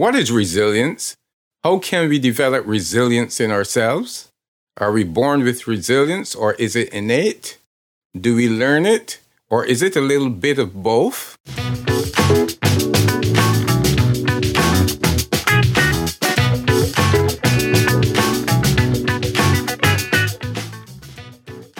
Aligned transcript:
What 0.00 0.14
is 0.14 0.32
resilience? 0.32 1.14
How 1.62 1.78
can 1.78 2.08
we 2.08 2.18
develop 2.18 2.66
resilience 2.66 3.38
in 3.38 3.50
ourselves? 3.50 4.32
Are 4.78 4.92
we 4.92 5.04
born 5.04 5.42
with 5.42 5.66
resilience 5.66 6.34
or 6.34 6.54
is 6.54 6.74
it 6.74 6.88
innate? 6.88 7.58
Do 8.18 8.34
we 8.34 8.48
learn 8.48 8.86
it 8.86 9.20
or 9.50 9.62
is 9.66 9.82
it 9.82 9.96
a 9.96 10.00
little 10.00 10.30
bit 10.30 10.58
of 10.58 10.82
both? 10.82 11.36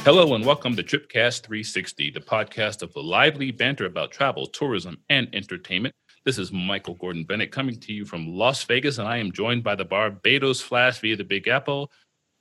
Hello 0.05 0.35
and 0.35 0.45
welcome 0.45 0.77
to 0.77 0.83
Tripcast 0.83 1.41
360, 1.41 2.11
the 2.11 2.21
podcast 2.21 2.83
of 2.83 2.93
the 2.93 3.03
lively 3.03 3.51
banter 3.51 3.87
about 3.87 4.13
travel, 4.13 4.47
tourism, 4.47 4.99
and 5.09 5.35
entertainment. 5.35 5.95
This 6.25 6.39
is 6.39 6.53
Michael 6.53 6.95
Gordon 6.95 7.25
Bennett 7.25 7.51
coming 7.51 7.81
to 7.81 7.93
you 7.93 8.05
from 8.05 8.29
Las 8.29 8.63
Vegas, 8.65 8.99
and 8.99 9.09
I 9.09 9.17
am 9.17 9.33
joined 9.33 9.63
by 9.63 9.75
the 9.75 9.85
Barbados 9.85 10.61
Flash 10.61 10.99
via 11.01 11.17
the 11.17 11.25
Big 11.25 11.49
Apple, 11.49 11.91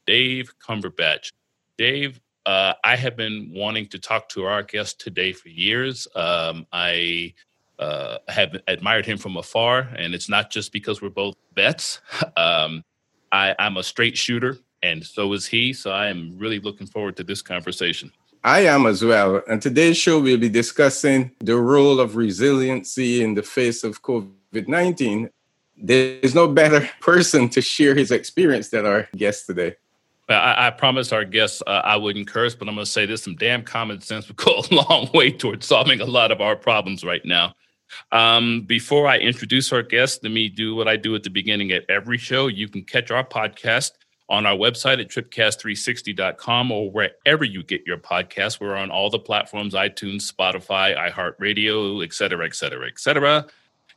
Dave 0.05 0.53
Cumberbatch. 0.59 1.31
Dave, 1.77 2.19
uh, 2.45 2.73
I 2.83 2.97
have 2.97 3.15
been 3.15 3.51
wanting 3.53 3.87
to 3.87 3.99
talk 3.99 4.27
to 4.29 4.43
our 4.43 4.63
guest 4.63 4.99
today 4.99 5.31
for 5.31 5.47
years. 5.47 6.07
Um, 6.13 6.67
I 6.73 7.33
uh, 7.79 8.17
have 8.27 8.57
admired 8.67 9.05
him 9.05 9.17
from 9.17 9.37
afar, 9.37 9.89
and 9.95 10.13
it's 10.13 10.27
not 10.27 10.51
just 10.51 10.73
because 10.73 11.01
we're 11.01 11.09
both 11.09 11.35
vets. 11.55 12.01
Um, 12.37 12.83
I, 13.31 13.55
I'm 13.59 13.77
a 13.77 13.83
straight 13.83 14.17
shooter 14.17 14.57
and 14.81 15.05
so 15.05 15.33
is 15.33 15.45
he. 15.45 15.73
So 15.73 15.91
I 15.91 16.07
am 16.07 16.37
really 16.37 16.59
looking 16.59 16.87
forward 16.87 17.17
to 17.17 17.23
this 17.23 17.41
conversation. 17.41 18.11
I 18.43 18.61
am 18.61 18.85
as 18.85 19.03
well. 19.03 19.41
And 19.49 19.61
today's 19.61 19.97
show, 19.97 20.19
we'll 20.19 20.37
be 20.37 20.49
discussing 20.49 21.31
the 21.39 21.57
role 21.57 21.99
of 21.99 22.15
resiliency 22.15 23.21
in 23.21 23.33
the 23.33 23.43
face 23.43 23.83
of 23.83 24.01
COVID 24.01 24.67
19. 24.67 25.29
There's 25.77 26.35
no 26.35 26.47
better 26.47 26.89
person 27.01 27.49
to 27.49 27.61
share 27.61 27.95
his 27.95 28.11
experience 28.11 28.69
than 28.69 28.85
our 28.85 29.07
guest 29.15 29.45
today. 29.45 29.75
I, 30.29 30.67
I 30.67 30.69
promised 30.69 31.11
our 31.11 31.25
guests 31.25 31.63
uh, 31.65 31.81
I 31.83 31.97
wouldn't 31.97 32.27
curse, 32.27 32.55
but 32.55 32.67
I'm 32.67 32.75
going 32.75 32.85
to 32.85 32.91
say 32.91 33.05
this 33.05 33.23
some 33.23 33.35
damn 33.35 33.63
common 33.63 33.99
sense 34.01 34.27
would 34.27 34.37
go 34.37 34.61
a 34.71 34.73
long 34.73 35.09
way 35.13 35.31
towards 35.31 35.65
solving 35.65 36.01
a 36.01 36.05
lot 36.05 36.31
of 36.31 36.39
our 36.39 36.55
problems 36.55 37.03
right 37.03 37.25
now. 37.25 37.55
Um, 38.11 38.61
before 38.61 39.07
I 39.07 39.17
introduce 39.17 39.73
our 39.73 39.81
guest, 39.81 40.23
let 40.23 40.31
me 40.31 40.47
do 40.47 40.75
what 40.75 40.87
I 40.87 40.95
do 40.95 41.15
at 41.15 41.23
the 41.23 41.29
beginning 41.29 41.71
at 41.71 41.89
every 41.89 42.19
show. 42.19 42.47
You 42.47 42.69
can 42.69 42.83
catch 42.83 43.09
our 43.09 43.23
podcast 43.23 43.91
on 44.29 44.45
our 44.45 44.55
website 44.55 45.01
at 45.01 45.09
tripcast360.com 45.09 46.71
or 46.71 46.91
wherever 46.91 47.43
you 47.43 47.63
get 47.63 47.85
your 47.87 47.97
podcasts. 47.97 48.59
We're 48.59 48.75
on 48.75 48.91
all 48.91 49.09
the 49.09 49.19
platforms 49.19 49.73
iTunes, 49.73 50.31
Spotify, 50.31 50.95
iHeartRadio, 50.95 52.05
et 52.05 52.13
cetera, 52.13 52.45
et 52.45 52.55
cetera, 52.55 52.87
et 52.87 52.99
cetera. 52.99 53.47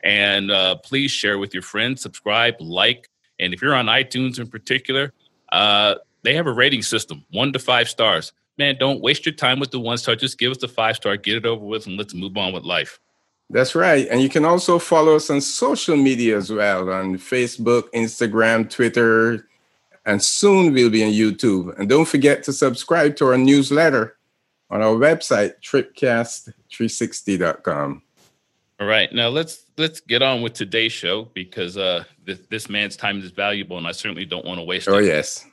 And 0.03 0.51
uh, 0.51 0.77
please 0.77 1.11
share 1.11 1.39
with 1.39 1.53
your 1.53 1.63
friends, 1.63 2.01
subscribe, 2.01 2.55
like. 2.61 3.09
And 3.39 3.53
if 3.53 3.61
you're 3.61 3.75
on 3.75 3.87
iTunes 3.87 4.39
in 4.39 4.49
particular, 4.49 5.13
uh, 5.53 5.97
they 6.23 6.35
have 6.35 6.47
a 6.47 6.53
rating 6.53 6.83
system 6.83 7.25
one 7.31 7.53
to 7.53 7.59
five 7.59 7.89
stars. 7.89 8.33
Man, 8.59 8.77
don't 8.79 9.01
waste 9.01 9.27
your 9.27 9.35
time 9.35 9.61
with 9.61 9.71
the 9.71 9.81
one 9.81 9.99
star. 9.99 10.17
Just 10.17 10.39
give 10.39 10.51
us 10.51 10.59
the 10.59 10.69
five 10.69 10.97
star, 10.97 11.17
get 11.17 11.37
it 11.37 11.47
over 11.47 11.65
with, 11.65 11.87
and 11.87 11.97
let's 11.97 12.15
move 12.15 12.37
on 12.37 12.53
with 12.53 12.65
life. 12.65 13.01
That's 13.51 13.75
right. 13.75 14.09
And 14.11 14.23
you 14.23 14.31
can 14.31 14.47
also 14.47 14.79
follow 14.79 15.17
us 15.17 15.29
on 15.29 15.43
social 15.43 15.97
media 15.97 16.39
as 16.39 16.51
well 16.51 16.89
on 16.91 17.19
Facebook, 17.19 17.85
Instagram, 17.95 18.71
Twitter, 18.71 19.47
and 20.05 20.23
soon 20.23 20.73
we'll 20.73 20.91
be 20.91 21.03
on 21.05 21.11
YouTube. 21.11 21.77
And 21.79 21.89
don't 21.89 22.07
forget 22.07 22.43
to 22.45 22.53
subscribe 22.53 23.17
to 23.17 23.27
our 23.27 23.39
newsletter 23.39 24.17
on 24.71 24.83
our 24.83 24.95
website, 24.95 25.55
tripcast360.com. 25.63 28.03
All 28.81 28.87
right, 28.87 29.13
now 29.13 29.29
let's 29.29 29.67
let's 29.79 30.01
get 30.01 30.23
on 30.23 30.43
with 30.43 30.55
today's 30.55 30.93
show 30.93 31.29
because 31.35 31.77
uh, 31.77 32.03
this, 32.25 32.41
this 32.51 32.69
man's 32.69 32.97
time 32.97 33.21
is 33.21 33.31
valuable, 33.31 33.79
and 33.79 33.87
I 33.87 33.93
certainly 33.93 34.25
don't 34.25 34.45
want 34.45 34.59
to 34.59 34.65
waste 34.65 34.89
oh, 34.89 34.95
it. 34.95 34.97
Oh 34.97 35.01
yes. 35.01 35.47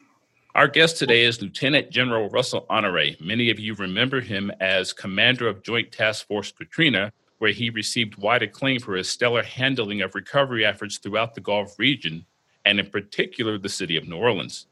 Our 0.55 0.67
guest 0.67 0.97
today 0.97 1.25
is 1.25 1.39
Lieutenant 1.41 1.91
General 1.91 2.27
Russell 2.29 2.65
Honore. 2.71 3.09
Many 3.19 3.51
of 3.51 3.59
you 3.59 3.75
remember 3.75 4.19
him 4.19 4.51
as 4.59 4.93
Commander 4.93 5.47
of 5.47 5.61
Joint 5.61 5.91
Task 5.91 6.25
Force 6.25 6.51
Katrina, 6.51 7.13
where 7.37 7.51
he 7.51 7.69
received 7.69 8.17
wide 8.17 8.41
acclaim 8.41 8.79
for 8.79 8.95
his 8.95 9.07
stellar 9.07 9.43
handling 9.43 10.01
of 10.01 10.15
recovery 10.15 10.65
efforts 10.65 10.97
throughout 10.97 11.35
the 11.35 11.41
Gulf 11.41 11.77
region 11.77 12.25
and 12.65 12.79
in 12.79 12.89
particular 12.89 13.57
the 13.57 13.69
city 13.69 13.97
of 13.97 14.07
New 14.07 14.17
Orleans. 14.17 14.67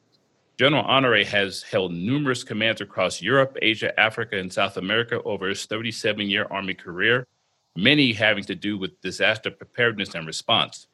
General 0.58 0.86
Honore 0.86 1.24
has 1.24 1.62
held 1.62 1.94
numerous 1.94 2.44
commands 2.44 2.82
across 2.82 3.22
Europe, 3.22 3.58
Asia, 3.62 3.98
Africa, 4.00 4.38
and 4.38 4.52
South 4.52 4.78
America 4.78 5.22
over 5.24 5.48
his 5.48 5.66
37 5.66 6.28
year 6.30 6.48
Army 6.50 6.74
career, 6.74 7.28
many 7.76 8.12
having 8.12 8.44
to 8.46 8.56
do 8.56 8.78
with 8.78 9.00
disaster 9.02 9.52
preparedness 9.52 10.16
and 10.16 10.26
response. 10.26 10.88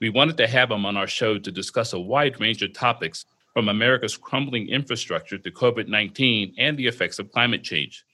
We 0.00 0.10
wanted 0.10 0.36
to 0.36 0.46
have 0.46 0.70
him 0.70 0.86
on 0.86 0.96
our 0.96 1.08
show 1.08 1.38
to 1.38 1.50
discuss 1.50 1.92
a 1.92 1.98
wide 1.98 2.40
range 2.40 2.62
of 2.62 2.72
topics 2.72 3.24
from 3.52 3.68
America's 3.68 4.16
crumbling 4.16 4.68
infrastructure 4.68 5.38
to 5.38 5.50
COVID 5.50 5.88
19 5.88 6.54
and 6.58 6.76
the 6.76 6.86
effects 6.86 7.18
of 7.18 7.32
climate 7.32 7.62
change. 7.62 8.04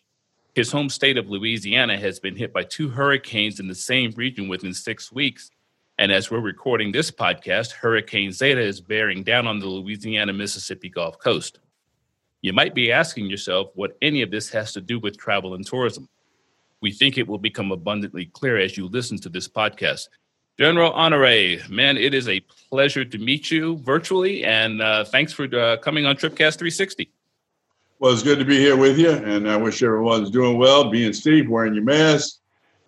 His 0.54 0.72
home 0.72 0.88
state 0.88 1.16
of 1.16 1.28
Louisiana 1.28 1.98
has 1.98 2.18
been 2.18 2.36
hit 2.36 2.52
by 2.52 2.64
two 2.64 2.88
hurricanes 2.88 3.60
in 3.60 3.68
the 3.68 3.74
same 3.74 4.12
region 4.12 4.48
within 4.48 4.74
six 4.74 5.12
weeks, 5.12 5.50
and 6.00 6.10
as 6.10 6.30
we're 6.30 6.40
recording 6.40 6.92
this 6.92 7.10
podcast, 7.10 7.72
Hurricane 7.72 8.32
Zeta 8.32 8.62
is 8.62 8.80
bearing 8.80 9.22
down 9.22 9.46
on 9.46 9.58
the 9.58 9.66
Louisiana 9.66 10.32
Mississippi 10.32 10.88
Gulf 10.88 11.18
Coast. 11.18 11.58
You 12.40 12.54
might 12.54 12.74
be 12.74 12.90
asking 12.90 13.26
yourself 13.26 13.68
what 13.74 13.98
any 14.00 14.22
of 14.22 14.30
this 14.30 14.48
has 14.48 14.72
to 14.72 14.80
do 14.80 14.98
with 14.98 15.18
travel 15.18 15.52
and 15.52 15.66
tourism. 15.66 16.08
We 16.80 16.90
think 16.90 17.18
it 17.18 17.28
will 17.28 17.36
become 17.36 17.70
abundantly 17.70 18.24
clear 18.24 18.56
as 18.56 18.78
you 18.78 18.88
listen 18.88 19.18
to 19.18 19.28
this 19.28 19.46
podcast. 19.46 20.08
General 20.58 20.90
Honore, 20.94 21.58
man, 21.68 21.98
it 21.98 22.14
is 22.14 22.30
a 22.30 22.40
pleasure 22.70 23.04
to 23.04 23.18
meet 23.18 23.50
you 23.50 23.76
virtually, 23.76 24.42
and 24.42 24.80
uh, 24.80 25.04
thanks 25.04 25.34
for 25.34 25.54
uh, 25.54 25.76
coming 25.76 26.06
on 26.06 26.16
Tripcast 26.16 26.56
360. 26.56 27.10
Well, 27.98 28.14
it's 28.14 28.22
good 28.22 28.38
to 28.38 28.46
be 28.46 28.56
here 28.56 28.78
with 28.78 28.98
you, 28.98 29.10
and 29.10 29.50
I 29.50 29.58
wish 29.58 29.82
everyone's 29.82 30.30
doing 30.30 30.56
well, 30.56 30.88
being 30.88 31.12
safe, 31.12 31.46
wearing 31.46 31.74
your 31.74 31.84
mask, 31.84 32.39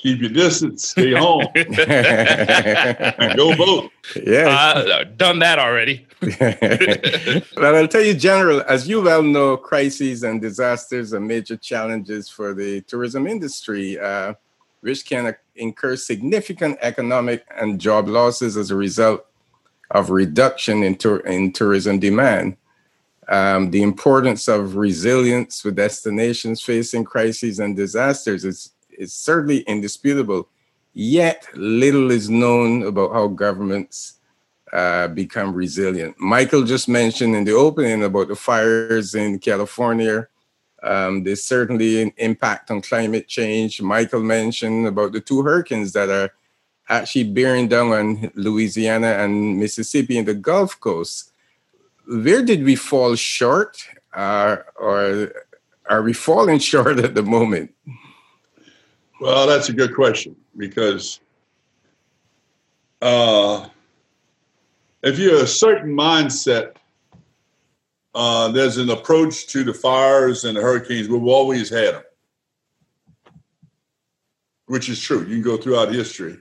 keep 0.03 0.21
your 0.21 0.31
distance, 0.31 0.89
stay 0.89 1.13
home, 1.13 1.47
and 1.55 1.77
go 3.37 3.55
vote. 3.55 3.93
Yeah, 4.21 4.49
uh, 4.49 5.05
done 5.05 5.39
that 5.39 5.61
already. 5.61 6.07
well, 7.57 7.77
I'll 7.77 7.89
tell 7.89 8.03
you, 8.03 8.15
General, 8.15 8.63
as 8.69 8.89
you 8.89 9.01
well 9.01 9.23
know, 9.23 9.57
crises 9.57 10.25
and 10.25 10.41
disasters 10.41 11.15
are 11.15 11.21
major 11.21 11.57
challenges 11.57 12.29
for 12.29 12.53
the 12.53 12.81
tourism 12.83 13.27
industry, 13.29 13.99
uh, 13.99 14.35
which 14.81 15.07
can 15.07 15.35
incur 15.55 15.95
significant 15.97 16.79
economic 16.81 17.45
and 17.57 17.81
job 17.81 18.09
losses 18.09 18.57
as 18.57 18.73
a 18.73 18.77
result 18.77 19.25
of 19.93 20.11
reduction 20.11 20.83
in, 20.83 20.97
tour- 20.97 21.21
in 21.21 21.53
tourism 21.53 22.01
demand. 22.01 22.57
Um, 23.29 23.71
the 23.71 23.83
importance 23.83 24.49
of 24.49 24.75
resilience 24.75 25.61
for 25.61 25.71
destinations 25.71 26.61
facing 26.61 27.05
crises 27.05 27.61
and 27.61 27.77
disasters 27.77 28.45
is 28.45 28.73
is 29.03 29.13
certainly 29.13 29.61
indisputable. 29.61 30.49
Yet 30.95 31.47
little 31.55 32.11
is 32.11 32.31
known 32.31 32.83
about 32.85 33.13
how 33.13 33.27
governments 33.29 34.15
uh, 34.73 35.09
become 35.09 35.53
resilient. 35.55 36.19
Michael 36.19 36.65
just 36.65 36.89
mentioned 36.89 37.37
in 37.37 37.45
the 37.45 37.53
opening 37.53 38.05
about 38.05 38.29
the 38.29 38.37
fires 38.37 39.15
in 39.15 39.39
California. 39.39 40.29
Um, 40.83 41.23
there's 41.25 41.43
certainly 41.43 42.03
an 42.03 42.13
impact 42.17 42.71
on 42.71 42.83
climate 42.83 43.29
change. 43.29 43.81
Michael 43.81 44.23
mentioned 44.23 44.87
about 44.87 45.13
the 45.13 45.21
two 45.21 45.43
hurricanes 45.43 45.93
that 45.93 46.09
are 46.09 46.33
actually 46.89 47.25
bearing 47.25 47.69
down 47.69 47.93
on 47.93 48.33
Louisiana 48.34 49.09
and 49.09 49.59
Mississippi 49.59 50.19
and 50.19 50.27
the 50.27 50.34
Gulf 50.34 50.79
Coast. 50.81 51.31
Where 52.07 52.43
did 52.43 52.65
we 52.65 52.75
fall 52.75 53.15
short, 53.15 53.79
uh, 54.13 54.57
or 54.77 55.33
are 55.89 56.03
we 56.03 56.13
falling 56.13 56.59
short 56.71 56.99
at 56.99 57.15
the 57.15 57.23
moment? 57.23 57.73
Well, 59.22 59.47
that's 59.47 59.69
a 59.69 59.72
good 59.72 59.94
question 59.94 60.34
because 60.56 61.21
uh, 63.00 63.69
if 65.01 65.16
you 65.16 65.34
have 65.34 65.42
a 65.42 65.47
certain 65.47 65.95
mindset, 65.95 66.74
uh, 68.16 68.48
there's 68.48 68.78
an 68.78 68.91
approach 68.91 69.47
to 69.47 69.63
the 69.63 69.72
fires 69.72 70.45
and 70.45 70.57
the 70.57 70.60
hurricanes. 70.60 71.09
We've 71.09 71.22
always 71.22 71.71
had 71.71 71.95
them, 71.95 72.03
which 74.66 74.89
is 74.89 75.01
true. 75.01 75.21
You 75.21 75.36
can 75.36 75.42
go 75.42 75.57
throughout 75.57 75.95
history. 75.95 76.39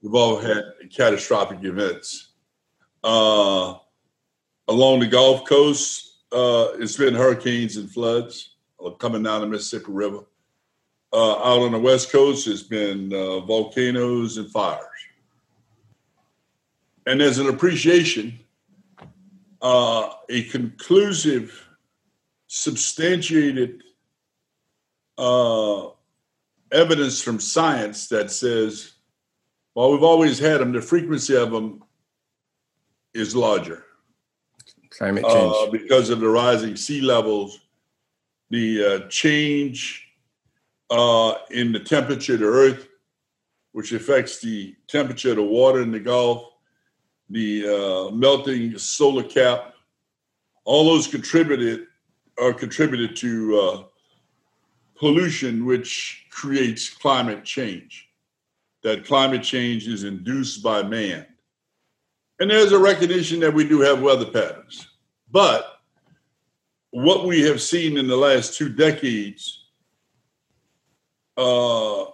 We've 0.00 0.14
all 0.14 0.38
had 0.38 0.62
catastrophic 0.94 1.64
events. 1.64 2.34
Uh, 3.02 3.74
along 4.68 5.00
the 5.00 5.08
Gulf 5.08 5.44
Coast, 5.48 6.18
uh, 6.30 6.68
it's 6.78 6.96
been 6.96 7.14
hurricanes 7.14 7.78
and 7.78 7.90
floods 7.90 8.54
coming 9.00 9.24
down 9.24 9.40
the 9.40 9.48
Mississippi 9.48 9.90
River 9.90 10.20
uh, 11.12 11.36
out 11.38 11.62
on 11.62 11.72
the 11.72 11.78
West 11.78 12.10
Coast, 12.10 12.46
it's 12.46 12.62
been 12.62 13.12
uh, 13.12 13.40
volcanoes 13.40 14.38
and 14.38 14.50
fires. 14.50 14.86
And 17.06 17.20
there's 17.20 17.38
an 17.38 17.48
appreciation, 17.48 18.38
uh, 19.60 20.10
a 20.28 20.44
conclusive, 20.44 21.68
substantiated 22.46 23.82
uh, 25.18 25.88
evidence 26.70 27.20
from 27.20 27.40
science 27.40 28.08
that 28.08 28.30
says 28.30 28.92
while 29.74 29.90
we've 29.90 30.02
always 30.02 30.38
had 30.38 30.60
them, 30.60 30.72
the 30.72 30.82
frequency 30.82 31.34
of 31.34 31.50
them 31.50 31.82
is 33.14 33.34
larger. 33.34 33.84
Climate 34.90 35.24
change. 35.24 35.54
Uh, 35.56 35.70
because 35.70 36.10
of 36.10 36.20
the 36.20 36.28
rising 36.28 36.76
sea 36.76 37.00
levels, 37.00 37.60
the 38.50 38.84
uh, 38.84 39.08
change 39.08 40.11
uh, 40.92 41.38
in 41.50 41.72
the 41.72 41.80
temperature 41.80 42.34
of 42.34 42.40
the 42.40 42.46
earth, 42.46 42.88
which 43.72 43.92
affects 43.92 44.40
the 44.40 44.76
temperature 44.88 45.30
of 45.30 45.36
the 45.36 45.42
water 45.42 45.80
in 45.80 45.90
the 45.90 45.98
Gulf, 45.98 46.52
the 47.30 47.66
uh, 47.66 48.14
melting 48.14 48.76
polar 48.98 49.22
cap, 49.22 49.74
all 50.64 50.84
those 50.84 51.06
contributed 51.06 51.86
are 52.38 52.52
contributed 52.52 53.16
to 53.16 53.58
uh, 53.58 53.82
pollution, 54.98 55.64
which 55.64 56.26
creates 56.30 56.90
climate 56.90 57.42
change. 57.42 58.10
That 58.82 59.06
climate 59.06 59.42
change 59.42 59.88
is 59.88 60.04
induced 60.04 60.62
by 60.62 60.82
man. 60.82 61.26
And 62.38 62.50
there's 62.50 62.72
a 62.72 62.78
recognition 62.78 63.40
that 63.40 63.54
we 63.54 63.66
do 63.66 63.80
have 63.80 64.02
weather 64.02 64.26
patterns. 64.26 64.88
But 65.30 65.78
what 66.90 67.26
we 67.26 67.40
have 67.42 67.62
seen 67.62 67.96
in 67.96 68.08
the 68.08 68.16
last 68.16 68.58
two 68.58 68.68
decades 68.68 69.61
uh, 71.36 72.04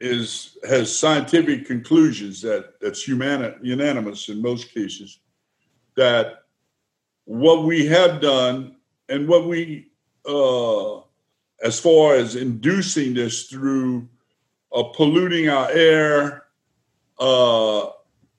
is 0.00 0.58
has 0.68 0.96
scientific 0.96 1.66
conclusions 1.66 2.40
that 2.42 2.74
that's 2.80 3.02
humani- 3.02 3.54
unanimous 3.62 4.28
in 4.28 4.40
most 4.40 4.72
cases 4.72 5.20
that 5.96 6.44
what 7.24 7.64
we 7.64 7.84
have 7.84 8.20
done 8.20 8.76
and 9.08 9.26
what 9.26 9.46
we 9.46 9.90
uh, 10.26 11.00
as 11.62 11.80
far 11.80 12.14
as 12.14 12.36
inducing 12.36 13.14
this 13.14 13.44
through 13.44 14.08
uh, 14.72 14.84
polluting 14.94 15.48
our 15.48 15.68
air 15.70 16.44
uh, 17.18 17.86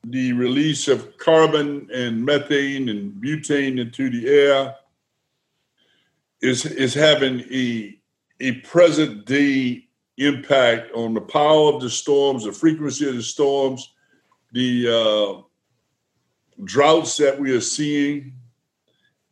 the 0.06 0.32
release 0.34 0.88
of 0.88 1.18
carbon 1.18 1.90
and 1.94 2.24
methane 2.24 2.88
and 2.88 3.22
butane 3.22 3.80
into 3.80 4.10
the 4.10 4.30
air 4.30 4.76
is 6.42 6.66
is 6.66 6.94
having 6.94 7.42
a 7.52 8.00
a 8.40 8.54
present 8.62 9.26
day 9.26 9.89
impact 10.20 10.92
on 10.94 11.14
the 11.14 11.22
power 11.22 11.74
of 11.74 11.82
the 11.82 11.90
storms, 11.90 12.44
the 12.44 12.52
frequency 12.52 13.08
of 13.08 13.16
the 13.16 13.24
storms, 13.24 13.94
the 14.52 14.88
uh, 14.88 15.42
droughts 16.64 17.18
that 17.18 17.40
we 17.40 17.52
are 17.56 17.62
seeing, 17.62 18.34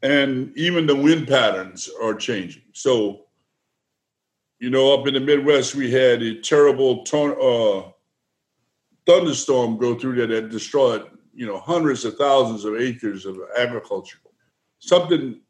and 0.02 0.56
even 0.56 0.86
the 0.86 0.96
wind 0.96 1.28
patterns 1.28 1.90
are 2.02 2.14
changing. 2.14 2.64
So, 2.74 3.26
you 4.60 4.70
know, 4.70 4.94
up 4.94 5.08
in 5.08 5.14
the 5.14 5.20
Midwest, 5.20 5.76
we 5.76 5.92
had 5.92 6.22
a 6.22 6.42
terrible 6.42 7.04
tor- 7.04 7.40
uh, 7.42 7.92
thunderstorm 9.06 9.78
go 9.78 9.96
through 9.96 10.16
there 10.16 10.28
that 10.28 10.50
destroyed, 10.50 11.06
you 11.34 11.46
know, 11.46 11.60
hundreds 11.60 12.06
of 12.06 12.16
thousands 12.16 12.66
of 12.66 12.80
acres 12.80 13.26
of 13.26 13.38
agriculture. 13.58 14.20
Something 14.80 15.42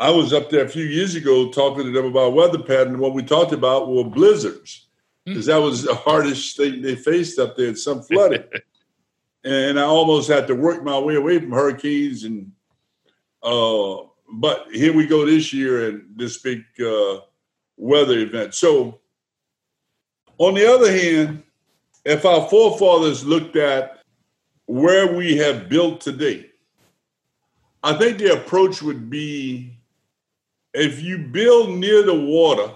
I 0.00 0.08
was 0.10 0.32
up 0.32 0.48
there 0.48 0.64
a 0.64 0.68
few 0.68 0.84
years 0.84 1.14
ago 1.14 1.50
talking 1.50 1.84
to 1.84 1.92
them 1.92 2.06
about 2.06 2.32
weather 2.32 2.58
pattern. 2.58 2.98
What 2.98 3.12
we 3.12 3.22
talked 3.22 3.52
about 3.52 3.90
were 3.90 4.02
blizzards, 4.02 4.86
because 5.26 5.44
hmm. 5.44 5.50
that 5.50 5.60
was 5.60 5.82
the 5.82 5.94
hardest 5.94 6.56
thing 6.56 6.80
they 6.80 6.96
faced 6.96 7.38
up 7.38 7.54
there, 7.54 7.76
some 7.76 8.00
flooding. 8.02 8.44
and 9.44 9.78
I 9.78 9.82
almost 9.82 10.30
had 10.30 10.46
to 10.46 10.54
work 10.54 10.82
my 10.82 10.98
way 10.98 11.16
away 11.16 11.38
from 11.38 11.52
hurricanes. 11.52 12.24
And 12.24 12.50
uh, 13.42 13.96
but 14.32 14.68
here 14.72 14.94
we 14.94 15.06
go 15.06 15.26
this 15.26 15.52
year 15.52 15.90
and 15.90 16.04
this 16.16 16.38
big 16.38 16.64
uh, 16.82 17.18
weather 17.76 18.20
event. 18.20 18.54
So, 18.54 19.00
on 20.38 20.54
the 20.54 20.66
other 20.66 20.90
hand, 20.90 21.42
if 22.06 22.24
our 22.24 22.48
forefathers 22.48 23.22
looked 23.22 23.56
at 23.56 23.98
where 24.64 25.14
we 25.14 25.36
have 25.36 25.68
built 25.68 26.00
today, 26.00 26.46
I 27.82 27.92
think 27.98 28.16
the 28.16 28.32
approach 28.32 28.80
would 28.80 29.10
be 29.10 29.76
if 30.74 31.02
you 31.02 31.18
build 31.18 31.70
near 31.70 32.02
the 32.02 32.14
water, 32.14 32.72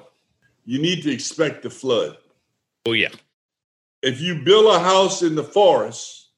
you 0.64 0.80
need 0.80 1.02
to 1.02 1.12
expect 1.12 1.62
the 1.62 1.70
flood. 1.70 2.16
Oh, 2.86 2.92
yeah. 2.92 3.10
If 4.02 4.20
you 4.20 4.42
build 4.42 4.74
a 4.74 4.78
house 4.78 5.22
in 5.22 5.34
the 5.34 5.44
forest, 5.44 6.28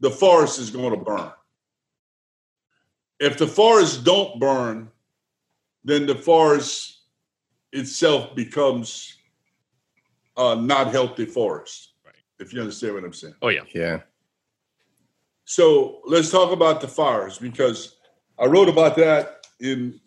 the 0.00 0.10
forest 0.10 0.58
is 0.58 0.70
going 0.70 0.90
to 0.90 1.04
burn. 1.04 1.32
If 3.18 3.38
the 3.38 3.46
forest 3.46 4.04
don't 4.04 4.38
burn, 4.38 4.90
then 5.84 6.06
the 6.06 6.14
forest 6.14 7.00
itself 7.72 8.34
becomes 8.34 9.16
a 10.36 10.56
not 10.56 10.88
healthy 10.92 11.26
forest. 11.26 11.92
Right. 12.04 12.14
If 12.38 12.52
you 12.52 12.60
understand 12.60 12.94
what 12.94 13.04
I'm 13.04 13.12
saying. 13.12 13.34
Oh, 13.42 13.48
yeah. 13.48 13.62
Yeah. 13.74 14.00
So 15.44 16.00
let's 16.06 16.30
talk 16.30 16.52
about 16.52 16.80
the 16.80 16.88
fires 16.88 17.38
because 17.38 17.96
I 18.38 18.46
wrote 18.46 18.68
about 18.68 18.96
that 18.96 19.46
in 19.60 20.00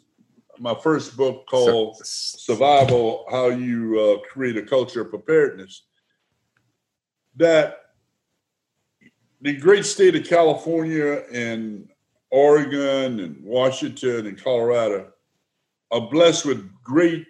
my 0.59 0.75
first 0.75 1.15
book 1.15 1.45
called 1.47 1.97
Survival 2.03 3.25
How 3.29 3.47
You 3.47 3.99
uh, 3.99 4.27
Create 4.29 4.57
a 4.57 4.63
Culture 4.63 5.01
of 5.01 5.09
Preparedness. 5.09 5.83
That 7.35 7.77
the 9.41 9.55
great 9.55 9.85
state 9.85 10.15
of 10.15 10.25
California 10.25 11.23
and 11.31 11.89
Oregon 12.31 13.19
and 13.19 13.43
Washington 13.43 14.27
and 14.27 14.41
Colorado 14.41 15.11
are 15.91 16.09
blessed 16.09 16.45
with 16.45 16.69
great 16.83 17.25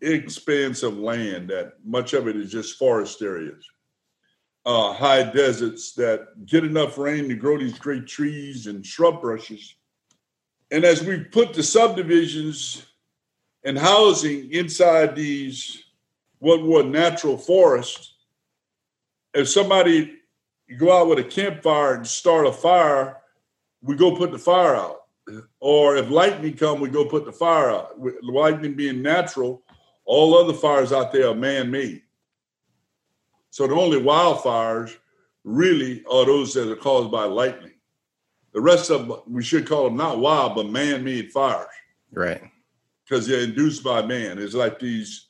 expanse 0.00 0.82
of 0.82 0.96
land 0.96 1.50
that 1.50 1.74
much 1.84 2.14
of 2.14 2.28
it 2.28 2.36
is 2.36 2.50
just 2.50 2.78
forest 2.78 3.20
areas. 3.22 3.64
Uh, 4.64 4.92
high 4.92 5.22
deserts 5.22 5.92
that 5.94 6.46
get 6.46 6.64
enough 6.64 6.96
rain 6.98 7.28
to 7.28 7.34
grow 7.34 7.58
these 7.58 7.78
great 7.78 8.06
trees 8.06 8.66
and 8.66 8.84
shrub 8.84 9.20
brushes 9.20 9.74
and 10.70 10.84
as 10.84 11.02
we 11.02 11.18
put 11.24 11.54
the 11.54 11.62
subdivisions 11.62 12.86
and 13.64 13.78
housing 13.78 14.52
inside 14.52 15.14
these 15.16 15.84
what 16.38 16.62
were 16.62 16.82
natural 16.82 17.36
forests, 17.36 18.14
if 19.34 19.48
somebody 19.48 20.16
go 20.78 20.96
out 20.96 21.08
with 21.08 21.18
a 21.18 21.24
campfire 21.24 21.94
and 21.94 22.06
start 22.06 22.46
a 22.46 22.52
fire, 22.52 23.18
we 23.82 23.96
go 23.96 24.16
put 24.16 24.30
the 24.30 24.38
fire 24.38 24.76
out. 24.76 25.02
Or 25.60 25.96
if 25.96 26.10
lightning 26.10 26.56
come, 26.56 26.80
we 26.80 26.88
go 26.88 27.04
put 27.04 27.24
the 27.24 27.32
fire 27.32 27.70
out. 27.70 28.00
Lightning 28.22 28.74
being 28.74 29.02
natural, 29.02 29.62
all 30.04 30.36
other 30.36 30.54
fires 30.54 30.92
out 30.92 31.12
there 31.12 31.28
are 31.28 31.34
man-made. 31.34 32.02
So 33.50 33.66
the 33.66 33.74
only 33.74 34.00
wildfires 34.00 34.96
really 35.44 36.04
are 36.10 36.24
those 36.24 36.54
that 36.54 36.70
are 36.70 36.76
caused 36.76 37.10
by 37.10 37.24
lightning. 37.24 37.72
The 38.52 38.60
rest 38.60 38.90
of 38.90 39.06
them, 39.06 39.20
we 39.28 39.42
should 39.42 39.66
call 39.66 39.84
them 39.84 39.96
not 39.96 40.18
wild, 40.18 40.56
but 40.56 40.68
man-made 40.68 41.30
fires. 41.30 41.68
Right. 42.12 42.42
Because 43.04 43.26
they're 43.26 43.44
induced 43.44 43.84
by 43.84 44.02
man. 44.02 44.38
It's 44.38 44.54
like 44.54 44.78
these 44.78 45.26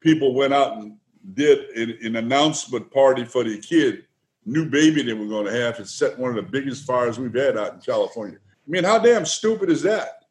people 0.00 0.34
went 0.34 0.54
out 0.54 0.78
and 0.78 0.96
did 1.34 1.70
an, 1.76 1.98
an 2.02 2.16
announcement 2.16 2.90
party 2.90 3.24
for 3.24 3.44
the 3.44 3.58
kid, 3.58 4.04
new 4.44 4.68
baby 4.68 5.02
they 5.02 5.12
were 5.12 5.26
going 5.26 5.46
to 5.46 5.52
have, 5.52 5.78
and 5.78 5.86
set 5.86 6.18
one 6.18 6.30
of 6.30 6.36
the 6.36 6.50
biggest 6.50 6.86
fires 6.86 7.18
we've 7.18 7.34
had 7.34 7.56
out 7.56 7.74
in 7.74 7.80
California. 7.80 8.38
I 8.44 8.70
mean, 8.70 8.84
how 8.84 8.98
damn 8.98 9.26
stupid 9.26 9.70
is 9.70 9.82
that? 9.82 10.24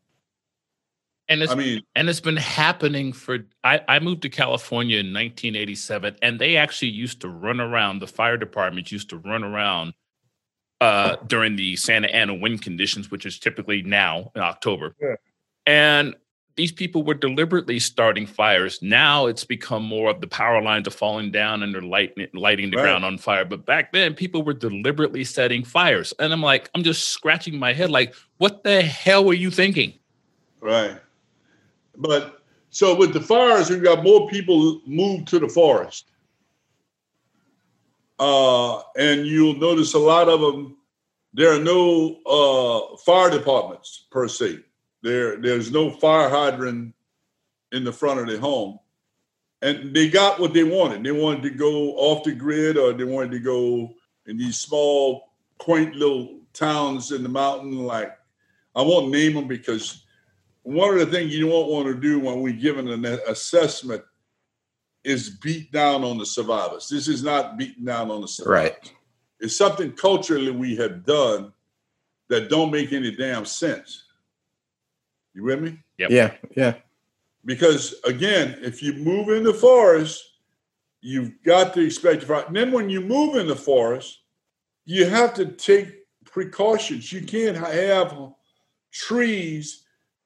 And 1.29 1.41
it's, 1.41 1.51
I 1.51 1.55
mean, 1.55 1.81
and 1.95 2.09
it's 2.09 2.19
been 2.19 2.35
happening 2.35 3.13
for. 3.13 3.39
I, 3.63 3.79
I 3.87 3.99
moved 3.99 4.23
to 4.23 4.29
California 4.29 4.97
in 4.97 5.13
1987, 5.13 6.17
and 6.21 6.39
they 6.39 6.57
actually 6.57 6.89
used 6.89 7.21
to 7.21 7.29
run 7.29 7.61
around. 7.61 7.99
The 7.99 8.07
fire 8.07 8.35
department 8.35 8.91
used 8.91 9.09
to 9.11 9.17
run 9.17 9.43
around 9.43 9.93
uh, 10.81 11.15
during 11.27 11.55
the 11.55 11.75
Santa 11.77 12.13
Ana 12.13 12.33
wind 12.33 12.61
conditions, 12.61 13.09
which 13.11 13.25
is 13.25 13.39
typically 13.39 13.83
now 13.83 14.31
in 14.35 14.41
October. 14.41 14.95
Yeah. 14.99 15.15
And 15.65 16.15
these 16.55 16.71
people 16.71 17.03
were 17.03 17.13
deliberately 17.13 17.79
starting 17.79 18.25
fires. 18.25 18.81
Now 18.81 19.27
it's 19.27 19.45
become 19.45 19.83
more 19.83 20.09
of 20.09 20.19
the 20.19 20.27
power 20.27 20.61
lines 20.61 20.87
are 20.87 20.91
falling 20.91 21.31
down 21.31 21.63
and 21.63 21.73
they're 21.73 21.81
lighting, 21.81 22.27
lighting 22.33 22.71
the 22.71 22.77
right. 22.77 22.83
ground 22.83 23.05
on 23.05 23.17
fire. 23.17 23.45
But 23.45 23.65
back 23.65 23.93
then, 23.93 24.15
people 24.15 24.43
were 24.43 24.53
deliberately 24.53 25.23
setting 25.23 25.63
fires. 25.63 26.13
And 26.19 26.33
I'm 26.33 26.41
like, 26.41 26.69
I'm 26.75 26.83
just 26.83 27.09
scratching 27.09 27.57
my 27.57 27.73
head, 27.73 27.89
like, 27.89 28.13
what 28.37 28.63
the 28.63 28.81
hell 28.81 29.23
were 29.23 29.33
you 29.33 29.49
thinking? 29.49 29.93
Right. 30.59 30.99
But 31.95 32.41
so 32.69 32.95
with 32.95 33.13
the 33.13 33.21
fires, 33.21 33.69
we've 33.69 33.83
got 33.83 34.03
more 34.03 34.27
people 34.27 34.81
moved 34.85 35.27
to 35.29 35.39
the 35.39 35.47
forest. 35.47 36.10
Uh, 38.21 38.83
and 38.95 39.25
you'll 39.25 39.57
notice 39.57 39.95
a 39.95 39.99
lot 39.99 40.29
of 40.29 40.41
them. 40.41 40.77
There 41.33 41.51
are 41.51 41.59
no 41.59 42.17
uh, 42.23 42.97
fire 42.97 43.31
departments 43.31 44.05
per 44.11 44.27
se. 44.27 44.59
There, 45.01 45.37
there's 45.37 45.71
no 45.71 45.89
fire 45.89 46.29
hydrant 46.29 46.93
in 47.71 47.83
the 47.83 47.91
front 47.91 48.19
of 48.19 48.27
the 48.27 48.39
home, 48.39 48.77
and 49.63 49.95
they 49.95 50.07
got 50.07 50.39
what 50.39 50.53
they 50.53 50.63
wanted. 50.63 51.03
They 51.03 51.11
wanted 51.11 51.41
to 51.43 51.49
go 51.49 51.93
off 51.95 52.23
the 52.23 52.33
grid, 52.33 52.77
or 52.77 52.93
they 52.93 53.05
wanted 53.05 53.31
to 53.31 53.39
go 53.39 53.89
in 54.27 54.37
these 54.37 54.59
small, 54.59 55.31
quaint 55.57 55.95
little 55.95 56.41
towns 56.53 57.11
in 57.11 57.23
the 57.23 57.29
mountain. 57.29 57.75
Like 57.79 58.15
I 58.75 58.83
won't 58.83 59.09
name 59.09 59.33
them 59.33 59.47
because 59.47 60.05
one 60.61 60.93
of 60.93 60.99
the 60.99 61.07
things 61.07 61.35
you 61.35 61.47
won't 61.47 61.71
want 61.71 61.87
to 61.87 61.95
do 61.95 62.19
when 62.19 62.41
we're 62.41 62.53
giving 62.53 62.87
an 62.87 63.03
assessment 63.27 64.03
is 65.03 65.29
beat 65.29 65.71
down 65.71 66.03
on 66.03 66.17
the 66.17 66.25
survivors. 66.25 66.87
This 66.87 67.07
is 67.07 67.23
not 67.23 67.57
beaten 67.57 67.85
down 67.85 68.11
on 68.11 68.21
the 68.21 68.27
survivors. 68.27 68.71
Right. 68.71 68.93
It's 69.39 69.55
something 69.55 69.93
culturally 69.93 70.51
we 70.51 70.75
have 70.75 71.05
done 71.05 71.53
that 72.29 72.49
don't 72.49 72.71
make 72.71 72.93
any 72.93 73.15
damn 73.15 73.45
sense. 73.45 74.03
You 75.33 75.43
with 75.43 75.61
me? 75.61 75.79
Yep. 75.97 76.11
Yeah. 76.11 76.33
Yeah. 76.55 76.75
Because 77.43 77.95
again, 78.05 78.59
if 78.61 78.83
you 78.83 78.93
move 78.93 79.29
in 79.29 79.43
the 79.43 79.53
forest, 79.53 80.23
you've 81.01 81.31
got 81.43 81.73
to 81.73 81.81
expect 81.81 82.21
to 82.21 82.27
find. 82.27 82.47
And 82.47 82.55
then 82.55 82.71
when 82.71 82.89
you 82.89 83.01
move 83.01 83.35
in 83.35 83.47
the 83.47 83.55
forest, 83.55 84.19
you 84.85 85.07
have 85.07 85.33
to 85.35 85.45
take 85.45 86.05
precautions. 86.25 87.11
You 87.11 87.23
can't 87.23 87.57
have 87.57 88.15
trees 88.91 89.83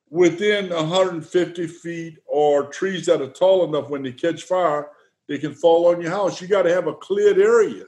within 0.10 0.70
150 0.70 1.68
feet 1.68 2.18
or 2.26 2.68
trees 2.68 3.06
that 3.06 3.22
are 3.22 3.30
tall 3.30 3.66
enough 3.66 3.90
when 3.90 4.04
they 4.04 4.12
catch 4.12 4.44
fire, 4.44 4.90
they 5.28 5.38
can 5.38 5.54
fall 5.54 5.88
on 5.88 6.02
your 6.02 6.12
house. 6.12 6.42
You 6.42 6.48
got 6.48 6.64
to 6.64 6.74
have 6.74 6.88
a 6.88 6.94
cleared 6.94 7.40
area. 7.40 7.86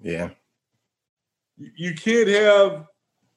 Yeah. 0.00 0.30
You 1.56 1.94
can't 1.94 2.28
have 2.28 2.86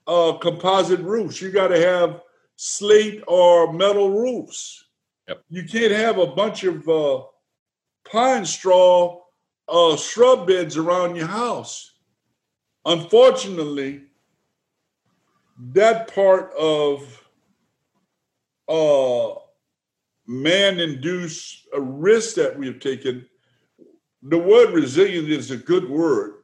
uh, 0.08 0.34
composite 0.34 1.00
roofs. 1.00 1.42
You 1.42 1.52
got 1.52 1.70
to 1.70 1.80
have 1.80 2.22
slate 2.56 3.24
or 3.28 3.74
metal 3.74 4.12
roofs. 4.12 4.86
Yep. 5.28 5.44
You 5.50 5.64
can't 5.64 5.94
have 5.94 6.18
a 6.18 6.28
bunch 6.28 6.64
of 6.64 6.88
uh, 6.88 7.24
pine 8.10 8.46
straw 8.46 9.22
uh, 9.68 9.96
shrub 9.96 10.48
beds 10.48 10.78
around 10.78 11.16
your 11.16 11.28
house. 11.28 11.94
Unfortunately, 12.86 14.04
that 15.74 16.14
part 16.14 16.52
of 16.54 17.29
uh, 18.70 19.36
man-induced 20.28 21.68
risk 21.78 22.36
that 22.36 22.58
we 22.58 22.68
have 22.68 22.80
taken, 22.80 23.26
the 24.24 24.38
word 24.38 24.72
resilient 24.74 25.30
is 25.30 25.52
a 25.52 25.58
good 25.58 25.90
word 25.90 26.44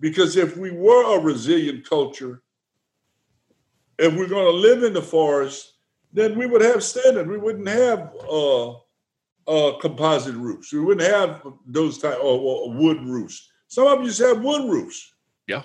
because 0.00 0.36
if 0.36 0.56
we 0.56 0.70
were 0.70 1.16
a 1.16 1.20
resilient 1.20 1.88
culture, 1.88 2.42
if 3.98 4.14
we're 4.16 4.28
going 4.28 4.44
to 4.44 4.50
live 4.58 4.82
in 4.84 4.92
the 4.92 5.02
forest, 5.02 5.74
then 6.12 6.38
we 6.38 6.46
would 6.46 6.62
have 6.62 6.82
standard. 6.82 7.28
We 7.28 7.36
wouldn't 7.36 7.68
have 7.68 8.14
uh, 8.30 8.70
uh, 9.46 9.78
composite 9.80 10.36
roofs. 10.36 10.72
We 10.72 10.80
wouldn't 10.80 11.06
have 11.10 11.42
those 11.66 11.98
type 11.98 12.18
or, 12.18 12.38
or 12.38 12.72
wood 12.72 13.02
roofs. 13.02 13.50
Some 13.66 13.86
of 13.86 14.00
you 14.00 14.06
just 14.06 14.20
have 14.20 14.40
wood 14.42 14.70
roofs. 14.70 15.12
Yeah. 15.46 15.64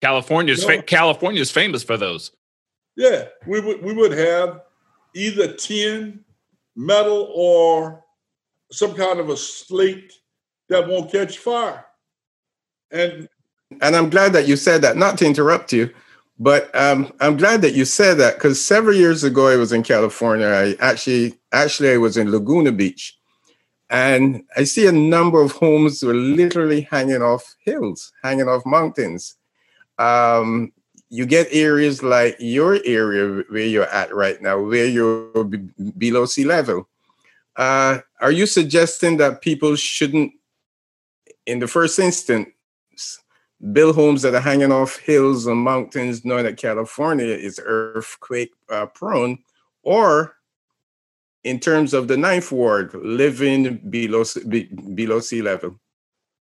California's 0.00 0.62
No. 0.62 0.76
fa- 0.76 0.82
California's 0.82 1.50
famous 1.50 1.82
for 1.82 1.96
those. 1.96 2.30
Yeah, 2.96 3.26
we 3.46 3.60
would 3.60 3.82
we 3.82 3.92
would 3.92 4.12
have 4.12 4.62
either 5.16 5.52
tin, 5.54 6.20
metal, 6.76 7.32
or 7.34 8.04
some 8.70 8.94
kind 8.94 9.18
of 9.18 9.30
a 9.30 9.36
slate 9.36 10.12
that 10.68 10.86
won't 10.86 11.10
catch 11.10 11.38
fire. 11.38 11.86
And 12.90 13.28
And 13.80 13.96
I'm 13.96 14.10
glad 14.10 14.32
that 14.34 14.46
you 14.46 14.56
said 14.56 14.82
that, 14.82 14.96
not 14.96 15.18
to 15.18 15.26
interrupt 15.26 15.72
you, 15.72 15.90
but 16.38 16.74
um, 16.74 17.12
I'm 17.20 17.36
glad 17.36 17.62
that 17.62 17.74
you 17.74 17.84
said 17.84 18.14
that 18.18 18.34
because 18.34 18.64
several 18.64 18.94
years 18.94 19.24
ago 19.24 19.48
I 19.48 19.56
was 19.56 19.72
in 19.72 19.82
California. 19.82 20.46
I 20.46 20.76
actually, 20.84 21.34
actually, 21.52 21.92
I 21.92 21.96
was 21.96 22.16
in 22.16 22.30
Laguna 22.30 22.72
Beach, 22.72 23.16
and 23.90 24.42
I 24.56 24.64
see 24.64 24.86
a 24.86 24.92
number 24.92 25.40
of 25.40 25.52
homes 25.52 26.02
were 26.02 26.14
literally 26.14 26.82
hanging 26.82 27.22
off 27.22 27.56
hills, 27.64 28.12
hanging 28.22 28.48
off 28.48 28.66
mountains. 28.66 29.36
Um, 29.98 30.72
you 31.08 31.26
get 31.26 31.48
areas 31.50 32.02
like 32.02 32.36
your 32.38 32.80
area 32.84 33.44
where 33.48 33.66
you're 33.66 33.84
at 33.84 34.14
right 34.14 34.40
now, 34.42 34.60
where 34.60 34.86
you're 34.86 35.44
b- 35.44 35.68
below 35.96 36.26
sea 36.26 36.44
level. 36.44 36.88
Uh, 37.56 37.98
are 38.20 38.32
you 38.32 38.46
suggesting 38.46 39.16
that 39.16 39.40
people 39.40 39.76
shouldn't, 39.76 40.32
in 41.46 41.58
the 41.58 41.68
first 41.68 41.98
instance, 41.98 42.50
build 43.72 43.94
homes 43.94 44.22
that 44.22 44.34
are 44.34 44.40
hanging 44.40 44.72
off 44.72 44.98
hills 44.98 45.46
and 45.46 45.58
mountains, 45.58 46.24
knowing 46.24 46.44
that 46.44 46.58
California 46.58 47.26
is 47.26 47.60
earthquake 47.64 48.52
uh, 48.68 48.86
prone, 48.86 49.38
or 49.82 50.36
in 51.44 51.60
terms 51.60 51.94
of 51.94 52.08
the 52.08 52.16
ninth 52.16 52.50
ward, 52.50 52.92
living 52.94 53.76
below 53.88 54.24
below 54.94 55.20
sea 55.20 55.40
level. 55.40 55.78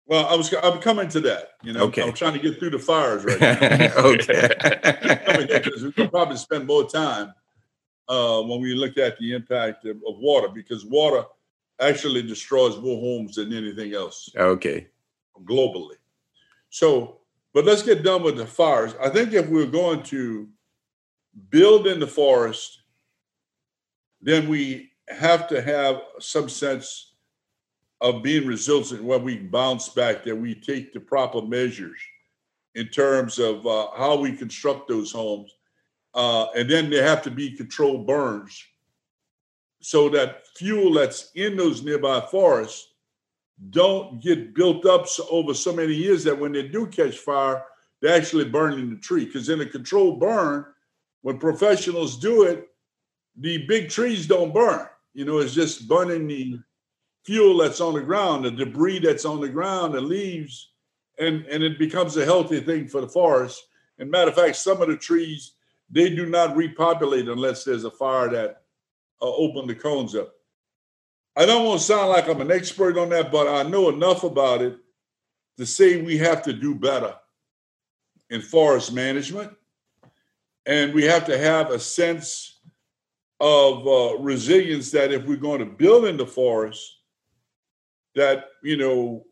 Well, 0.10 0.26
I 0.26 0.36
was 0.36 0.52
I'm 0.64 0.80
coming 0.80 1.08
to 1.10 1.20
that. 1.22 1.52
You 1.62 1.74
know, 1.74 1.84
Okay. 1.84 2.02
I'm 2.02 2.14
trying 2.14 2.34
to 2.34 2.40
get 2.40 2.58
through 2.58 2.72
the 2.72 2.80
fires 2.80 3.24
right 3.24 3.40
now. 3.42 3.94
okay. 3.98 4.50
because 5.64 5.84
we 5.84 5.92
could 5.92 6.10
probably 6.10 6.36
spend 6.36 6.66
more 6.66 6.90
time 6.90 7.32
uh, 8.08 8.42
when 8.42 8.60
we 8.60 8.74
look 8.74 8.98
at 8.98 9.20
the 9.20 9.34
impact 9.34 9.86
of, 9.86 9.98
of 10.08 10.18
water 10.18 10.50
because 10.50 10.84
water 10.84 11.24
actually 11.80 12.24
destroys 12.24 12.76
more 12.80 13.00
homes 13.00 13.36
than 13.36 13.54
anything 13.54 13.94
else 13.94 14.30
okay. 14.36 14.88
globally. 15.46 15.96
So, 16.72 17.20
but 17.54 17.66
let's 17.66 17.84
get 17.84 18.02
done 18.04 18.24
with 18.24 18.36
the 18.36 18.48
fires. 18.48 18.96
I 19.00 19.10
think 19.10 19.34
if 19.34 19.48
we're 19.48 19.68
going 19.68 20.02
to 20.04 20.48
build 21.52 21.86
in 21.86 22.00
the 22.00 22.08
forest, 22.08 22.82
then 24.22 24.50
we 24.50 24.92
have 25.08 25.48
to 25.50 25.62
have 25.62 26.02
some 26.20 26.50
sense 26.50 27.09
of 28.02 28.24
being 28.24 28.48
resilient 28.48 29.04
when 29.04 29.24
we 29.24 29.38
bounce 29.38 29.90
back, 29.90 30.24
that 30.24 30.36
we 30.36 30.56
take 30.56 30.94
the 30.94 31.00
proper 31.00 31.42
measures 31.42 32.00
in 32.76 32.88
terms 32.88 33.40
of 33.40 33.66
uh, 33.68 33.88
how 33.98 34.16
we 34.16 34.32
construct 34.32 34.88
those 34.88 35.12
homes. 35.12 35.54
Uh, 36.14 36.48
and 36.56 36.70
then 36.70 36.90
there 36.90 37.04
have 37.04 37.22
to 37.22 37.32
be 37.32 37.56
controlled 37.56 38.08
burns 38.08 38.64
so 39.82 40.10
that 40.10 40.48
fuel 40.56 40.94
that's 40.94 41.32
in 41.36 41.56
those 41.56 41.84
nearby 41.84 42.22
forests 42.32 42.94
don't 43.70 44.22
get 44.22 44.54
built 44.54 44.86
up 44.86 45.08
so, 45.08 45.26
over 45.30 45.54
so 45.54 45.74
many 45.74 45.94
years 45.94 46.24
that 46.24 46.38
when 46.38 46.52
they 46.52 46.68
do 46.68 46.88
catch 46.88 47.18
fire, 47.18 47.64
they're 48.02 48.16
actually 48.16 48.46
burn 48.46 48.74
in 48.74 48.90
the 48.90 48.98
tree. 48.98 49.26
Because 49.26 49.50
in 49.50 49.62
a 49.62 49.66
controlled 49.66 50.20
burn, 50.20 50.66
when 51.22 51.38
professionals 51.38 52.18
do 52.18 52.44
it, 52.44 52.70
the 53.38 53.66
big 53.68 53.90
trees 53.90 54.28
don't 54.28 54.54
burn. 54.54 54.88
You 55.14 55.26
know, 55.26 55.40
it's 55.40 55.54
just 55.54 55.88
burning 55.88 56.28
the 56.28 56.60
fuel 57.26 57.58
that's 57.58 57.82
on 57.82 57.94
the 57.94 58.02
ground, 58.02 58.46
the 58.46 58.52
debris 58.52 59.00
that's 59.00 59.26
on 59.26 59.42
the 59.42 59.50
ground, 59.50 59.94
the 59.94 60.02
leaves, 60.02 60.72
and, 61.20 61.46
and 61.46 61.64
it 61.64 61.78
becomes 61.78 62.16
a 62.18 62.26
healthy 62.26 62.60
thing 62.60 62.88
for 62.88 63.02
the 63.02 63.08
forest. 63.08 63.68
And 63.98 64.10
matter 64.10 64.30
of 64.30 64.36
fact, 64.36 64.56
some 64.56 64.82
of 64.82 64.88
the 64.88 64.98
trees, 64.98 65.54
they 65.90 66.10
do 66.10 66.26
not 66.26 66.56
repopulate 66.56 67.28
unless 67.28 67.64
there's 67.64 67.84
a 67.84 67.92
fire 67.92 68.30
that 68.30 68.62
uh, 69.22 69.26
opened 69.26 69.70
the 69.70 69.76
cones 69.76 70.16
up. 70.16 70.34
I 71.36 71.46
don't 71.46 71.66
want 71.66 71.80
to 71.80 71.86
sound 71.86 72.10
like 72.10 72.28
I'm 72.28 72.42
an 72.42 72.52
expert 72.52 72.98
on 72.98 73.10
that, 73.10 73.32
but 73.32 73.48
I 73.48 73.64
know 73.64 73.90
enough 73.90 74.24
about 74.24 74.62
it 74.62 74.78
to 75.58 75.66
say 75.66 76.02
we 76.02 76.18
have 76.18 76.42
to 76.44 76.54
do 76.54 76.74
better 76.74 77.16
in 78.30 78.42
forest 78.42 78.94
management. 78.94 79.52
And 80.66 80.94
we 80.94 81.04
have 81.06 81.26
to 81.26 81.38
have 81.38 81.72
a 81.72 81.80
sense 81.80 82.60
of 83.40 83.88
uh, 83.88 84.18
resilience 84.20 84.92
that 84.92 85.12
if 85.12 85.26
we're 85.26 85.38
going 85.38 85.60
to 85.60 85.66
build 85.66 86.06
in 86.06 86.18
the 86.18 86.26
forest, 86.26 86.99
that, 88.16 88.46
you 88.64 88.78
know, 88.78 89.26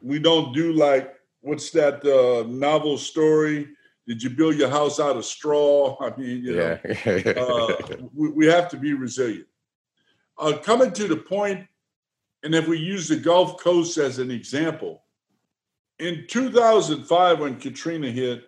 we 0.00 0.18
don't 0.18 0.52
do 0.52 0.72
like, 0.72 1.14
what's 1.40 1.70
that 1.70 2.04
uh, 2.04 2.46
novel 2.48 2.98
story? 2.98 3.68
Did 4.06 4.22
you 4.22 4.30
build 4.30 4.56
your 4.56 4.68
house 4.70 5.00
out 5.00 5.16
of 5.16 5.24
straw? 5.24 5.96
I 6.00 6.16
mean, 6.16 6.44
you 6.44 6.56
know, 6.56 6.78
Yeah. 6.84 7.32
uh, 7.36 7.76
we, 8.14 8.30
we 8.30 8.46
have 8.46 8.68
to 8.70 8.76
be 8.76 8.92
resilient. 8.92 9.46
Uh, 10.38 10.58
coming 10.58 10.92
to 10.92 11.08
the 11.08 11.16
point, 11.16 11.66
and 12.42 12.54
if 12.54 12.68
we 12.68 12.78
use 12.78 13.08
the 13.08 13.16
Gulf 13.16 13.58
Coast 13.58 13.96
as 13.98 14.18
an 14.18 14.30
example, 14.30 15.02
in 15.98 16.26
2005, 16.28 17.40
when 17.40 17.56
Katrina 17.58 18.10
hit, 18.10 18.44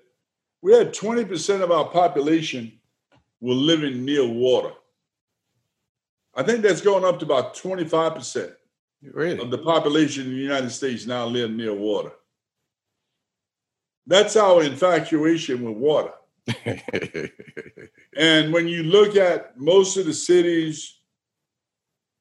we 0.61 0.75
had 0.75 0.93
20% 0.93 1.63
of 1.63 1.71
our 1.71 1.89
population 1.89 2.79
were 3.41 3.55
living 3.55 4.05
near 4.05 4.27
water. 4.27 4.73
I 6.35 6.43
think 6.43 6.63
that's 6.63 6.83
going 6.83 7.05
up 7.05 7.19
to 7.21 7.25
about 7.25 7.57
25% 7.57 8.53
really? 9.03 9.39
of 9.39 9.51
the 9.51 9.59
population 9.59 10.27
in 10.27 10.31
the 10.31 10.37
United 10.37 10.71
States 10.71 11.07
now 11.07 11.27
live 11.27 11.51
near 11.51 11.75
water. 11.75 12.13
That's 14.07 14.37
our 14.37 14.63
infatuation 14.63 15.63
with 15.63 15.77
water. 15.77 16.13
And 18.19 18.53
when 18.53 18.67
you 18.67 18.83
look 18.83 19.15
at 19.15 19.57
most 19.57 19.97
of 19.97 20.05
the 20.05 20.13
cities 20.13 20.99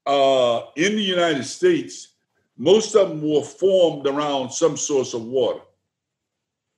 uh, 0.06 0.62
in 0.76 0.96
the 0.96 1.02
United 1.02 1.44
States, 1.44 2.14
most 2.56 2.96
of 2.96 3.10
them 3.10 3.28
were 3.28 3.42
formed 3.42 4.06
around 4.06 4.52
some 4.52 4.78
source 4.78 5.16
of 5.16 5.24
water. 5.24 5.62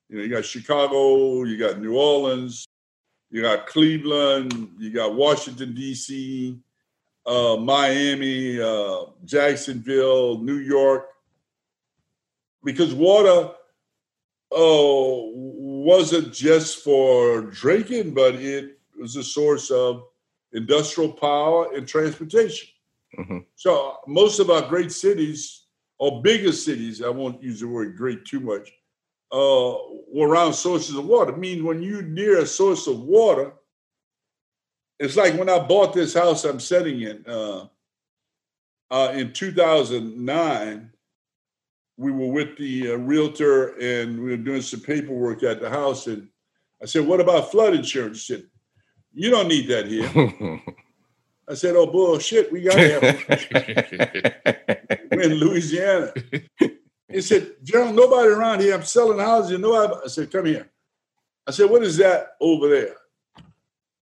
You 0.07 0.17
know, 0.17 0.23
you 0.23 0.29
got 0.29 0.45
Chicago, 0.45 1.43
you 1.43 1.57
got 1.57 1.79
New 1.79 1.97
Orleans, 1.97 2.65
you 3.29 3.41
got 3.41 3.67
Cleveland, 3.67 4.69
you 4.79 4.91
got 4.91 5.15
Washington, 5.15 5.75
D.C., 5.75 6.57
uh, 7.29 7.57
Miami, 7.57 8.59
uh, 8.59 9.05
Jacksonville, 9.23 10.39
New 10.39 10.57
York, 10.57 11.09
because 12.63 12.93
water 12.93 13.51
uh, 14.51 15.13
wasn't 15.91 16.33
just 16.33 16.83
for 16.83 17.41
drinking, 17.41 18.15
but 18.15 18.33
it 18.35 18.79
was 18.99 19.15
a 19.15 19.23
source 19.23 19.69
of 19.69 20.05
industrial 20.53 21.11
power 21.11 21.71
and 21.75 21.87
transportation. 21.87 22.69
Mm-hmm. 23.17 23.37
So 23.55 23.97
most 24.07 24.39
of 24.39 24.49
our 24.49 24.67
great 24.67 24.91
cities 24.91 25.67
or 25.99 26.23
bigger 26.23 26.51
cities, 26.51 27.03
I 27.03 27.09
won't 27.09 27.43
use 27.43 27.59
the 27.59 27.67
word 27.67 27.95
great 27.95 28.25
too 28.25 28.39
much, 28.39 28.71
uh, 29.31 29.77
were 30.11 30.27
around 30.27 30.53
sources 30.53 30.95
of 30.95 31.05
water. 31.05 31.35
I 31.35 31.37
mean, 31.37 31.63
when 31.63 31.83
you're 31.83 32.01
near 32.01 32.39
a 32.39 32.47
source 32.47 32.87
of 32.87 33.01
water, 33.01 33.53
it's 34.99 35.15
like 35.15 35.33
when 35.35 35.49
I 35.49 35.59
bought 35.59 35.93
this 35.93 36.13
house 36.13 36.43
I'm 36.45 36.59
sitting 36.59 37.01
in 37.01 37.25
uh, 37.25 37.67
uh, 38.91 39.11
in 39.13 39.33
2009. 39.33 40.91
We 41.97 42.11
were 42.13 42.27
with 42.27 42.57
the 42.57 42.93
uh, 42.93 42.95
realtor 42.95 43.77
and 43.77 44.23
we 44.23 44.31
were 44.31 44.37
doing 44.37 44.61
some 44.61 44.79
paperwork 44.79 45.43
at 45.43 45.59
the 45.59 45.69
house. 45.69 46.07
And 46.07 46.29
I 46.81 46.85
said, 46.85 47.05
What 47.05 47.19
about 47.19 47.51
flood 47.51 47.73
insurance? 47.73 48.25
He 48.25 48.35
said, 48.35 48.45
You 49.13 49.29
don't 49.29 49.49
need 49.49 49.67
that 49.67 49.85
here. 49.87 50.61
I 51.49 51.55
said, 51.55 51.75
"Oh 51.75 51.87
bullshit, 51.87 52.51
we 52.51 52.61
got 52.61 52.75
it. 52.77 53.01
We're 55.11 55.21
in 55.21 55.33
Louisiana." 55.33 56.13
He 57.11 57.21
said, 57.21 57.55
"General, 57.63 57.91
nobody 57.91 58.29
around 58.29 58.61
here. 58.61 58.75
I'm 58.75 58.83
selling 58.83 59.17
houses. 59.17 59.51
You 59.51 59.57
know." 59.57 60.01
I 60.03 60.07
said, 60.07 60.31
"Come 60.31 60.45
here." 60.45 60.69
I 61.47 61.51
said, 61.51 61.69
"What 61.71 61.81
is 61.81 61.97
that 61.97 62.35
over 62.39 62.69
there?" 62.69 62.95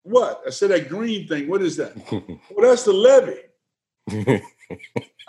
What? 0.03 0.43
I 0.47 0.51
said, 0.51 0.71
"That 0.71 0.89
green 0.89 1.29
thing. 1.29 1.49
What 1.49 1.63
is 1.63 1.77
that?" 1.77 1.97
well, 2.51 2.69
that's 2.71 2.85
the 2.85 2.93
levee. 2.93 4.41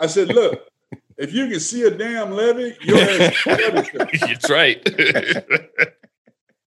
I 0.00 0.06
said, 0.06 0.28
"Look, 0.28 0.68
if 1.16 1.32
you 1.32 1.48
can 1.48 1.60
see 1.60 1.82
a 1.82 1.90
damn 1.90 2.32
levee, 2.32 2.76
you're." 2.80 2.96
That's 3.44 4.50
right. 4.50 4.82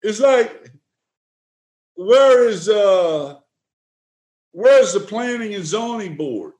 it's 0.01 0.19
like, 0.19 0.71
where 1.95 2.49
is 2.49 2.67
uh 2.67 3.39
Where's 4.57 4.93
the 4.93 5.01
planning 5.01 5.53
and 5.53 5.65
zoning 5.65 6.15
board? 6.15 6.53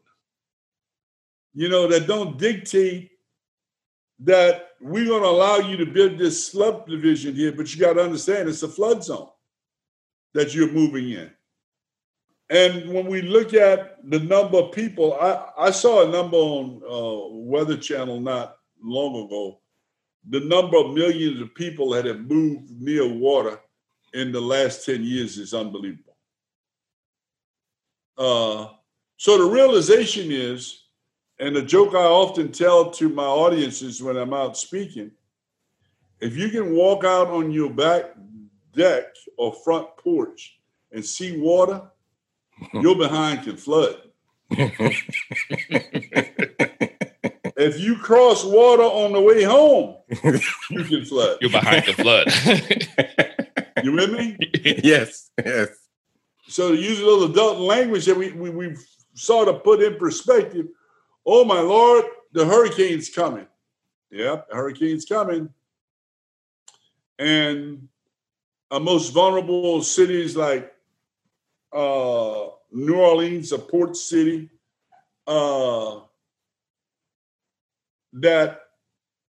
You 1.53 1.69
know, 1.69 1.87
that 1.87 2.07
don't 2.07 2.37
dictate 2.37 3.09
that 4.19 4.71
we're 4.81 5.05
going 5.05 5.23
to 5.23 5.29
allow 5.29 5.59
you 5.59 5.77
to 5.77 5.85
build 5.85 6.17
this 6.17 6.51
subdivision 6.51 7.35
here, 7.35 7.53
but 7.53 7.73
you 7.73 7.79
got 7.79 7.93
to 7.93 8.03
understand 8.03 8.49
it's 8.49 8.63
a 8.63 8.67
flood 8.67 9.01
zone 9.01 9.29
that 10.35 10.53
you're 10.53 10.71
moving 10.71 11.09
in. 11.11 11.31
And 12.49 12.93
when 12.93 13.07
we 13.07 13.23
look 13.23 13.55
at 13.55 13.97
the 14.07 14.19
number 14.19 14.59
of 14.59 14.73
people, 14.73 15.17
I, 15.19 15.47
I 15.57 15.71
saw 15.71 16.05
a 16.05 16.11
number 16.11 16.37
on 16.37 16.81
uh, 16.83 17.35
Weather 17.35 17.77
Channel 17.77 18.19
not 18.19 18.57
long 18.83 19.25
ago. 19.25 19.61
The 20.29 20.41
number 20.41 20.77
of 20.77 20.93
millions 20.93 21.41
of 21.41 21.55
people 21.55 21.89
that 21.91 22.05
have 22.05 22.19
moved 22.19 22.69
near 22.69 23.07
water 23.07 23.59
in 24.13 24.31
the 24.31 24.41
last 24.41 24.85
10 24.85 25.03
years 25.03 25.37
is 25.37 25.53
unbelievable. 25.53 26.17
Uh, 28.17 28.67
so 29.17 29.37
the 29.37 29.49
realization 29.49 30.31
is, 30.31 30.83
and 31.39 31.55
the 31.55 31.61
joke 31.61 31.95
I 31.95 32.03
often 32.03 32.51
tell 32.51 32.91
to 32.91 33.09
my 33.09 33.25
audiences 33.25 34.03
when 34.03 34.17
I'm 34.17 34.33
out 34.33 34.57
speaking, 34.57 35.11
if 36.19 36.37
you 36.37 36.49
can 36.49 36.75
walk 36.75 37.03
out 37.05 37.27
on 37.27 37.51
your 37.51 37.69
back 37.69 38.15
deck 38.75 39.05
or 39.38 39.53
front 39.63 39.88
porch 39.98 40.60
and 40.91 41.03
see 41.03 41.38
water, 41.38 41.82
your 42.74 42.96
behind 42.96 43.44
can 43.44 43.58
flood. 43.58 43.98
if 47.58 47.79
you 47.79 47.98
cross 47.98 48.44
water 48.46 48.84
on 48.84 49.13
the 49.13 49.22
way 49.22 49.44
home, 49.44 49.98
you 50.70 50.84
can 50.84 51.05
flood. 51.05 51.38
You're 51.41 51.50
behind 51.50 51.86
the 51.86 51.94
flood. 51.94 52.27
you 53.84 53.91
with 53.91 54.12
me? 54.12 54.38
Yes, 54.84 55.32
yes. 55.44 55.70
So 56.48 56.72
to 56.72 56.77
use 56.77 57.00
a 57.00 57.05
little 57.05 57.32
adult 57.32 57.60
language 57.60 58.05
that 58.05 58.15
we, 58.15 58.32
we, 58.32 58.51
we've 58.51 58.86
sort 59.15 59.48
of 59.48 59.63
put 59.63 59.82
in 59.82 59.98
perspective, 59.98 60.67
oh 61.25 61.44
my 61.44 61.60
Lord, 61.60 62.05
the 62.34 62.46
hurricane's 62.46 63.10
coming. 63.10 63.48
Yep, 64.12 64.50
the 64.50 64.55
hurricane's 64.55 65.05
coming. 65.05 65.50
And 67.17 67.88
our 68.72 68.79
most 68.79 69.12
vulnerable 69.12 69.81
cities 69.81 70.36
like 70.36 70.72
uh, 71.74 72.48
New 72.72 72.96
Orleans, 72.96 73.51
a 73.51 73.59
port 73.59 73.96
city, 73.96 74.50
uh, 75.27 76.00
that 78.13 78.61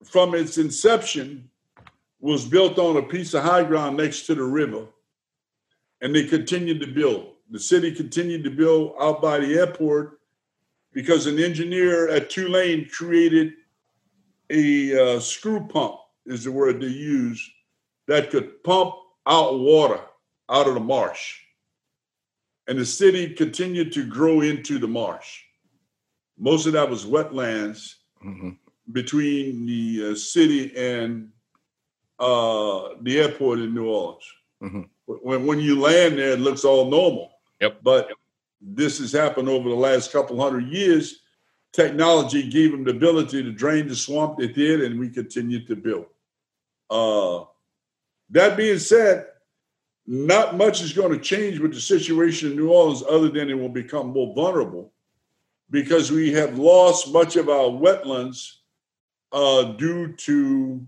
from 0.04 0.34
its 0.34 0.58
inception 0.58 1.48
was 2.20 2.44
built 2.44 2.78
on 2.78 2.96
a 2.96 3.02
piece 3.02 3.34
of 3.34 3.42
high 3.42 3.64
ground 3.64 3.96
next 3.96 4.26
to 4.26 4.34
the 4.34 4.42
river 4.42 4.86
and 6.02 6.14
they 6.14 6.24
continued 6.24 6.80
to 6.80 6.86
build. 6.86 7.34
The 7.50 7.60
city 7.60 7.94
continued 7.94 8.44
to 8.44 8.50
build 8.50 8.94
out 9.00 9.22
by 9.22 9.38
the 9.38 9.54
airport 9.58 10.18
because 10.92 11.26
an 11.26 11.38
engineer 11.38 12.08
at 12.08 12.28
Tulane 12.28 12.88
created 12.88 13.54
a 14.50 15.16
uh, 15.16 15.20
screw 15.20 15.66
pump, 15.66 15.96
is 16.26 16.44
the 16.44 16.52
word 16.52 16.80
they 16.80 16.88
use, 16.88 17.50
that 18.08 18.30
could 18.30 18.62
pump 18.64 18.94
out 19.26 19.58
water 19.58 20.00
out 20.50 20.68
of 20.68 20.74
the 20.74 20.80
marsh. 20.80 21.38
And 22.68 22.78
the 22.78 22.86
city 22.86 23.34
continued 23.34 23.92
to 23.92 24.06
grow 24.06 24.40
into 24.40 24.78
the 24.78 24.88
marsh. 24.88 25.40
Most 26.38 26.66
of 26.66 26.72
that 26.74 26.88
was 26.88 27.04
wetlands 27.04 27.94
mm-hmm. 28.24 28.50
between 28.92 29.66
the 29.66 30.12
uh, 30.12 30.14
city 30.14 30.72
and 30.76 31.30
uh, 32.18 32.90
the 33.02 33.20
airport 33.20 33.58
in 33.58 33.74
New 33.74 33.86
Orleans. 33.86 34.24
Mm-hmm 34.62 34.82
when 35.06 35.46
when 35.46 35.60
you 35.60 35.80
land 35.80 36.18
there, 36.18 36.32
it 36.32 36.40
looks 36.40 36.64
all 36.64 36.90
normal. 36.90 37.32
Yep. 37.60 37.80
But 37.82 38.10
this 38.60 38.98
has 38.98 39.12
happened 39.12 39.48
over 39.48 39.68
the 39.68 39.74
last 39.74 40.12
couple 40.12 40.40
hundred 40.40 40.68
years. 40.68 41.20
Technology 41.72 42.48
gave 42.48 42.70
them 42.70 42.84
the 42.84 42.90
ability 42.90 43.42
to 43.42 43.52
drain 43.52 43.88
the 43.88 43.96
swamp. 43.96 44.38
They 44.38 44.48
did, 44.48 44.82
and 44.82 45.00
we 45.00 45.08
continue 45.08 45.64
to 45.66 45.76
build. 45.76 46.06
Uh, 46.90 47.44
that 48.32 48.56
being 48.56 48.78
said, 48.78 49.26
not 50.06 50.56
much 50.56 50.82
is 50.82 50.92
going 50.92 51.12
to 51.12 51.18
change 51.18 51.60
with 51.60 51.72
the 51.72 51.80
situation 51.80 52.50
in 52.50 52.56
New 52.56 52.70
Orleans, 52.70 53.04
other 53.08 53.28
than 53.28 53.48
it 53.48 53.54
will 53.54 53.68
become 53.68 54.08
more 54.08 54.34
vulnerable 54.34 54.92
because 55.70 56.10
we 56.10 56.32
have 56.32 56.58
lost 56.58 57.12
much 57.12 57.36
of 57.36 57.48
our 57.48 57.68
wetlands 57.68 58.56
uh, 59.32 59.72
due 59.72 60.12
to 60.12 60.84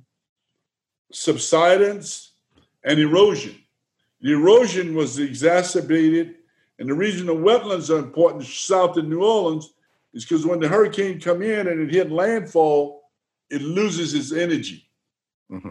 subsidence 1.12 2.32
and 2.82 2.98
erosion. 2.98 3.56
The 4.20 4.32
erosion 4.32 4.94
was 4.94 5.18
exacerbated, 5.18 6.34
and 6.78 6.88
the 6.88 6.94
reason 6.94 7.26
the 7.26 7.34
wetlands 7.34 7.88
are 7.88 7.98
important 7.98 8.44
south 8.44 8.96
of 8.96 9.06
New 9.06 9.22
Orleans 9.22 9.72
is 10.12 10.24
because 10.24 10.46
when 10.46 10.60
the 10.60 10.68
hurricane 10.68 11.20
come 11.20 11.42
in 11.42 11.68
and 11.68 11.80
it 11.80 11.94
hit 11.94 12.10
landfall, 12.10 13.10
it 13.48 13.62
loses 13.62 14.14
its 14.14 14.32
energy. 14.32 14.88
Mm-hmm. 15.50 15.70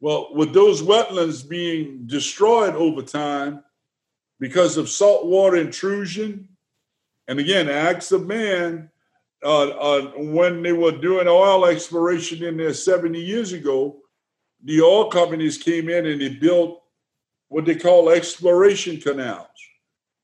Well, 0.00 0.28
with 0.32 0.52
those 0.52 0.82
wetlands 0.82 1.48
being 1.48 2.06
destroyed 2.06 2.74
over 2.74 3.02
time 3.02 3.64
because 4.38 4.76
of 4.76 4.88
saltwater 4.88 5.56
intrusion, 5.56 6.48
and 7.26 7.38
again, 7.38 7.68
acts 7.68 8.12
of 8.12 8.26
man, 8.26 8.90
uh, 9.44 9.68
uh, 9.68 10.00
when 10.16 10.62
they 10.62 10.72
were 10.72 10.92
doing 10.92 11.28
oil 11.28 11.66
exploration 11.66 12.44
in 12.44 12.56
there 12.56 12.74
70 12.74 13.20
years 13.20 13.52
ago, 13.52 13.96
the 14.64 14.80
oil 14.80 15.10
companies 15.10 15.58
came 15.58 15.88
in 15.88 16.06
and 16.06 16.20
they 16.20 16.30
built 16.30 16.82
what 17.48 17.64
they 17.64 17.76
call 17.76 18.10
exploration 18.10 19.00
canals. 19.00 19.46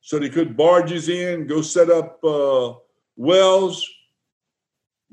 So 0.00 0.18
they 0.18 0.28
could 0.28 0.56
barges 0.56 1.08
in, 1.08 1.46
go 1.46 1.62
set 1.62 1.90
up 1.90 2.22
uh, 2.24 2.74
wells. 3.16 3.88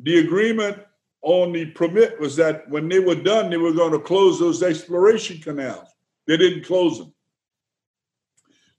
The 0.04 0.20
agreement 0.20 0.80
on 1.22 1.52
the 1.52 1.66
permit 1.68 2.20
was 2.20 2.36
that 2.38 2.68
when 2.70 2.90
they 2.90 3.00
were 3.00 3.16
done, 3.16 3.50
they 3.50 3.58
were 3.58 3.74
going 3.74 3.92
to 3.92 4.00
close 4.00 4.40
those 4.40 4.64
exploration 4.64 5.40
canals. 5.40 5.88
They 6.28 6.38
didn't 6.38 6.66
close 6.66 6.98
them. 6.98 7.14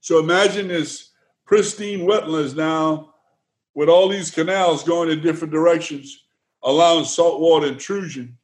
So 0.01 0.19
imagine 0.19 0.67
this 0.67 1.11
pristine 1.45 2.01
wetlands 2.01 2.55
now 2.55 3.13
with 3.73 3.89
all 3.89 4.09
these 4.09 4.29
canals 4.29 4.83
going 4.83 5.09
in 5.09 5.21
different 5.21 5.53
directions, 5.53 6.25
allowing 6.61 7.05
saltwater 7.05 7.67
intrusion, 7.67 8.37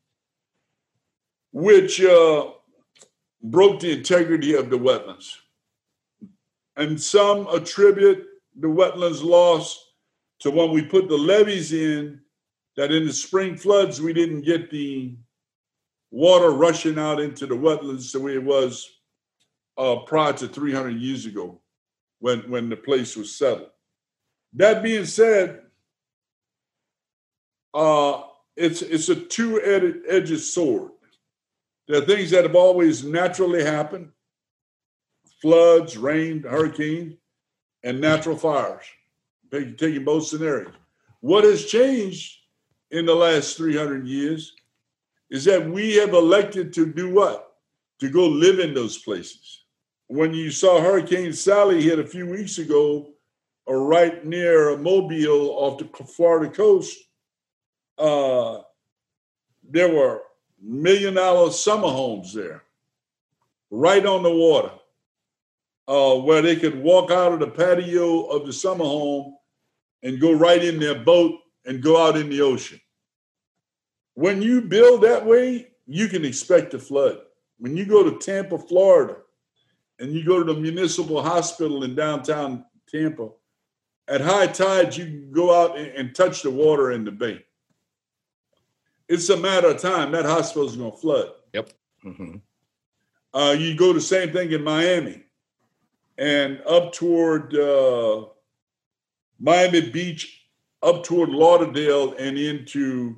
which 1.51 2.01
uh, 2.01 2.51
broke 3.43 3.81
the 3.81 3.91
integrity 3.91 4.55
of 4.55 4.69
the 4.69 4.77
wetlands. 4.77 5.35
And 6.77 6.99
some 6.99 7.47
attribute 7.47 8.25
the 8.57 8.67
wetlands 8.67 9.23
loss 9.23 9.91
to 10.39 10.51
when 10.51 10.71
we 10.71 10.81
put 10.81 11.09
the 11.09 11.17
levees 11.17 11.73
in, 11.73 12.21
that 12.79 12.93
in 12.93 13.05
the 13.05 13.11
spring 13.11 13.57
floods, 13.57 13.99
we 13.99 14.13
didn't 14.13 14.43
get 14.43 14.71
the 14.71 15.13
water 16.11 16.51
rushing 16.51 16.97
out 16.97 17.19
into 17.19 17.45
the 17.45 17.53
wetlands 17.53 18.13
the 18.13 18.19
way 18.21 18.35
it 18.35 18.43
was 18.43 18.89
uh, 19.77 19.97
prior 19.97 20.31
to 20.31 20.47
300 20.47 20.91
years 20.91 21.25
ago 21.25 21.59
when, 22.19 22.49
when 22.49 22.69
the 22.69 22.77
place 22.77 23.17
was 23.17 23.37
settled. 23.37 23.71
That 24.53 24.81
being 24.81 25.03
said, 25.03 25.63
uh, 27.73 28.21
it's, 28.55 28.81
it's 28.81 29.09
a 29.09 29.15
two-edged 29.15 30.39
sword. 30.39 30.91
There 31.89 32.01
are 32.01 32.05
things 32.05 32.31
that 32.31 32.45
have 32.45 32.55
always 32.55 33.03
naturally 33.03 33.61
happened 33.61 34.09
floods, 35.41 35.97
rain, 35.97 36.43
hurricanes, 36.43 37.15
and 37.83 37.99
natural 37.99 38.37
fires, 38.37 38.85
taking 39.51 40.05
both 40.05 40.27
scenarios. 40.27 40.71
What 41.19 41.43
has 41.43 41.65
changed 41.65 42.38
in 42.91 43.06
the 43.06 43.15
last 43.15 43.58
300 43.58 44.08
years 44.08 44.54
is 45.30 45.45
that 45.45 45.69
we 45.69 45.95
have 45.95 46.13
elected 46.13 46.73
to 46.73 46.86
do 46.86 47.13
what? 47.13 47.54
To 47.99 48.10
go 48.10 48.28
live 48.28 48.60
in 48.60 48.73
those 48.73 48.97
places. 48.97 49.63
When 50.08 50.34
you 50.34 50.49
saw 50.49 50.82
Hurricane 50.82 51.34
Sally 51.34 51.82
hit 51.82 51.99
a 51.99 52.08
few 52.08 52.25
weeks 52.25 52.58
ago, 52.58 53.10
or 53.65 53.86
right 53.86 54.25
near 54.25 54.75
Mobile 54.78 55.52
off 55.52 55.78
the 55.78 56.04
Florida 56.06 56.52
coast, 56.52 56.97
uh, 57.99 58.62
there 59.69 59.93
were 59.93 60.21
million 60.60 61.13
dollar 61.13 61.52
summer 61.52 61.89
homes 61.89 62.34
there, 62.34 62.63
right 63.69 64.04
on 64.06 64.23
the 64.23 64.34
water, 64.34 64.71
uh, 65.88 66.15
where 66.15 66.41
they 66.41 66.56
could 66.56 66.82
walk 66.82 67.12
out 67.12 67.34
of 67.34 67.39
the 67.39 67.47
patio 67.47 68.23
of 68.25 68.47
the 68.47 68.54
summer 68.54 68.86
home 68.86 69.36
and 70.02 70.19
go 70.19 70.32
right 70.32 70.63
in 70.63 70.80
their 70.80 70.95
boat 70.95 71.36
and 71.69 71.84
go 71.84 72.03
out 72.03 72.17
in 72.17 72.29
the 72.29 72.41
ocean. 72.41 72.82
When 74.15 74.41
you 74.41 74.62
build 74.62 75.03
that 75.03 75.23
way, 75.23 75.67
you 75.86 76.08
can 76.08 76.25
expect 76.25 76.73
a 76.73 76.79
flood. 76.79 77.19
When 77.60 77.77
you 77.77 77.86
go 77.86 78.03
to 78.03 78.17
Tampa, 78.17 78.58
Florida, 78.58 79.17
and 79.99 80.12
you 80.12 80.25
go 80.25 80.43
to 80.43 80.53
the 80.53 80.60
municipal 80.60 81.21
hospital 81.21 81.84
in 81.84 81.93
downtown 81.93 82.65
Tampa, 82.91 83.29
at 84.08 84.19
high 84.19 84.47
tides, 84.47 84.97
you 84.97 85.05
can 85.05 85.32
go 85.32 85.53
out 85.53 85.77
and, 85.77 85.88
and 85.89 86.15
touch 86.15 86.41
the 86.41 86.49
water 86.49 86.91
in 86.91 87.05
the 87.05 87.12
bay. 87.12 87.45
It's 89.08 89.29
a 89.29 89.38
matter 89.38 89.67
of 89.67 89.79
time. 89.79 90.12
That 90.12 90.25
hospital 90.25 90.67
is 90.67 90.75
going 90.75 90.91
to 90.91 90.97
flood. 90.97 91.29
Yep. 91.53 91.69
Mm-hmm. 92.03 92.36
Uh, 93.32 93.55
you 93.58 93.75
go 93.75 93.93
the 93.93 94.01
same 94.01 94.32
thing 94.32 94.51
in 94.51 94.63
Miami 94.63 95.23
and 96.17 96.62
up 96.67 96.93
toward 96.93 97.55
uh, 97.55 98.25
Miami 99.39 99.91
Beach, 99.91 100.38
up 100.81 101.03
toward 101.03 101.29
Lauderdale 101.29 102.13
and 102.13 102.37
into 102.37 103.17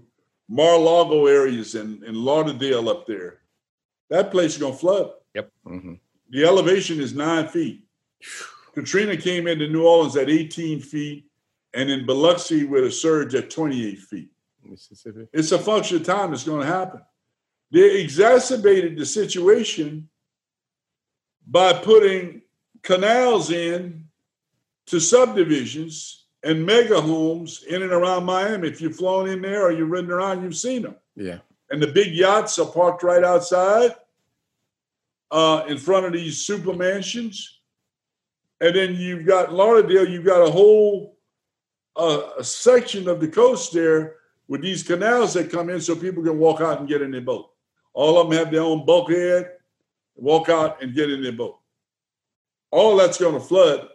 Mar-a-Lago 0.49 1.27
areas 1.27 1.75
and, 1.75 2.03
and 2.03 2.17
Lauderdale 2.17 2.89
up 2.89 3.05
there. 3.05 3.39
That 4.09 4.31
place 4.31 4.53
is 4.53 4.57
going 4.57 4.73
to 4.73 4.79
flood. 4.79 5.11
Yep. 5.35 5.51
Mm-hmm. 5.65 5.93
The 6.31 6.45
elevation 6.45 6.99
is 6.99 7.13
nine 7.13 7.47
feet. 7.47 7.83
Katrina 8.73 9.17
came 9.17 9.47
into 9.47 9.67
New 9.67 9.85
Orleans 9.85 10.17
at 10.17 10.29
18 10.29 10.79
feet, 10.79 11.25
and 11.73 11.89
in 11.89 12.05
Biloxi 12.05 12.65
with 12.65 12.85
a 12.85 12.91
surge 12.91 13.35
at 13.35 13.49
28 13.49 13.99
feet. 13.99 14.29
Mississippi. 14.63 15.27
It's 15.33 15.51
a 15.51 15.59
function 15.59 15.97
of 15.97 16.05
time 16.05 16.33
it's 16.33 16.43
going 16.43 16.61
to 16.61 16.73
happen. 16.73 17.01
They 17.71 18.01
exacerbated 18.01 18.97
the 18.97 19.05
situation 19.05 20.09
by 21.47 21.73
putting 21.73 22.41
canals 22.81 23.51
in 23.51 24.05
to 24.87 24.99
subdivisions 24.99 26.20
and 26.43 26.65
mega 26.65 26.99
homes 26.99 27.63
in 27.63 27.83
and 27.83 27.91
around 27.91 28.25
Miami. 28.25 28.67
If 28.67 28.81
you've 28.81 28.95
flown 28.95 29.29
in 29.29 29.41
there 29.41 29.63
or 29.63 29.71
you've 29.71 29.89
ridden 29.89 30.11
around, 30.11 30.43
you've 30.43 30.57
seen 30.57 30.81
them. 30.81 30.95
Yeah. 31.15 31.39
And 31.69 31.81
the 31.81 31.87
big 31.87 32.13
yachts 32.13 32.57
are 32.59 32.65
parked 32.65 33.03
right 33.03 33.23
outside 33.23 33.95
uh, 35.29 35.63
in 35.67 35.77
front 35.77 36.05
of 36.05 36.13
these 36.13 36.45
super 36.45 36.73
mansions. 36.73 37.59
And 38.59 38.75
then 38.75 38.95
you've 38.95 39.25
got 39.25 39.53
Lauderdale, 39.53 40.07
you've 40.07 40.25
got 40.25 40.47
a 40.47 40.51
whole 40.51 41.17
uh, 41.95 42.29
a 42.37 42.43
section 42.43 43.07
of 43.07 43.19
the 43.19 43.27
coast 43.27 43.73
there 43.73 44.15
with 44.47 44.61
these 44.61 44.83
canals 44.83 45.33
that 45.33 45.51
come 45.51 45.69
in 45.69 45.79
so 45.81 45.95
people 45.95 46.23
can 46.23 46.37
walk 46.37 46.61
out 46.61 46.79
and 46.79 46.87
get 46.87 47.01
in 47.01 47.11
their 47.11 47.21
boat. 47.21 47.49
All 47.93 48.19
of 48.19 48.29
them 48.29 48.37
have 48.37 48.51
their 48.51 48.61
own 48.61 48.85
bulkhead, 48.85 49.51
walk 50.15 50.49
out 50.49 50.81
and 50.81 50.93
get 50.93 51.09
in 51.09 51.21
their 51.21 51.31
boat. 51.31 51.59
All 52.69 52.95
that's 52.95 53.17
going 53.17 53.33
to 53.33 53.39
flood 53.39 53.89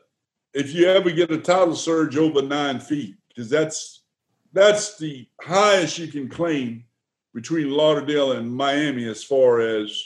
if 0.56 0.72
you 0.72 0.88
ever 0.88 1.10
get 1.10 1.30
a 1.30 1.36
tidal 1.36 1.76
surge 1.76 2.16
over 2.16 2.40
nine 2.40 2.80
feet, 2.80 3.16
because 3.28 3.50
that's 3.50 4.04
that's 4.54 4.96
the 4.96 5.28
highest 5.42 5.98
you 5.98 6.08
can 6.08 6.30
claim 6.30 6.82
between 7.34 7.70
Lauderdale 7.70 8.32
and 8.32 8.50
Miami 8.50 9.06
as 9.06 9.22
far 9.22 9.60
as 9.60 10.02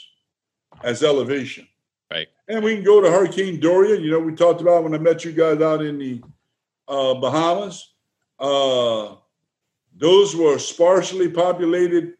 as 0.83 1.03
elevation. 1.03 1.65
Right. 2.11 2.27
And 2.49 2.61
we 2.61 2.75
can 2.75 2.83
go 2.83 2.99
to 2.99 3.09
Hurricane 3.09 3.61
Dorian. 3.61 4.03
You 4.03 4.11
know, 4.11 4.19
we 4.19 4.35
talked 4.35 4.59
about 4.59 4.83
when 4.83 4.93
I 4.93 4.97
met 4.97 5.23
you 5.23 5.31
guys 5.31 5.61
out 5.61 5.81
in 5.81 5.97
the 5.97 6.21
uh, 6.85 7.13
Bahamas. 7.13 7.93
Uh, 8.37 9.15
those 9.95 10.35
were 10.35 10.59
sparsely 10.59 11.29
populated 11.29 12.15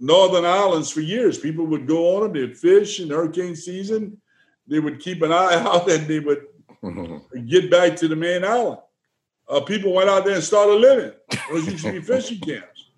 northern 0.00 0.44
islands 0.44 0.90
for 0.90 1.02
years. 1.02 1.38
People 1.38 1.66
would 1.66 1.86
go 1.86 2.16
on 2.16 2.22
them, 2.24 2.32
they'd 2.32 2.58
fish 2.58 2.98
in 2.98 3.10
hurricane 3.10 3.54
season. 3.54 4.20
They 4.66 4.80
would 4.80 4.98
keep 4.98 5.22
an 5.22 5.30
eye 5.30 5.54
out 5.64 5.88
and 5.88 6.08
they 6.08 6.18
would 6.18 6.46
get 7.46 7.70
back 7.70 7.96
to 7.96 8.08
the 8.08 8.16
main 8.16 8.44
island. 8.44 8.78
Uh, 9.48 9.60
people 9.60 9.92
went 9.92 10.08
out 10.08 10.24
there 10.24 10.34
and 10.34 10.44
started 10.44 10.74
living. 10.74 11.12
Those 11.50 11.66
used 11.66 11.84
to 11.84 11.92
be 11.92 12.00
fishing 12.02 12.38
camps. 12.38 12.90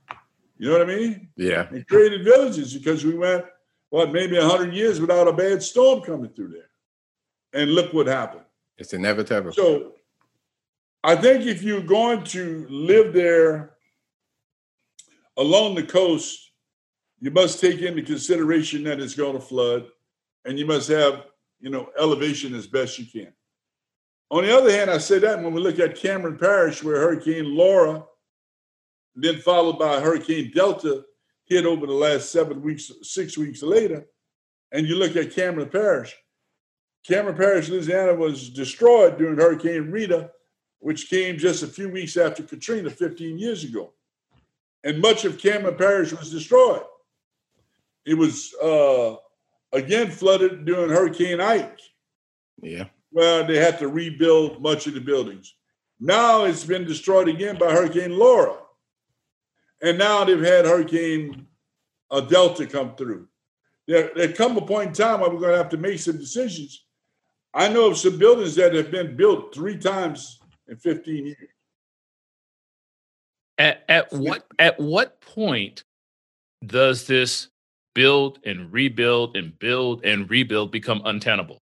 You 0.58 0.70
know 0.70 0.78
what 0.78 0.90
I 0.90 0.94
mean? 0.94 1.28
Yeah. 1.36 1.64
They 1.70 1.82
created 1.82 2.24
villages 2.24 2.74
because 2.74 3.04
we 3.04 3.14
went 3.14 3.44
what, 3.90 4.12
maybe 4.12 4.38
100 4.38 4.72
years 4.72 5.00
without 5.00 5.28
a 5.28 5.32
bad 5.32 5.62
storm 5.62 6.02
coming 6.02 6.30
through 6.30 6.48
there. 6.48 6.70
And 7.52 7.74
look 7.74 7.92
what 7.92 8.06
happened. 8.06 8.44
It's 8.78 8.92
inevitable. 8.92 9.52
So 9.52 9.92
I 11.04 11.16
think 11.16 11.46
if 11.46 11.62
you're 11.62 11.82
going 11.82 12.24
to 12.24 12.66
live 12.70 13.12
there 13.12 13.74
along 15.36 15.74
the 15.74 15.82
coast, 15.82 16.52
you 17.20 17.30
must 17.30 17.60
take 17.60 17.80
into 17.80 18.02
consideration 18.02 18.84
that 18.84 19.00
it's 19.00 19.14
going 19.14 19.34
to 19.34 19.40
flood 19.40 19.86
and 20.44 20.58
you 20.58 20.66
must 20.66 20.88
have, 20.88 21.26
you 21.60 21.70
know, 21.70 21.90
elevation 21.98 22.54
as 22.54 22.66
best 22.66 22.98
you 22.98 23.06
can. 23.06 23.32
On 24.32 24.42
the 24.42 24.56
other 24.56 24.72
hand, 24.72 24.90
I 24.90 24.96
say 24.96 25.18
that 25.18 25.42
when 25.42 25.52
we 25.52 25.60
look 25.60 25.78
at 25.78 25.94
Cameron 25.94 26.38
Parish, 26.38 26.82
where 26.82 26.96
Hurricane 26.96 27.54
Laura, 27.54 28.02
then 29.14 29.36
followed 29.36 29.78
by 29.78 30.00
Hurricane 30.00 30.50
Delta, 30.54 31.04
hit 31.44 31.66
over 31.66 31.86
the 31.86 31.92
last 31.92 32.32
seven 32.32 32.62
weeks, 32.62 32.90
six 33.02 33.36
weeks 33.36 33.62
later, 33.62 34.06
and 34.72 34.86
you 34.86 34.96
look 34.96 35.16
at 35.16 35.34
Cameron 35.34 35.68
Parish, 35.68 36.16
Cameron 37.06 37.36
Parish, 37.36 37.68
Louisiana 37.68 38.14
was 38.14 38.48
destroyed 38.48 39.18
during 39.18 39.36
Hurricane 39.36 39.90
Rita, 39.90 40.30
which 40.78 41.10
came 41.10 41.36
just 41.36 41.62
a 41.62 41.66
few 41.66 41.90
weeks 41.90 42.16
after 42.16 42.42
Katrina 42.42 42.88
15 42.88 43.38
years 43.38 43.64
ago. 43.64 43.92
And 44.82 45.02
much 45.02 45.26
of 45.26 45.38
Cameron 45.38 45.76
Parish 45.76 46.10
was 46.10 46.30
destroyed. 46.30 46.84
It 48.06 48.14
was 48.14 48.54
uh, 48.62 49.16
again 49.72 50.10
flooded 50.10 50.64
during 50.64 50.90
Hurricane 50.90 51.40
Ike. 51.40 51.80
Yeah. 52.62 52.86
Well, 53.12 53.46
they 53.46 53.58
had 53.58 53.78
to 53.80 53.88
rebuild 53.88 54.62
much 54.62 54.86
of 54.86 54.94
the 54.94 55.00
buildings. 55.00 55.54
Now 56.00 56.44
it's 56.44 56.64
been 56.64 56.84
destroyed 56.84 57.28
again 57.28 57.58
by 57.58 57.70
Hurricane 57.70 58.18
Laura. 58.18 58.56
And 59.82 59.98
now 59.98 60.24
they've 60.24 60.40
had 60.40 60.64
Hurricane 60.64 61.46
uh, 62.10 62.20
Delta 62.20 62.66
come 62.66 62.96
through. 62.96 63.28
There, 63.86 64.10
there 64.14 64.32
come 64.32 64.56
a 64.56 64.62
point 64.62 64.88
in 64.88 64.94
time 64.94 65.20
where 65.20 65.30
we're 65.30 65.40
going 65.40 65.52
to 65.52 65.58
have 65.58 65.70
to 65.70 65.76
make 65.76 65.98
some 65.98 66.16
decisions. 66.16 66.84
I 67.54 67.68
know 67.68 67.90
of 67.90 67.98
some 67.98 68.18
buildings 68.18 68.54
that 68.54 68.74
have 68.74 68.90
been 68.90 69.16
built 69.16 69.54
three 69.54 69.76
times 69.76 70.40
in 70.68 70.76
15 70.76 71.26
years. 71.26 71.36
At, 73.58 73.84
at 73.88 74.12
what 74.12 74.46
at 74.58 74.80
what 74.80 75.20
point 75.20 75.84
does 76.64 77.06
this 77.06 77.48
build 77.94 78.38
and 78.44 78.72
rebuild 78.72 79.36
and 79.36 79.56
build 79.58 80.04
and 80.04 80.28
rebuild 80.30 80.72
become 80.72 81.02
untenable? 81.04 81.61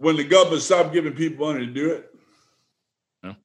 When 0.00 0.16
the 0.16 0.24
government 0.24 0.62
stopped 0.62 0.94
giving 0.94 1.12
people 1.12 1.52
money 1.52 1.66
to 1.66 1.72
do 1.72 1.90
it. 1.90 2.10
No, 3.22 3.36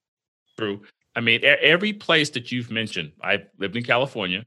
true. 0.58 0.84
I 1.14 1.20
mean, 1.20 1.42
every 1.44 1.92
place 1.92 2.30
that 2.30 2.50
you've 2.50 2.72
mentioned, 2.72 3.12
I 3.22 3.44
lived 3.60 3.76
in 3.76 3.84
California. 3.84 4.46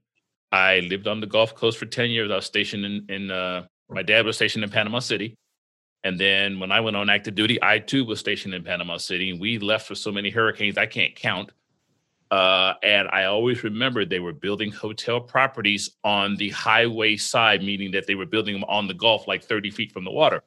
I 0.50 0.80
lived 0.80 1.06
on 1.06 1.20
the 1.20 1.26
Gulf 1.26 1.54
Coast 1.54 1.76
for 1.76 1.84
10 1.84 2.08
years. 2.08 2.30
I 2.30 2.36
was 2.36 2.46
stationed 2.46 2.86
in, 2.86 3.06
in 3.10 3.30
uh, 3.30 3.66
my 3.90 4.02
dad 4.02 4.24
was 4.24 4.36
stationed 4.36 4.64
in 4.64 4.70
Panama 4.70 5.00
City. 5.00 5.36
And 6.02 6.18
then 6.18 6.58
when 6.58 6.72
I 6.72 6.80
went 6.80 6.96
on 6.96 7.10
active 7.10 7.34
duty, 7.34 7.62
I 7.62 7.78
too 7.78 8.06
was 8.06 8.20
stationed 8.20 8.54
in 8.54 8.64
Panama 8.64 8.96
City. 8.96 9.30
And 9.30 9.38
we 9.38 9.58
left 9.58 9.86
for 9.86 9.94
so 9.94 10.10
many 10.10 10.30
hurricanes, 10.30 10.78
I 10.78 10.86
can't 10.86 11.14
count. 11.14 11.52
Uh, 12.30 12.72
and 12.82 13.06
I 13.08 13.24
always 13.24 13.62
remember 13.64 14.06
they 14.06 14.20
were 14.20 14.32
building 14.32 14.72
hotel 14.72 15.20
properties 15.20 15.90
on 16.04 16.36
the 16.36 16.48
highway 16.50 17.18
side, 17.18 17.62
meaning 17.62 17.90
that 17.90 18.06
they 18.06 18.14
were 18.14 18.24
building 18.24 18.54
them 18.54 18.64
on 18.64 18.86
the 18.86 18.94
Gulf, 18.94 19.28
like 19.28 19.44
30 19.44 19.70
feet 19.70 19.92
from 19.92 20.04
the 20.04 20.10
water. 20.10 20.42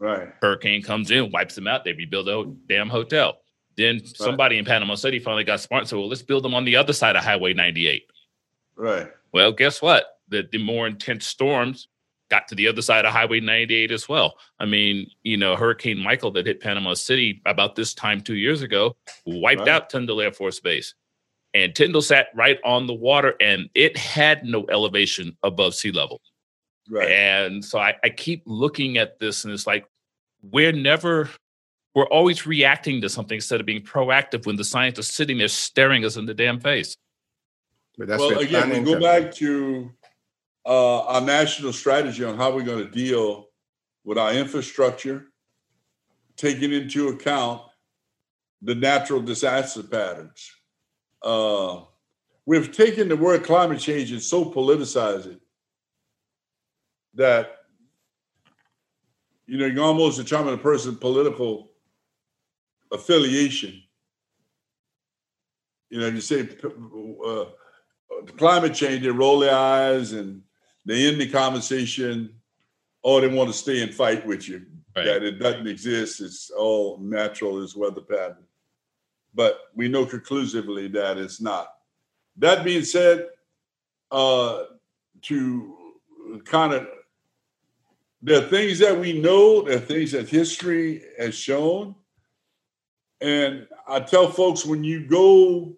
Right. 0.00 0.32
Hurricane 0.40 0.82
comes 0.82 1.10
in, 1.10 1.30
wipes 1.30 1.54
them 1.54 1.68
out. 1.68 1.84
They 1.84 1.92
rebuild 1.92 2.28
a 2.28 2.44
damn 2.66 2.88
hotel. 2.88 3.38
Then 3.76 3.96
right. 3.96 4.16
somebody 4.16 4.58
in 4.58 4.64
Panama 4.64 4.94
City 4.94 5.18
finally 5.18 5.44
got 5.44 5.60
smart 5.60 5.86
said, 5.86 5.98
well, 5.98 6.08
let's 6.08 6.22
build 6.22 6.42
them 6.42 6.54
on 6.54 6.64
the 6.64 6.76
other 6.76 6.94
side 6.94 7.16
of 7.16 7.22
Highway 7.22 7.52
98. 7.52 8.04
Right. 8.76 9.08
Well, 9.32 9.52
guess 9.52 9.80
what? 9.80 10.06
The, 10.28 10.48
the 10.50 10.58
more 10.58 10.86
intense 10.86 11.26
storms 11.26 11.88
got 12.30 12.48
to 12.48 12.54
the 12.54 12.68
other 12.68 12.80
side 12.80 13.04
of 13.04 13.12
Highway 13.12 13.40
98 13.40 13.90
as 13.90 14.08
well. 14.08 14.36
I 14.58 14.64
mean, 14.64 15.10
you 15.22 15.36
know, 15.36 15.54
Hurricane 15.54 15.98
Michael 15.98 16.30
that 16.32 16.46
hit 16.46 16.60
Panama 16.60 16.94
City 16.94 17.42
about 17.44 17.76
this 17.76 17.92
time 17.92 18.22
two 18.22 18.36
years 18.36 18.62
ago 18.62 18.96
wiped 19.26 19.60
right. 19.60 19.68
out 19.68 19.90
Tyndall 19.90 20.20
Air 20.20 20.32
Force 20.32 20.60
Base. 20.60 20.94
And 21.52 21.74
Tyndall 21.74 22.02
sat 22.02 22.28
right 22.34 22.58
on 22.64 22.86
the 22.86 22.94
water 22.94 23.34
and 23.40 23.68
it 23.74 23.96
had 23.96 24.44
no 24.44 24.64
elevation 24.70 25.36
above 25.42 25.74
sea 25.74 25.90
level. 25.90 26.22
Right. 26.90 27.08
And 27.08 27.64
so 27.64 27.78
I, 27.78 27.94
I 28.02 28.10
keep 28.10 28.42
looking 28.46 28.98
at 28.98 29.20
this 29.20 29.44
and 29.44 29.54
it's 29.54 29.66
like, 29.66 29.86
we're 30.42 30.72
never 30.72 31.30
we're 31.94 32.06
always 32.06 32.46
reacting 32.46 33.00
to 33.00 33.08
something 33.08 33.36
instead 33.36 33.60
of 33.60 33.66
being 33.66 33.82
proactive 33.82 34.46
when 34.46 34.56
the 34.56 34.64
science 34.64 34.98
is 34.98 35.08
sitting 35.08 35.38
there 35.38 35.48
staring 35.48 36.04
us 36.04 36.16
in 36.16 36.26
the 36.26 36.34
damn 36.34 36.60
face. 36.60 36.96
but 37.98 38.08
well, 38.08 38.38
again, 38.38 38.70
we 38.70 38.80
go 38.80 39.00
back 39.00 39.34
to 39.34 39.90
uh, 40.66 41.02
our 41.06 41.20
national 41.20 41.72
strategy 41.72 42.24
on 42.24 42.36
how 42.36 42.54
we're 42.54 42.62
going 42.62 42.84
to 42.84 42.90
deal 42.90 43.48
with 44.04 44.18
our 44.18 44.32
infrastructure, 44.32 45.26
taking 46.36 46.72
into 46.72 47.08
account 47.08 47.62
the 48.62 48.74
natural 48.74 49.20
disaster 49.20 49.82
patterns. 49.82 50.52
Uh, 51.22 51.80
we've 52.46 52.72
taken 52.72 53.08
the 53.08 53.16
word 53.16 53.42
climate 53.42 53.80
change 53.80 54.12
and 54.12 54.22
so 54.22 54.44
politicized 54.44 55.26
it 55.26 55.40
that 57.14 57.56
you 59.46 59.58
know 59.58 59.66
you 59.66 59.82
almost 59.82 60.18
determine 60.18 60.54
a 60.54 60.58
person's 60.58 60.98
political 60.98 61.70
affiliation. 62.92 63.82
You 65.88 66.00
know, 66.00 66.06
you 66.06 66.20
say 66.20 66.48
uh, 67.26 67.44
climate 68.36 68.74
change, 68.74 69.02
they 69.02 69.10
roll 69.10 69.40
their 69.40 69.54
eyes 69.54 70.12
and 70.12 70.42
they 70.86 71.08
end 71.08 71.20
the 71.20 71.28
conversation. 71.28 72.34
Oh, 73.02 73.20
they 73.20 73.28
want 73.28 73.50
to 73.50 73.56
stay 73.56 73.82
and 73.82 73.92
fight 73.92 74.24
with 74.26 74.48
you. 74.48 74.66
Right. 74.94 75.06
That 75.06 75.22
it 75.22 75.38
doesn't 75.38 75.66
exist. 75.66 76.20
It's 76.20 76.50
all 76.50 76.98
natural 76.98 77.62
as 77.62 77.76
weather 77.76 78.00
pattern. 78.00 78.44
But 79.34 79.58
we 79.74 79.88
know 79.88 80.04
conclusively 80.04 80.88
that 80.88 81.18
it's 81.18 81.40
not. 81.40 81.74
That 82.36 82.64
being 82.64 82.84
said, 82.84 83.28
uh, 84.10 84.64
to 85.22 85.76
kind 86.44 86.72
of 86.72 86.86
there 88.22 88.42
are 88.42 88.48
things 88.48 88.78
that 88.80 88.98
we 88.98 89.18
know, 89.20 89.62
there 89.62 89.78
are 89.78 89.80
things 89.80 90.12
that 90.12 90.28
history 90.28 91.02
has 91.18 91.34
shown. 91.34 91.94
And 93.20 93.66
I 93.88 94.00
tell 94.00 94.30
folks 94.30 94.64
when 94.64 94.84
you 94.84 95.06
go, 95.06 95.76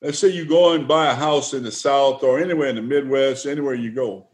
let's 0.00 0.18
say 0.18 0.28
you 0.28 0.44
go 0.44 0.72
and 0.72 0.88
buy 0.88 1.06
a 1.10 1.14
house 1.14 1.54
in 1.54 1.62
the 1.62 1.72
South 1.72 2.22
or 2.22 2.38
anywhere 2.38 2.68
in 2.68 2.76
the 2.76 2.82
Midwest, 2.82 3.46
anywhere 3.46 3.74
you 3.74 3.92
go, 3.92 4.28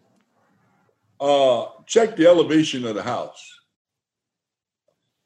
uh, 1.20 1.66
check 1.86 2.16
the 2.16 2.26
elevation 2.26 2.86
of 2.86 2.94
the 2.94 3.02
house. 3.02 3.44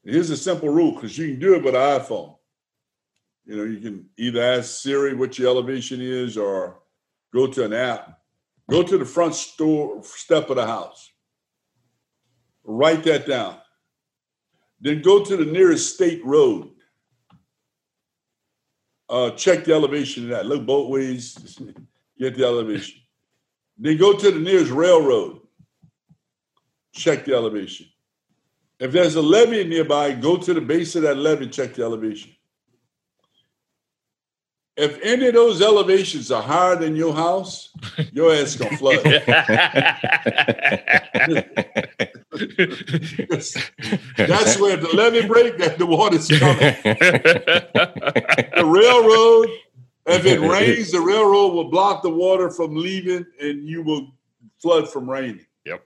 Here's 0.04 0.30
a 0.30 0.36
simple 0.36 0.68
rule 0.68 0.92
because 0.92 1.16
you 1.16 1.28
can 1.28 1.38
do 1.38 1.54
it 1.54 1.62
with 1.62 1.76
an 1.76 1.80
iPhone. 1.80 2.36
You 3.44 3.56
know, 3.56 3.64
you 3.64 3.78
can 3.78 4.08
either 4.16 4.42
ask 4.42 4.82
Siri 4.82 5.14
what 5.14 5.38
your 5.38 5.48
elevation 5.48 6.00
is 6.00 6.36
or 6.36 6.80
go 7.32 7.46
to 7.46 7.64
an 7.64 7.72
app. 7.72 8.18
Go 8.68 8.82
to 8.82 8.98
the 8.98 9.04
front 9.04 9.34
store 9.34 10.02
step 10.02 10.50
of 10.50 10.56
the 10.56 10.66
house. 10.66 11.11
Write 12.64 13.04
that 13.04 13.26
down. 13.26 13.56
Then 14.80 15.02
go 15.02 15.24
to 15.24 15.36
the 15.36 15.44
nearest 15.44 15.94
state 15.94 16.24
road. 16.24 16.70
Uh, 19.08 19.30
check 19.30 19.64
the 19.64 19.72
elevation 19.72 20.24
of 20.24 20.30
that. 20.30 20.46
Look 20.46 20.66
both 20.66 20.88
ways, 20.88 21.58
get 22.18 22.36
the 22.36 22.44
elevation. 22.44 23.00
Then 23.78 23.96
go 23.96 24.16
to 24.16 24.30
the 24.30 24.38
nearest 24.38 24.72
railroad. 24.72 25.40
Check 26.94 27.24
the 27.24 27.34
elevation. 27.34 27.86
If 28.78 28.92
there's 28.92 29.14
a 29.14 29.22
levee 29.22 29.64
nearby, 29.64 30.12
go 30.12 30.36
to 30.36 30.54
the 30.54 30.60
base 30.60 30.96
of 30.96 31.02
that 31.02 31.16
levee 31.16 31.48
check 31.48 31.74
the 31.74 31.82
elevation. 31.82 32.32
If 34.76 34.98
any 35.02 35.28
of 35.28 35.34
those 35.34 35.60
elevations 35.60 36.32
are 36.32 36.42
higher 36.42 36.76
than 36.76 36.96
your 36.96 37.14
house, 37.14 37.72
your 38.12 38.34
ass 38.34 38.56
gonna 38.56 38.76
flood. 38.76 39.04
That's 44.16 44.58
where 44.58 44.76
the 44.76 44.90
levee 44.94 45.26
break, 45.26 45.58
that 45.58 45.78
the 45.78 45.86
water's 45.86 46.28
coming. 46.28 46.56
the 48.56 48.64
railroad, 48.64 49.48
if 50.06 50.26
it 50.26 50.40
rains, 50.40 50.90
the 50.90 51.00
railroad 51.00 51.54
will 51.54 51.70
block 51.70 52.02
the 52.02 52.10
water 52.10 52.50
from 52.50 52.74
leaving, 52.74 53.24
and 53.40 53.66
you 53.68 53.82
will 53.82 54.08
flood 54.58 54.88
from 54.88 55.08
raining. 55.08 55.46
Yep. 55.64 55.84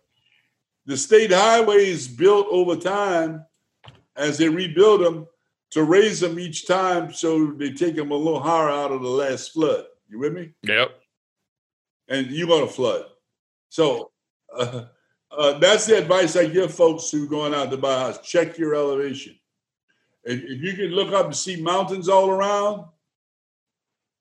The 0.86 0.96
state 0.96 1.32
highways 1.32 2.08
built 2.08 2.46
over 2.50 2.76
time, 2.76 3.44
as 4.16 4.38
they 4.38 4.48
rebuild 4.48 5.02
them, 5.02 5.26
to 5.70 5.82
raise 5.82 6.20
them 6.20 6.38
each 6.38 6.66
time 6.66 7.12
so 7.12 7.52
they 7.52 7.72
take 7.72 7.96
them 7.96 8.10
a 8.10 8.16
little 8.16 8.40
higher 8.40 8.70
out 8.70 8.92
of 8.92 9.02
the 9.02 9.08
last 9.08 9.52
flood. 9.52 9.84
You 10.08 10.18
with 10.20 10.32
me? 10.32 10.52
Yep. 10.62 10.90
And 12.08 12.28
you're 12.30 12.46
going 12.46 12.66
to 12.66 12.72
flood. 12.72 13.04
So 13.68 14.12
uh, 14.56 14.84
uh, 15.36 15.58
that's 15.58 15.86
the 15.86 15.98
advice 15.98 16.36
I 16.36 16.46
give 16.46 16.74
folks 16.74 17.10
who 17.10 17.24
are 17.24 17.28
going 17.28 17.54
out 17.54 17.70
to 17.70 17.76
buy 17.76 17.94
a 17.94 17.98
house. 17.98 18.20
Check 18.20 18.58
your 18.58 18.74
elevation. 18.74 19.36
If, 20.24 20.42
if 20.42 20.62
you 20.62 20.72
can 20.74 20.94
look 20.94 21.12
up 21.12 21.26
and 21.26 21.36
see 21.36 21.60
mountains 21.60 22.08
all 22.08 22.30
around, 22.30 22.86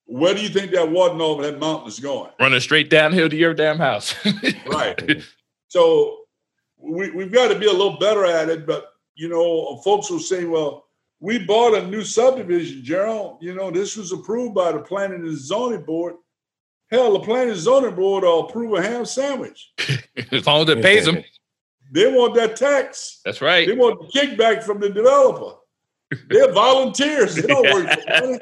where 0.06 0.34
do 0.34 0.41
you 0.41 0.49
think 0.49 0.71
that 0.71 0.91
water 0.91 1.19
over 1.21 1.43
that 1.43 1.60
mountain 1.60 1.88
is 1.88 1.99
going? 1.99 2.32
Running 2.39 2.60
straight 2.60 2.89
downhill 2.89 3.30
to 3.30 3.36
your 3.36 3.54
damn 3.54 3.78
house. 3.78 4.13
right. 4.67 5.23
So 5.67 6.19
we, 6.78 7.10
we've 7.12 7.32
got 7.32 7.47
to 7.47 7.58
be 7.58 7.65
a 7.65 7.71
little 7.71 7.97
better 7.97 8.25
at 8.25 8.49
it. 8.49 8.67
But, 8.67 8.93
you 9.15 9.30
know, 9.30 9.78
folks 9.84 10.12
will 10.12 10.19
say, 10.19 10.45
well, 10.45 10.86
we 11.19 11.39
bought 11.39 11.75
a 11.75 11.88
new 11.88 12.04
subdivision, 12.04 12.84
Gerald. 12.84 13.38
You 13.41 13.56
know, 13.56 13.71
this 13.71 13.97
was 13.97 14.12
approved 14.12 14.54
by 14.54 14.71
the 14.71 14.80
planning 14.80 15.25
and 15.25 15.38
zoning 15.38 15.84
board. 15.84 16.15
Hell, 16.91 17.13
the 17.13 17.19
planning 17.19 17.52
and 17.52 17.60
zoning 17.60 17.95
board 17.95 18.24
will 18.24 18.48
approve 18.48 18.74
a 18.74 18.82
ham 18.82 19.06
sandwich. 19.06 19.74
as 20.32 20.45
long 20.45 20.63
as 20.63 20.69
it 20.69 20.82
pays 20.82 21.06
them. 21.06 21.24
They 21.91 22.12
want 22.12 22.36
that 22.36 22.56
tax. 22.56 23.21
That's 23.26 23.41
right. 23.41 23.67
They 23.67 23.76
want 23.76 24.00
the 24.00 24.19
kickback 24.19 24.63
from 24.63 24.80
the 24.80 24.89
developer. 24.89 25.58
They're 26.30 26.52
volunteers. 26.52 27.36
They 27.36 27.48
don't 27.48 27.63
work 27.74 28.00
for 28.00 28.10
money. 28.21 28.39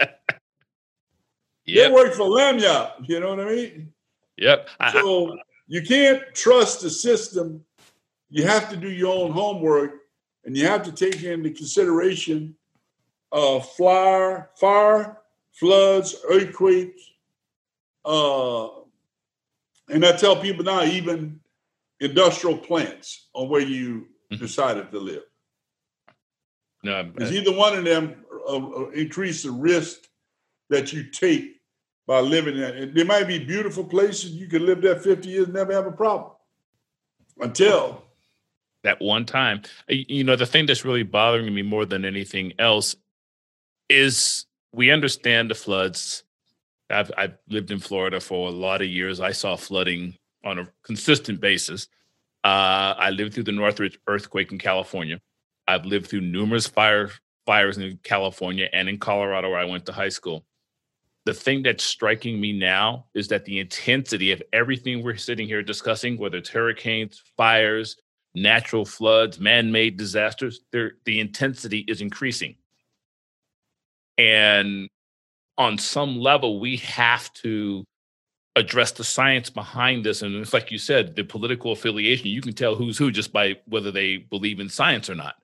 Yep. 1.65 1.89
They 1.89 1.91
work 1.93 2.13
for 2.13 2.23
lagniappe. 2.23 3.07
You 3.07 3.19
know 3.19 3.35
what 3.35 3.39
I 3.39 3.45
mean? 3.45 3.93
Yep. 4.37 4.69
So 4.91 5.37
you 5.67 5.81
can't 5.81 6.21
trust 6.33 6.81
the 6.81 6.89
system. 6.89 7.63
You 8.29 8.45
have 8.45 8.69
to 8.69 8.77
do 8.77 8.89
your 8.89 9.13
own 9.13 9.31
homework 9.31 9.91
and 10.45 10.57
you 10.57 10.67
have 10.67 10.83
to 10.83 10.91
take 10.91 11.23
into 11.23 11.51
consideration 11.51 12.55
uh, 13.31 13.59
fire, 13.59 14.49
fire, 14.55 15.17
floods, 15.51 16.15
earthquakes. 16.29 17.12
Uh, 18.05 18.67
and 19.89 20.05
I 20.05 20.13
tell 20.13 20.35
people 20.35 20.63
now, 20.63 20.83
even 20.83 21.39
industrial 21.99 22.57
plants 22.57 23.29
on 23.33 23.49
where 23.49 23.61
you 23.61 24.07
mm-hmm. 24.31 24.43
decided 24.43 24.91
to 24.91 24.99
live. 24.99 25.23
No, 26.83 27.03
because 27.03 27.31
either 27.31 27.53
one 27.53 27.77
of 27.77 27.85
them 27.85 28.25
uh, 28.47 28.57
uh, 28.57 28.89
increase 28.89 29.43
the 29.43 29.51
risk 29.51 29.99
that 30.69 30.91
you 30.91 31.05
take 31.05 31.61
by 32.05 32.19
living 32.19 32.57
there. 32.57 32.85
There 32.87 33.05
might 33.05 33.27
be 33.27 33.39
beautiful 33.39 33.85
places 33.85 34.31
you 34.31 34.47
can 34.47 34.65
live 34.65 34.81
there 34.81 34.99
50 34.99 35.29
years 35.29 35.45
and 35.45 35.53
never 35.53 35.71
have 35.71 35.85
a 35.85 35.91
problem 35.91 36.33
until 37.39 38.03
that 38.83 39.01
one 39.01 39.25
time. 39.25 39.61
You 39.87 40.23
know, 40.23 40.35
the 40.35 40.45
thing 40.45 40.65
that's 40.65 40.85
really 40.85 41.03
bothering 41.03 41.53
me 41.53 41.61
more 41.61 41.85
than 41.85 42.05
anything 42.05 42.53
else 42.59 42.95
is 43.89 44.45
we 44.73 44.91
understand 44.91 45.49
the 45.49 45.55
floods. 45.55 46.23
I've, 46.89 47.11
I've 47.17 47.37
lived 47.49 47.71
in 47.71 47.79
Florida 47.79 48.19
for 48.19 48.47
a 48.47 48.51
lot 48.51 48.81
of 48.81 48.87
years. 48.87 49.19
I 49.19 49.31
saw 49.31 49.55
flooding 49.55 50.15
on 50.43 50.59
a 50.59 50.67
consistent 50.83 51.39
basis. 51.39 51.87
Uh, 52.43 52.93
I 52.97 53.09
lived 53.11 53.33
through 53.33 53.43
the 53.43 53.51
Northridge 53.51 53.97
earthquake 54.07 54.51
in 54.51 54.57
California. 54.57 55.21
I've 55.67 55.85
lived 55.85 56.07
through 56.07 56.21
numerous 56.21 56.67
fire 56.67 57.09
fires 57.45 57.77
in 57.77 57.99
California 58.03 58.69
and 58.73 58.89
in 58.89 58.97
Colorado, 58.97 59.49
where 59.49 59.59
I 59.59 59.65
went 59.65 59.85
to 59.85 59.93
high 59.93 60.09
school. 60.09 60.45
The 61.25 61.33
thing 61.33 61.63
that's 61.63 61.85
striking 61.85 62.39
me 62.39 62.51
now 62.51 63.05
is 63.13 63.29
that 63.29 63.45
the 63.45 63.59
intensity 63.59 64.31
of 64.31 64.43
everything 64.51 65.01
we're 65.01 65.15
sitting 65.15 65.47
here 65.47 65.63
discussing, 65.63 66.17
whether 66.17 66.37
it's 66.37 66.49
hurricanes, 66.49 67.21
fires, 67.37 67.95
natural 68.35 68.83
floods, 68.83 69.39
man-made 69.39 69.95
disasters, 69.95 70.61
the 70.71 71.19
intensity 71.19 71.79
is 71.87 72.01
increasing. 72.01 72.55
And 74.17 74.89
on 75.57 75.77
some 75.77 76.19
level, 76.19 76.59
we 76.59 76.77
have 76.77 77.31
to 77.33 77.85
address 78.55 78.91
the 78.91 79.03
science 79.03 79.49
behind 79.49 80.05
this. 80.05 80.21
And 80.21 80.35
it's 80.35 80.53
like 80.53 80.71
you 80.71 80.77
said, 80.77 81.15
the 81.15 81.23
political 81.23 81.71
affiliation, 81.71 82.27
you 82.27 82.41
can 82.41 82.53
tell 82.53 82.75
who's 82.75 82.97
who 82.97 83.11
just 83.11 83.33
by 83.33 83.55
whether 83.65 83.91
they 83.91 84.17
believe 84.17 84.59
in 84.59 84.69
science 84.69 85.09
or 85.09 85.15
not. 85.15 85.35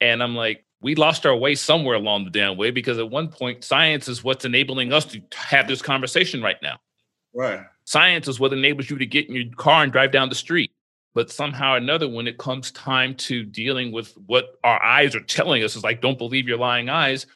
And 0.00 0.22
I'm 0.22 0.34
like, 0.34 0.64
we 0.80 0.94
lost 0.94 1.26
our 1.26 1.36
way 1.36 1.54
somewhere 1.54 1.96
along 1.96 2.24
the 2.24 2.30
damn 2.30 2.56
way 2.56 2.70
because 2.70 2.98
at 2.98 3.10
one 3.10 3.28
point, 3.28 3.64
science 3.64 4.08
is 4.08 4.24
what's 4.24 4.46
enabling 4.46 4.92
us 4.92 5.04
to 5.06 5.20
have 5.34 5.68
this 5.68 5.82
conversation 5.82 6.42
right 6.42 6.56
now. 6.62 6.78
Right. 7.34 7.60
Science 7.84 8.28
is 8.28 8.40
what 8.40 8.52
enables 8.52 8.88
you 8.88 8.96
to 8.96 9.06
get 9.06 9.28
in 9.28 9.34
your 9.34 9.54
car 9.56 9.82
and 9.82 9.92
drive 9.92 10.12
down 10.12 10.30
the 10.30 10.34
street. 10.34 10.72
But 11.12 11.30
somehow 11.30 11.74
or 11.74 11.76
another, 11.76 12.08
when 12.08 12.28
it 12.28 12.38
comes 12.38 12.70
time 12.70 13.14
to 13.16 13.42
dealing 13.42 13.92
with 13.92 14.14
what 14.26 14.58
our 14.64 14.82
eyes 14.82 15.14
are 15.14 15.20
telling 15.20 15.62
us, 15.64 15.76
is 15.76 15.82
like, 15.82 16.00
don't 16.00 16.16
believe 16.16 16.48
your 16.48 16.56
lying 16.56 16.88
eyes 16.88 17.26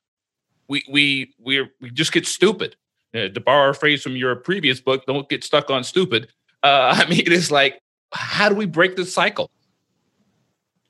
we 0.68 0.84
we 0.88 1.34
we 1.38 1.68
we 1.80 1.90
just 1.90 2.12
get 2.12 2.26
stupid. 2.26 2.76
Uh, 3.14 3.28
to 3.28 3.40
borrow 3.40 3.70
a 3.70 3.74
phrase 3.74 4.02
from 4.02 4.16
your 4.16 4.34
previous 4.34 4.80
book, 4.80 5.06
don't 5.06 5.28
get 5.28 5.44
stuck 5.44 5.70
on 5.70 5.84
stupid. 5.84 6.28
Uh, 6.64 6.92
I 7.06 7.08
mean, 7.08 7.22
it's 7.26 7.50
like, 7.50 7.80
how 8.12 8.48
do 8.48 8.56
we 8.56 8.66
break 8.66 8.96
this 8.96 9.14
cycle? 9.14 9.50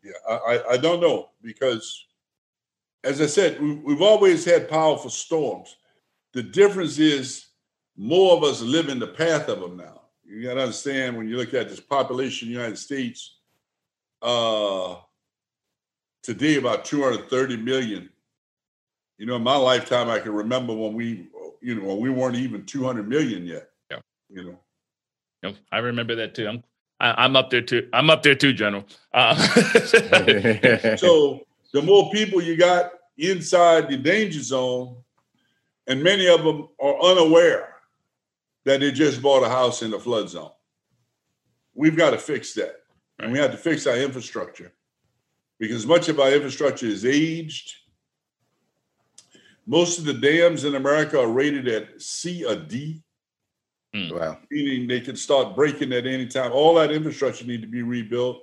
Yeah, 0.02 0.12
I, 0.26 0.62
I 0.70 0.76
don't 0.78 1.00
know 1.00 1.30
because 1.42 2.06
as 3.04 3.20
I 3.20 3.26
said, 3.26 3.60
we, 3.60 3.92
have 3.92 4.02
always 4.02 4.44
had 4.44 4.68
powerful 4.68 5.10
storms. 5.10 5.76
The 6.32 6.42
difference 6.42 6.98
is 6.98 7.46
more 7.96 8.36
of 8.36 8.42
us 8.42 8.62
live 8.62 8.88
in 8.88 8.98
the 8.98 9.06
path 9.06 9.48
of 9.48 9.60
them 9.60 9.76
now. 9.76 10.02
You 10.24 10.42
got 10.42 10.54
to 10.54 10.62
understand 10.62 11.16
when 11.16 11.28
you 11.28 11.36
look 11.36 11.52
at 11.52 11.68
this 11.68 11.80
population 11.80 12.48
in 12.48 12.54
the 12.54 12.60
United 12.60 12.78
States, 12.78 13.36
uh, 14.22 14.96
today 16.22 16.56
about 16.56 16.86
230 16.86 17.58
million. 17.58 18.08
You 19.18 19.26
know, 19.26 19.36
in 19.36 19.42
my 19.42 19.56
lifetime, 19.56 20.08
I 20.08 20.18
can 20.18 20.32
remember 20.32 20.74
when 20.74 20.94
we, 20.94 21.28
you 21.60 21.74
know, 21.76 21.86
when 21.86 22.00
we 22.00 22.10
weren't 22.10 22.36
even 22.36 22.64
200 22.64 23.08
million 23.08 23.46
yet. 23.46 23.70
Yeah. 23.90 23.98
You 24.28 24.44
know. 24.44 24.58
Yep, 25.42 25.56
I 25.70 25.78
remember 25.78 26.14
that 26.16 26.34
too. 26.34 26.48
I'm 26.48 26.64
I, 27.00 27.24
am 27.24 27.36
up 27.36 27.50
there 27.50 27.60
too. 27.60 27.88
I'm 27.92 28.08
up 28.10 28.22
there 28.22 28.34
too, 28.34 28.52
General. 28.52 28.84
Uh, 29.12 29.34
so 30.96 31.40
the 31.72 31.82
more 31.82 32.10
people 32.10 32.40
you 32.40 32.56
got 32.56 32.92
inside 33.18 33.88
the 33.88 33.96
danger 33.96 34.40
zone, 34.40 34.96
and 35.86 36.02
many 36.02 36.26
of 36.28 36.42
them 36.42 36.68
are 36.80 37.00
unaware 37.02 37.74
that 38.64 38.80
they 38.80 38.90
just 38.90 39.20
bought 39.20 39.42
a 39.42 39.48
house 39.48 39.82
in 39.82 39.90
the 39.90 39.98
flood 39.98 40.28
zone. 40.28 40.50
We've 41.74 41.96
got 41.96 42.10
to 42.10 42.18
fix 42.18 42.54
that. 42.54 42.76
And 43.18 43.32
we 43.32 43.38
have 43.38 43.52
to 43.52 43.56
fix 43.56 43.86
our 43.86 43.96
infrastructure 43.96 44.72
because 45.58 45.86
much 45.86 46.08
of 46.08 46.18
our 46.18 46.32
infrastructure 46.32 46.86
is 46.86 47.04
aged. 47.04 47.76
Most 49.66 49.98
of 49.98 50.04
the 50.04 50.14
dams 50.14 50.64
in 50.64 50.74
America 50.74 51.20
are 51.20 51.28
rated 51.28 51.68
at 51.68 52.00
C 52.00 52.44
or 52.44 52.56
D. 52.56 53.02
Mm. 53.94 54.18
Wow. 54.18 54.38
Meaning 54.50 54.88
they 54.88 55.00
can 55.00 55.16
start 55.16 55.54
breaking 55.54 55.92
at 55.92 56.06
any 56.06 56.26
time. 56.26 56.52
All 56.52 56.74
that 56.74 56.90
infrastructure 56.90 57.46
need 57.46 57.62
to 57.62 57.68
be 57.68 57.82
rebuilt. 57.82 58.42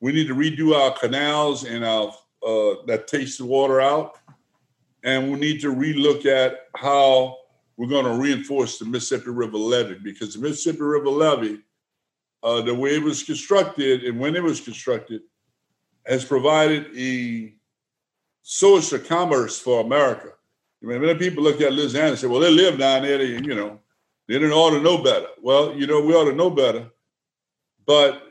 We 0.00 0.12
need 0.12 0.28
to 0.28 0.34
redo 0.34 0.74
our 0.74 0.96
canals 0.98 1.64
and 1.64 1.84
our 1.84 2.08
uh, 2.46 2.82
that 2.86 3.06
takes 3.06 3.36
the 3.36 3.44
water 3.44 3.80
out. 3.80 4.18
And 5.04 5.30
we 5.30 5.38
need 5.38 5.60
to 5.60 5.74
relook 5.74 6.26
at 6.26 6.68
how 6.74 7.36
we're 7.76 7.88
going 7.88 8.04
to 8.04 8.14
reinforce 8.14 8.78
the 8.78 8.84
Mississippi 8.84 9.30
River 9.30 9.56
levee 9.56 9.98
because 10.02 10.34
the 10.34 10.40
Mississippi 10.40 10.82
River 10.82 11.08
levee, 11.08 11.60
uh, 12.42 12.62
the 12.62 12.74
way 12.74 12.96
it 12.96 13.02
was 13.02 13.22
constructed 13.22 14.04
and 14.04 14.18
when 14.18 14.36
it 14.36 14.42
was 14.42 14.60
constructed, 14.60 15.22
has 16.06 16.24
provided 16.24 16.86
a 16.96 17.54
source 18.42 18.92
of 18.92 19.06
commerce 19.06 19.58
for 19.58 19.80
America. 19.80 20.32
I 20.82 20.86
mean, 20.86 21.00
many 21.00 21.18
people 21.18 21.42
look 21.42 21.60
at 21.60 21.72
Louisiana 21.72 22.08
and 22.08 22.18
say, 22.18 22.26
well, 22.26 22.40
they 22.40 22.50
live 22.50 22.78
down 22.78 23.02
there, 23.02 23.18
they, 23.18 23.26
you 23.26 23.54
know, 23.54 23.80
they 24.26 24.34
didn't 24.34 24.52
ought 24.52 24.70
to 24.70 24.80
know 24.80 25.02
better. 25.02 25.26
Well, 25.42 25.74
you 25.74 25.86
know, 25.86 26.00
we 26.00 26.14
ought 26.14 26.30
to 26.30 26.34
know 26.34 26.50
better. 26.50 26.90
But 27.84 28.22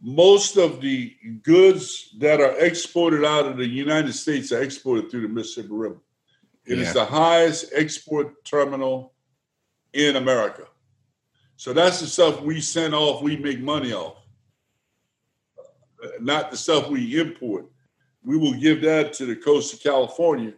most 0.00 0.56
of 0.56 0.80
the 0.80 1.14
goods 1.42 2.14
that 2.18 2.40
are 2.40 2.58
exported 2.58 3.24
out 3.24 3.46
of 3.46 3.56
the 3.56 3.66
United 3.66 4.12
States 4.14 4.50
are 4.52 4.62
exported 4.62 5.10
through 5.10 5.22
the 5.22 5.28
Mississippi 5.28 5.68
River. 5.70 5.98
It 6.64 6.78
yeah. 6.78 6.84
is 6.84 6.94
the 6.94 7.04
highest 7.04 7.72
export 7.74 8.44
terminal 8.44 9.12
in 9.92 10.16
America. 10.16 10.64
So 11.56 11.72
that's 11.72 12.00
the 12.00 12.06
stuff 12.06 12.40
we 12.40 12.60
send 12.60 12.94
off, 12.94 13.22
we 13.22 13.36
make 13.36 13.60
money 13.60 13.92
off, 13.92 14.16
not 16.20 16.50
the 16.50 16.56
stuff 16.56 16.88
we 16.88 17.20
import. 17.20 17.66
We 18.24 18.36
will 18.36 18.54
give 18.54 18.80
that 18.82 19.12
to 19.14 19.26
the 19.26 19.36
coast 19.36 19.74
of 19.74 19.82
California 19.82 20.54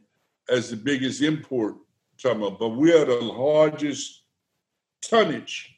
as 0.48 0.70
the 0.70 0.76
biggest 0.76 1.22
import 1.22 1.76
terminal, 2.18 2.50
but 2.50 2.70
we 2.70 2.92
are 2.92 3.04
the 3.04 3.20
largest 3.20 4.22
tonnage 5.02 5.74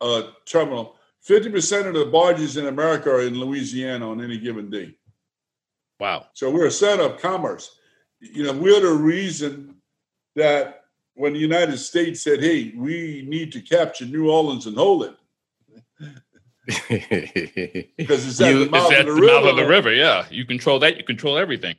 uh, 0.00 0.22
terminal. 0.44 0.96
50% 1.28 1.86
of 1.86 1.94
the 1.94 2.06
barges 2.06 2.56
in 2.56 2.66
America 2.66 3.10
are 3.10 3.22
in 3.22 3.38
Louisiana 3.38 4.10
on 4.10 4.22
any 4.22 4.38
given 4.38 4.70
day. 4.70 4.94
Wow. 5.98 6.26
So 6.34 6.50
we're 6.50 6.66
a 6.66 6.70
center 6.70 7.04
of 7.04 7.20
commerce. 7.20 7.78
You 8.20 8.44
know, 8.44 8.52
we're 8.52 8.80
the 8.80 8.92
reason 8.92 9.76
that 10.36 10.84
when 11.14 11.32
the 11.32 11.38
United 11.38 11.78
States 11.78 12.22
said, 12.22 12.40
hey, 12.40 12.72
we 12.76 13.24
need 13.26 13.50
to 13.52 13.60
capture 13.60 14.04
New 14.04 14.30
Orleans 14.30 14.66
and 14.66 14.76
hold 14.76 15.04
it. 15.04 15.14
because 17.96 18.26
it's 18.26 18.40
at 18.40 18.52
you, 18.52 18.64
the, 18.64 18.70
mouth, 18.70 18.90
it's 18.90 19.00
at 19.00 19.08
of 19.08 19.14
the, 19.14 19.20
the 19.20 19.26
mouth 19.26 19.44
of 19.46 19.56
the 19.56 19.66
river. 19.66 19.92
Yeah. 19.92 20.26
You 20.30 20.44
control 20.44 20.78
that. 20.80 20.96
You 20.96 21.04
control 21.04 21.38
everything. 21.38 21.76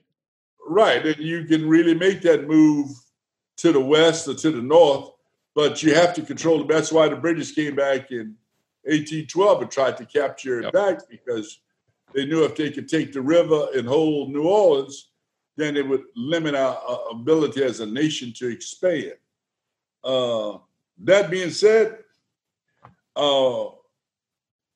Right. 0.68 1.06
And 1.06 1.18
you 1.18 1.46
can 1.46 1.68
really 1.68 1.94
make 1.94 2.22
that 2.22 2.48
move 2.48 2.90
to 3.58 3.72
the 3.72 3.80
west 3.80 4.28
or 4.28 4.36
to 4.36 4.52
the 4.52 4.62
north, 4.62 5.12
but 5.56 5.82
you 5.82 5.96
have 5.96 6.14
to 6.16 6.22
control 6.22 6.62
it. 6.62 6.68
That's 6.68 6.92
why 6.92 7.10
the 7.10 7.16
British 7.16 7.56
came 7.56 7.76
back 7.76 8.12
in 8.12 8.36
1812 8.84 9.62
and 9.62 9.72
tried 9.72 9.98
to 9.98 10.06
capture 10.06 10.60
it 10.60 10.64
yep. 10.64 10.74
back 10.74 11.00
because 11.10 11.60
they 12.14 12.26
knew 12.26 12.44
if 12.44 12.56
they 12.56 12.72
could 12.72 12.88
take 12.88 13.12
the 13.12 13.22
river 13.22 13.68
and 13.76 13.88
hold 13.88 14.32
New 14.32 14.44
Orleans, 14.44 15.10
then 15.56 15.76
it 15.76 15.88
would 15.88 16.04
limit 16.16 16.56
our, 16.56 16.78
our 16.78 17.12
ability 17.12 17.64
as 17.64 17.80
a 17.80 17.86
nation 17.86 18.32
to 18.38 18.48
expand. 18.48 19.14
Uh, 20.04 20.58
that 21.00 21.30
being 21.30 21.50
said, 21.50 21.98
uh, 23.16 23.66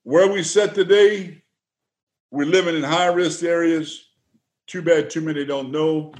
where 0.03 0.31
we 0.31 0.43
sit 0.43 0.73
today, 0.73 1.41
we're 2.31 2.45
living 2.45 2.75
in 2.75 2.83
high 2.83 3.07
risk 3.07 3.43
areas. 3.43 4.07
Too 4.71 4.81
bad 4.81 5.09
too 5.09 5.19
many 5.19 5.43
don't 5.43 5.69
know. 5.69 6.13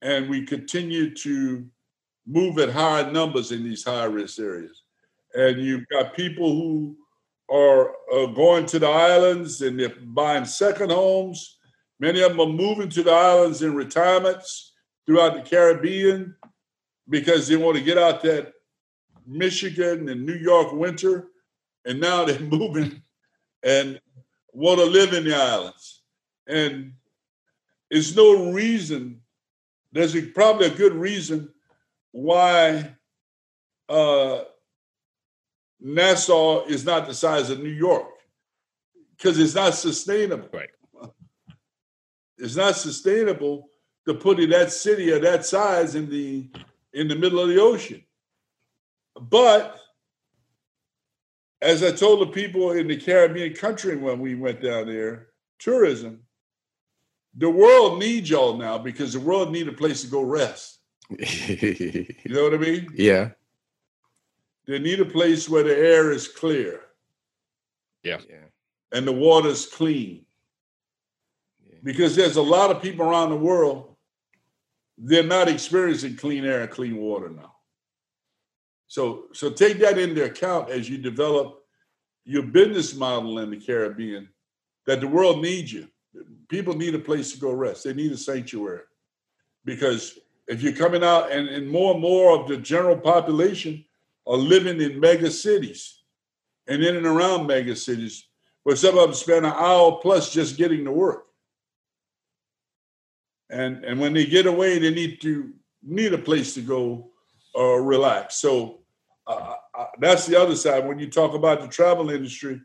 And 0.00 0.30
we 0.30 0.46
continue 0.46 1.14
to 1.16 1.66
move 2.26 2.58
at 2.58 2.70
higher 2.70 3.12
numbers 3.12 3.52
in 3.52 3.62
these 3.62 3.84
high 3.84 4.04
risk 4.04 4.38
areas. 4.38 4.84
And 5.34 5.60
you've 5.60 5.86
got 5.88 6.16
people 6.16 6.54
who 6.54 6.96
are 7.50 7.90
uh, 8.10 8.24
going 8.28 8.64
to 8.66 8.78
the 8.78 8.88
islands 8.88 9.60
and 9.60 9.78
they're 9.78 9.92
buying 10.02 10.46
second 10.46 10.92
homes. 10.92 11.58
Many 12.00 12.22
of 12.22 12.30
them 12.30 12.40
are 12.40 12.46
moving 12.46 12.88
to 12.88 13.02
the 13.02 13.12
islands 13.12 13.60
in 13.60 13.74
retirements 13.74 14.72
throughout 15.04 15.34
the 15.34 15.42
Caribbean 15.42 16.34
because 17.10 17.48
they 17.48 17.56
want 17.56 17.76
to 17.76 17.84
get 17.84 17.98
out 17.98 18.22
that 18.22 18.54
Michigan 19.26 20.08
and 20.08 20.24
New 20.24 20.36
York 20.36 20.72
winter. 20.72 21.26
And 21.84 22.00
now 22.00 22.24
they're 22.24 22.40
moving 22.40 23.02
and 23.62 24.00
want 24.54 24.78
to 24.80 24.86
live 24.86 25.12
in 25.12 25.24
the 25.24 25.36
islands. 25.36 26.00
And 26.46 26.94
it's 27.90 28.14
no 28.14 28.50
reason, 28.50 29.20
there's 29.92 30.14
a, 30.14 30.22
probably 30.22 30.66
a 30.66 30.74
good 30.74 30.94
reason 30.94 31.50
why 32.12 32.96
uh, 33.88 34.42
Nassau 35.80 36.64
is 36.66 36.84
not 36.84 37.06
the 37.06 37.14
size 37.14 37.50
of 37.50 37.60
New 37.60 37.68
York 37.68 38.08
because 39.16 39.38
it's 39.38 39.54
not 39.54 39.74
sustainable. 39.74 40.48
Right. 40.52 40.70
It's 42.38 42.56
not 42.56 42.76
sustainable 42.76 43.68
to 44.06 44.14
put 44.14 44.40
in 44.40 44.50
that 44.50 44.72
city 44.72 45.10
of 45.12 45.22
that 45.22 45.46
size 45.46 45.94
in 45.94 46.10
the 46.10 46.50
in 46.92 47.08
the 47.08 47.16
middle 47.16 47.40
of 47.40 47.48
the 47.48 47.60
ocean. 47.60 48.02
But 49.20 49.78
as 51.62 51.82
I 51.82 51.92
told 51.92 52.20
the 52.20 52.32
people 52.32 52.72
in 52.72 52.88
the 52.88 52.96
Caribbean 52.96 53.54
country 53.54 53.96
when 53.96 54.20
we 54.20 54.34
went 54.34 54.60
down 54.60 54.86
there, 54.86 55.28
tourism, 55.58 56.20
the 57.36 57.50
world 57.50 57.98
needs 57.98 58.30
y'all 58.30 58.56
now 58.56 58.78
because 58.78 59.12
the 59.12 59.20
world 59.20 59.50
need 59.50 59.68
a 59.68 59.72
place 59.72 60.02
to 60.02 60.08
go 60.08 60.22
rest. 60.22 60.78
you 61.10 62.06
know 62.26 62.44
what 62.44 62.54
I 62.54 62.58
mean? 62.58 62.88
Yeah. 62.94 63.30
They 64.66 64.78
need 64.78 65.00
a 65.00 65.04
place 65.04 65.48
where 65.48 65.62
the 65.62 65.76
air 65.76 66.10
is 66.12 66.28
clear. 66.28 66.80
Yeah. 68.02 68.18
yeah. 68.28 68.46
And 68.92 69.06
the 69.06 69.12
water's 69.12 69.66
clean. 69.66 70.24
Yeah. 71.66 71.78
Because 71.82 72.16
there's 72.16 72.36
a 72.36 72.42
lot 72.42 72.70
of 72.70 72.80
people 72.80 73.06
around 73.06 73.30
the 73.30 73.36
world, 73.36 73.96
they're 74.96 75.24
not 75.24 75.48
experiencing 75.48 76.16
clean 76.16 76.44
air 76.44 76.62
and 76.62 76.70
clean 76.70 76.96
water 76.96 77.28
now. 77.28 77.56
So, 78.86 79.24
so 79.32 79.50
take 79.50 79.78
that 79.80 79.98
into 79.98 80.24
account 80.24 80.70
as 80.70 80.88
you 80.88 80.98
develop 80.98 81.64
your 82.24 82.44
business 82.44 82.94
model 82.94 83.38
in 83.40 83.50
the 83.50 83.56
Caribbean, 83.56 84.28
that 84.86 85.00
the 85.00 85.08
world 85.08 85.42
needs 85.42 85.72
you. 85.72 85.88
People 86.48 86.74
need 86.74 86.94
a 86.94 86.98
place 86.98 87.32
to 87.32 87.38
go 87.38 87.52
rest. 87.52 87.84
They 87.84 87.94
need 87.94 88.12
a 88.12 88.16
sanctuary. 88.16 88.82
Because 89.64 90.18
if 90.46 90.62
you're 90.62 90.74
coming 90.74 91.02
out 91.02 91.32
and, 91.32 91.48
and 91.48 91.68
more 91.68 91.92
and 91.92 92.02
more 92.02 92.38
of 92.38 92.48
the 92.48 92.56
general 92.56 92.96
population 92.96 93.84
are 94.26 94.36
living 94.36 94.80
in 94.80 95.00
mega 95.00 95.30
cities 95.30 96.02
and 96.66 96.82
in 96.82 96.96
and 96.96 97.06
around 97.06 97.46
mega 97.46 97.74
cities 97.76 98.28
where 98.62 98.76
some 98.76 98.96
of 98.98 99.04
them 99.04 99.14
spend 99.14 99.46
an 99.46 99.52
hour 99.52 99.98
plus 100.02 100.32
just 100.32 100.56
getting 100.56 100.84
to 100.84 100.92
work. 100.92 101.26
And 103.50 103.84
and 103.84 104.00
when 104.00 104.14
they 104.14 104.26
get 104.26 104.46
away, 104.46 104.78
they 104.78 104.92
need 104.92 105.20
to 105.20 105.52
need 105.82 106.14
a 106.14 106.18
place 106.18 106.54
to 106.54 106.62
go 106.62 107.10
uh, 107.56 107.76
relax. 107.76 108.36
So 108.36 108.80
uh, 109.26 109.54
uh, 109.78 109.86
that's 110.00 110.26
the 110.26 110.40
other 110.40 110.56
side. 110.56 110.86
When 110.86 110.98
you 110.98 111.10
talk 111.10 111.34
about 111.34 111.60
the 111.60 111.68
travel 111.68 112.10
industry, 112.10 112.60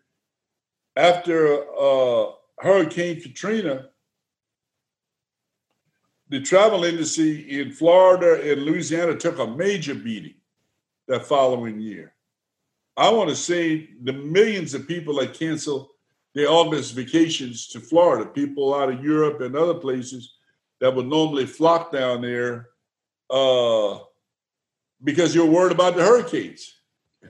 after 0.95 1.65
uh, 1.77 2.31
Hurricane 2.59 3.21
Katrina, 3.21 3.89
the 6.29 6.41
travel 6.41 6.83
industry 6.83 7.59
in 7.59 7.71
Florida 7.71 8.51
and 8.51 8.63
Louisiana 8.63 9.15
took 9.15 9.39
a 9.39 9.47
major 9.47 9.95
beating 9.95 10.35
that 11.07 11.25
following 11.25 11.79
year. 11.79 12.13
I 12.95 13.09
want 13.09 13.29
to 13.29 13.35
say 13.35 13.89
the 14.03 14.13
millions 14.13 14.73
of 14.73 14.87
people 14.87 15.15
that 15.15 15.33
cancel 15.33 15.91
their 16.35 16.49
August 16.49 16.93
vacations 16.93 17.67
to 17.69 17.79
Florida, 17.79 18.29
people 18.29 18.75
out 18.75 18.91
of 18.91 19.03
Europe 19.03 19.41
and 19.41 19.55
other 19.55 19.73
places, 19.73 20.35
that 20.79 20.93
would 20.93 21.07
normally 21.07 21.45
flock 21.45 21.91
down 21.91 22.21
there 22.21 22.69
uh, 23.29 23.99
because 25.03 25.33
you're 25.33 25.45
worried 25.45 25.71
about 25.71 25.95
the 25.95 26.03
hurricanes. 26.03 26.75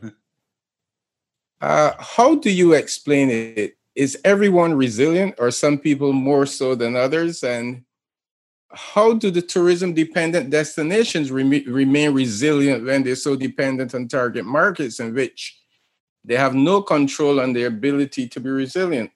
uh, 1.62 1.92
how 2.00 2.36
do 2.36 2.50
you 2.50 2.74
explain 2.74 3.30
it? 3.30 3.79
Is 4.00 4.18
everyone 4.24 4.76
resilient, 4.76 5.36
or 5.39 5.52
some 5.52 5.78
people 5.78 6.14
more 6.14 6.45
so 6.45 6.74
than 6.74 6.95
others? 6.95 7.43
And 7.43 7.84
how 8.72 9.12
do 9.12 9.30
the 9.30 9.41
tourism 9.41 9.93
dependent 9.93 10.52
destinations 10.52 11.34
re- 11.34 11.66
remain 11.68 12.14
resilient 12.14 12.86
when 12.86 13.04
they're 13.04 13.18
so 13.18 13.36
dependent 13.36 13.93
on 13.93 14.08
target 14.08 14.45
markets 14.45 15.02
in 15.02 15.14
which 15.14 15.60
they 16.24 16.38
have 16.38 16.56
no 16.56 16.82
control 16.82 17.41
on 17.41 17.52
their 17.52 17.68
ability 17.68 18.30
to 18.30 18.39
be 18.39 18.50
resilient? 18.50 19.12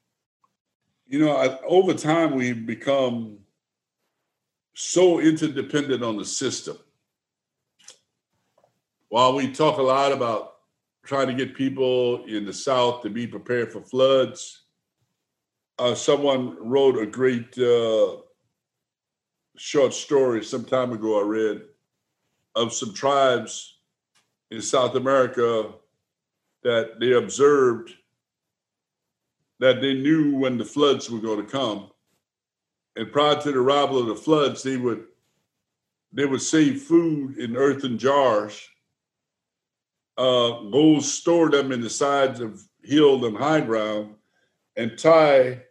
You 1.07 1.19
know, 1.19 1.37
I, 1.37 1.57
over 1.65 1.93
time, 1.93 2.35
we've 2.35 2.65
become 2.65 3.37
so 4.73 5.21
interdependent 5.21 6.03
on 6.03 6.17
the 6.17 6.25
system. 6.25 6.77
While 9.07 9.33
we 9.33 9.49
talk 9.49 9.77
a 9.77 9.81
lot 9.81 10.11
about 10.11 10.55
trying 11.05 11.27
to 11.27 11.33
get 11.33 11.55
people 11.55 12.25
in 12.25 12.43
the 12.43 12.51
South 12.51 13.01
to 13.03 13.09
be 13.09 13.25
prepared 13.25 13.71
for 13.71 13.79
floods, 13.79 14.62
uh, 15.79 15.95
someone 15.95 16.57
wrote 16.59 16.97
a 16.97 17.05
great 17.05 17.57
uh, 17.57 18.17
short 19.57 19.93
story 19.93 20.43
some 20.43 20.65
time 20.65 20.91
ago 20.91 21.19
I 21.19 21.23
read 21.23 21.61
of 22.55 22.73
some 22.73 22.93
tribes 22.93 23.77
in 24.51 24.61
South 24.61 24.95
America 24.95 25.71
that 26.63 26.99
they 26.99 27.13
observed 27.13 27.91
that 29.59 29.81
they 29.81 29.93
knew 29.93 30.35
when 30.37 30.57
the 30.57 30.65
floods 30.65 31.09
were 31.09 31.19
going 31.19 31.43
to 31.43 31.51
come. 31.51 31.89
And 32.95 33.11
prior 33.11 33.41
to 33.41 33.51
the 33.51 33.59
arrival 33.59 33.99
of 33.99 34.07
the 34.07 34.15
floods, 34.15 34.61
they 34.61 34.77
would 34.77 35.05
they 36.15 36.25
would 36.25 36.43
save 36.43 36.83
food 36.83 37.39
in 37.39 37.57
earthen 37.57 37.97
jars, 37.97 38.61
uh, 40.15 40.61
go 40.69 40.99
store 40.99 41.49
them 41.49 41.71
in 41.71 41.81
the 41.81 41.89
sides 41.89 42.39
of 42.39 42.61
hill 42.83 43.25
and 43.25 43.35
high 43.35 43.61
ground, 43.61 44.13
and 44.75 44.97
tie 44.97 45.61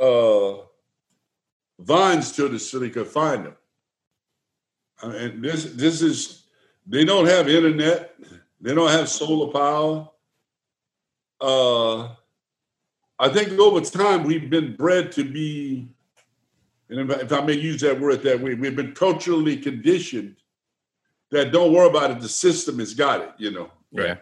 uh, 0.00 0.54
vines 1.78 2.32
to 2.32 2.46
it 2.46 2.58
so 2.58 2.78
they 2.78 2.90
could 2.90 3.06
find 3.06 3.46
them. 3.46 3.56
I 5.02 5.06
And 5.16 5.44
this 5.44 5.64
this 5.64 6.02
is 6.02 6.44
they 6.86 7.04
don't 7.04 7.26
have 7.26 7.48
internet, 7.48 8.14
they 8.60 8.74
don't 8.74 8.90
have 8.90 9.08
solar 9.08 9.52
power. 9.52 10.08
Uh, 11.40 12.14
I 13.18 13.28
think 13.28 13.58
over 13.58 13.80
time 13.80 14.24
we've 14.24 14.50
been 14.50 14.76
bred 14.76 15.12
to 15.12 15.24
be, 15.24 15.88
and 16.88 17.10
if 17.10 17.32
I 17.32 17.40
may 17.42 17.54
use 17.54 17.80
that 17.82 18.00
word 18.00 18.22
that 18.22 18.40
way, 18.40 18.54
we've 18.54 18.76
been 18.76 18.94
culturally 18.94 19.56
conditioned 19.56 20.36
that 21.30 21.52
don't 21.52 21.72
worry 21.72 21.88
about 21.88 22.10
it, 22.10 22.20
the 22.20 22.28
system 22.28 22.78
has 22.78 22.94
got 22.94 23.20
it, 23.20 23.30
you 23.38 23.50
know. 23.50 23.70
Yeah. 23.92 24.16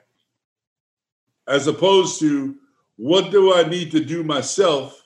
As 1.47 1.67
opposed 1.67 2.21
to 2.21 2.57
what 2.99 3.31
do 3.31 3.55
I 3.55 3.63
need 3.63 3.91
to 3.93 4.01
do 4.01 4.23
myself 4.23 5.03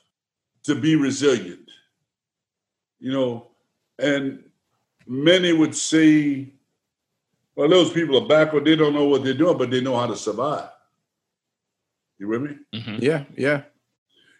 to 0.63 0.75
be 0.75 0.97
resilient? 0.97 1.63
you 3.03 3.11
know, 3.11 3.47
and 3.99 4.41
many 5.05 5.51
would 5.51 5.75
say, 5.75 6.47
well, 7.53 7.67
those 7.67 7.91
people 7.91 8.17
are 8.17 8.27
backward. 8.27 8.63
They 8.63 8.77
don't 8.77 8.93
know 8.93 9.03
what 9.03 9.25
they're 9.25 9.33
doing, 9.33 9.57
but 9.57 9.69
they 9.69 9.81
know 9.81 9.97
how 9.97 10.07
to 10.07 10.15
survive. 10.15 10.69
You 12.17 12.29
with 12.29 12.43
me? 12.43 12.55
Mm-hmm. 12.73 13.03
Yeah, 13.03 13.25
yeah. 13.35 13.63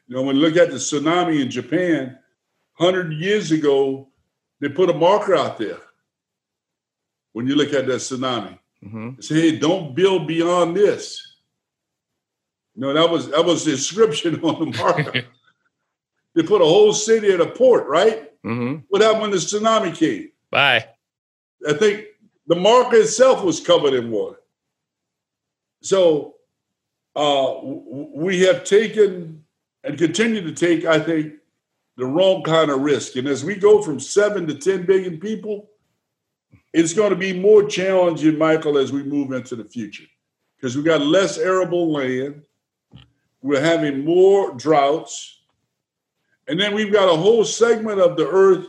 You 0.08 0.16
know, 0.16 0.22
when 0.22 0.38
you 0.38 0.41
look 0.41 0.56
at 0.56 0.70
the 0.70 0.78
tsunami 0.78 1.41
in 1.41 1.51
Japan, 1.51 2.18
100 2.78 3.12
years 3.12 3.51
ago, 3.51 4.08
they 4.62 4.70
put 4.70 4.89
a 4.89 4.93
marker 4.93 5.36
out 5.36 5.58
there. 5.58 5.80
When 7.34 7.45
you 7.45 7.56
look 7.56 7.74
at 7.74 7.86
that 7.88 7.99
tsunami, 7.99 8.58
mm-hmm. 8.82 9.20
say, 9.20 9.41
hey, 9.51 9.60
don't 9.60 9.93
build 9.93 10.26
beyond 10.26 10.78
this. 10.78 11.32
Know, 12.76 12.93
that 12.93 13.09
was 13.09 13.30
that 13.30 13.45
was 13.45 13.65
the 13.65 13.71
inscription 13.71 14.39
on 14.43 14.71
the 14.71 14.78
marker. 14.78 15.24
they 16.36 16.43
put 16.43 16.61
a 16.61 16.65
whole 16.65 16.93
city 16.93 17.32
at 17.32 17.41
a 17.41 17.47
port, 17.47 17.88
right? 17.88 18.32
Mm-hmm. 18.43 18.82
What 18.89 19.01
happened 19.01 19.21
when 19.21 19.32
the 19.32 19.38
tsunami 19.38 19.95
came? 19.95 20.32
Bye. 20.49 20.88
I 21.67 21.74
think 21.74 22.05
the 22.47 22.55
marker 22.55 22.97
itself 22.97 23.43
was 23.43 23.59
covered 23.59 23.93
in 23.93 24.11
water. 24.11 24.39
So 25.82 26.36
uh, 27.15 27.55
we 27.61 28.41
have 28.41 28.63
taken 28.63 29.43
and 29.84 29.97
continue 29.97 30.41
to 30.41 30.53
take, 30.53 30.86
I 30.86 30.99
think, 30.99 31.34
the 31.97 32.05
wrong 32.05 32.43
kind 32.43 32.71
of 32.71 32.82
risk. 32.82 33.15
And 33.17 33.28
as 33.28 33.43
we 33.43 33.55
go 33.55 33.82
from 33.82 33.99
seven 33.99 34.47
to 34.47 34.55
10 34.55 34.86
billion 34.86 35.19
people, 35.19 35.69
it's 36.74 36.93
going 36.93 37.11
to 37.11 37.15
be 37.15 37.38
more 37.38 37.63
challenging, 37.63 38.38
Michael, 38.38 38.78
as 38.78 38.91
we 38.91 39.03
move 39.03 39.32
into 39.32 39.55
the 39.55 39.65
future 39.65 40.05
because 40.55 40.76
we 40.76 40.84
got 40.84 41.01
less 41.01 41.38
arable 41.38 41.91
land. 41.91 42.41
We're 43.44 43.62
having 43.62 44.06
more 44.06 44.54
droughts. 44.56 45.41
And 46.48 46.60
then 46.60 46.74
we've 46.74 46.91
got 46.91 47.14
a 47.14 47.18
whole 47.18 47.44
segment 47.44 48.00
of 48.00 48.18
the 48.18 48.28
earth 48.28 48.66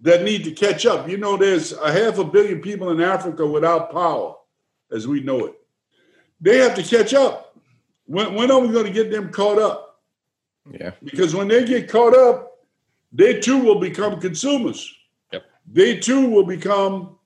that 0.00 0.24
need 0.24 0.42
to 0.44 0.52
catch 0.52 0.86
up. 0.86 1.08
You 1.08 1.18
know, 1.18 1.36
there's 1.36 1.72
a 1.72 1.92
half 1.92 2.18
a 2.18 2.24
billion 2.24 2.60
people 2.60 2.90
in 2.90 3.00
Africa 3.00 3.46
without 3.46 3.92
power, 3.92 4.34
as 4.90 5.06
we 5.06 5.20
know 5.20 5.46
it. 5.46 5.54
They 6.40 6.56
have 6.58 6.74
to 6.76 6.82
catch 6.82 7.12
up. 7.12 7.54
When, 8.06 8.34
when 8.34 8.50
are 8.50 8.58
we 8.58 8.72
going 8.72 8.86
to 8.86 8.92
get 8.92 9.10
them 9.10 9.30
caught 9.30 9.58
up? 9.58 10.00
Yeah. 10.70 10.92
Because 11.04 11.34
when 11.34 11.48
they 11.48 11.64
get 11.66 11.90
caught 11.90 12.16
up, 12.16 12.58
they 13.12 13.38
too 13.38 13.58
will 13.58 13.80
become 13.80 14.18
consumers. 14.18 14.90
Yep. 15.32 15.44
They 15.70 15.98
too 15.98 16.28
will 16.28 16.46
become 16.46 17.18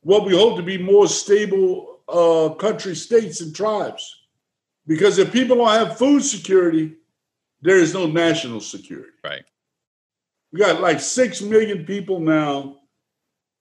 what 0.00 0.24
we 0.24 0.34
hope 0.34 0.56
to 0.56 0.62
be 0.62 0.78
more 0.78 1.06
stable 1.06 2.00
uh, 2.08 2.54
country 2.54 2.94
states 2.94 3.42
and 3.42 3.54
tribes. 3.54 4.23
Because 4.86 5.18
if 5.18 5.32
people 5.32 5.56
don't 5.56 5.68
have 5.68 5.98
food 5.98 6.22
security, 6.22 6.94
there 7.62 7.78
is 7.78 7.94
no 7.94 8.06
national 8.06 8.60
security. 8.60 9.10
Right. 9.22 9.44
We 10.52 10.60
got 10.60 10.80
like 10.80 11.00
six 11.00 11.40
million 11.40 11.84
people 11.84 12.20
now 12.20 12.76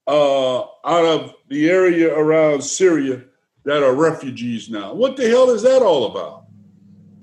uh, 0.06 0.60
out 0.60 1.06
of 1.06 1.34
the 1.48 1.70
area 1.70 2.14
around 2.14 2.62
Syria 2.62 3.24
that 3.64 3.82
are 3.82 3.96
refugees 3.96 4.70
now. 4.70 4.94
What 4.94 5.16
the 5.16 5.28
hell 5.28 5.50
is 5.50 5.64
that 5.64 5.82
all 5.82 6.12
about? 6.12 6.46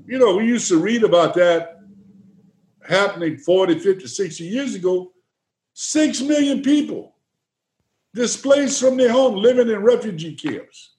You 0.07 0.19
know, 0.19 0.37
we 0.37 0.47
used 0.47 0.69
to 0.69 0.79
read 0.79 1.05
about 1.05 1.35
that 1.35 1.81
happening 2.89 3.37
40, 3.37 3.79
50, 3.79 4.07
60 4.07 4.45
years 4.45 4.75
ago. 4.75 5.13
Six 5.75 6.21
million 6.21 6.63
people 6.63 7.15
displaced 8.15 8.81
from 8.81 8.97
their 8.97 9.13
home, 9.13 9.37
living 9.37 9.69
in 9.69 9.83
refugee 9.83 10.35
camps. 10.35 10.97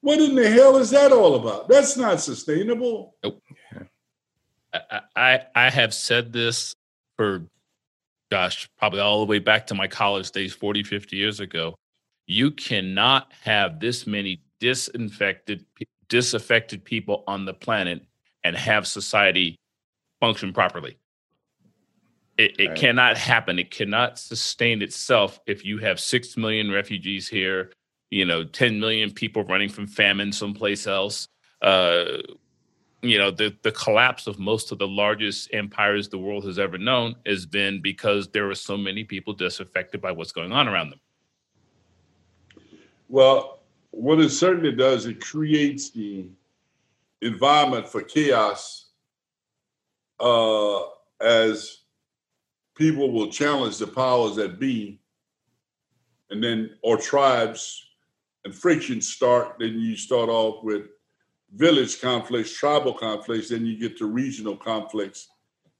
What 0.00 0.18
in 0.18 0.34
the 0.34 0.48
hell 0.48 0.76
is 0.76 0.90
that 0.90 1.12
all 1.12 1.34
about? 1.34 1.68
That's 1.68 1.96
not 1.96 2.20
sustainable. 2.20 3.14
Nope. 3.22 3.42
I, 5.16 5.40
I 5.54 5.68
have 5.68 5.92
said 5.92 6.32
this 6.32 6.74
for 7.16 7.44
gosh, 8.30 8.68
probably 8.78 9.00
all 9.00 9.20
the 9.20 9.26
way 9.26 9.40
back 9.40 9.66
to 9.66 9.74
my 9.74 9.88
college 9.88 10.30
days 10.30 10.54
40, 10.54 10.84
50 10.84 11.16
years 11.16 11.40
ago. 11.40 11.74
You 12.26 12.52
cannot 12.52 13.32
have 13.42 13.80
this 13.80 14.06
many 14.06 14.42
disinfected 14.60 15.64
disaffected 16.08 16.84
people 16.84 17.24
on 17.26 17.44
the 17.44 17.54
planet 17.54 18.04
and 18.42 18.56
have 18.56 18.86
society 18.86 19.56
function 20.20 20.52
properly. 20.52 20.98
It, 22.36 22.58
it 22.58 22.68
right. 22.68 22.78
cannot 22.78 23.16
happen. 23.16 23.58
It 23.58 23.70
cannot 23.70 24.18
sustain 24.18 24.82
itself 24.82 25.40
if 25.46 25.64
you 25.64 25.78
have 25.78 26.00
6 26.00 26.36
million 26.36 26.70
refugees 26.70 27.28
here, 27.28 27.70
you 28.10 28.24
know, 28.24 28.44
10 28.44 28.78
million 28.80 29.10
people 29.10 29.44
running 29.44 29.68
from 29.68 29.86
famine 29.86 30.32
someplace 30.32 30.86
else. 30.86 31.28
Uh, 31.62 32.18
you 33.02 33.18
know 33.18 33.30
the 33.30 33.56
the 33.62 33.72
collapse 33.72 34.26
of 34.26 34.38
most 34.38 34.72
of 34.72 34.78
the 34.78 34.86
largest 34.86 35.48
empires 35.52 36.08
the 36.08 36.18
world 36.18 36.44
has 36.44 36.58
ever 36.58 36.76
known 36.76 37.16
has 37.24 37.46
been 37.46 37.80
because 37.80 38.28
there 38.28 38.48
are 38.50 38.54
so 38.54 38.76
many 38.76 39.04
people 39.04 39.32
disaffected 39.32 40.00
by 40.00 40.12
what's 40.12 40.32
going 40.32 40.52
on 40.52 40.68
around 40.68 40.90
them. 40.90 41.00
Well, 43.08 43.60
what 43.90 44.20
it 44.20 44.30
certainly 44.30 44.72
does, 44.72 45.06
it 45.06 45.20
creates 45.20 45.90
the 45.90 46.26
environment 47.22 47.88
for 47.88 48.02
chaos 48.02 48.90
uh, 50.20 50.80
as 51.20 51.78
people 52.74 53.10
will 53.10 53.30
challenge 53.32 53.78
the 53.78 53.86
powers 53.86 54.36
that 54.36 54.60
be, 54.60 55.00
and 56.30 56.42
then 56.44 56.70
or 56.82 56.98
tribes 56.98 57.89
and 58.44 58.54
frictions 58.54 59.08
start. 59.08 59.56
Then 59.58 59.78
you 59.78 59.96
start 59.96 60.28
off 60.28 60.64
with 60.64 60.86
village 61.54 62.00
conflicts, 62.00 62.56
tribal 62.56 62.94
conflicts, 62.94 63.48
then 63.48 63.66
you 63.66 63.78
get 63.78 63.98
to 63.98 64.06
regional 64.06 64.56
conflicts 64.56 65.28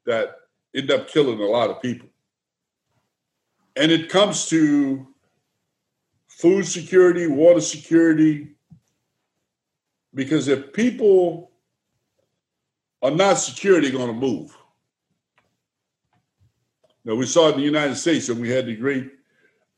that 0.07 0.37
end 0.75 0.91
up 0.91 1.09
killing 1.09 1.41
a 1.41 1.45
lot 1.45 1.71
of 1.71 1.81
people. 1.81 2.09
And 3.77 3.93
it 3.93 4.09
comes 4.09 4.47
to 4.49 5.07
food 6.27 6.67
security, 6.67 7.27
water 7.27 7.61
security, 7.61 8.49
because 10.15 10.49
if 10.49 10.73
people 10.73 11.51
are 13.03 13.11
not 13.11 13.35
secure, 13.35 13.81
they're 13.81 13.91
going 13.91 14.09
to 14.09 14.13
move. 14.13 14.57
Now, 17.05 17.15
we 17.15 17.27
saw 17.27 17.49
it 17.49 17.53
in 17.53 17.59
the 17.59 17.65
United 17.65 17.97
States 17.97 18.29
when 18.29 18.41
we 18.41 18.51
had 18.51 18.67
the 18.67 18.77
great 18.77 19.11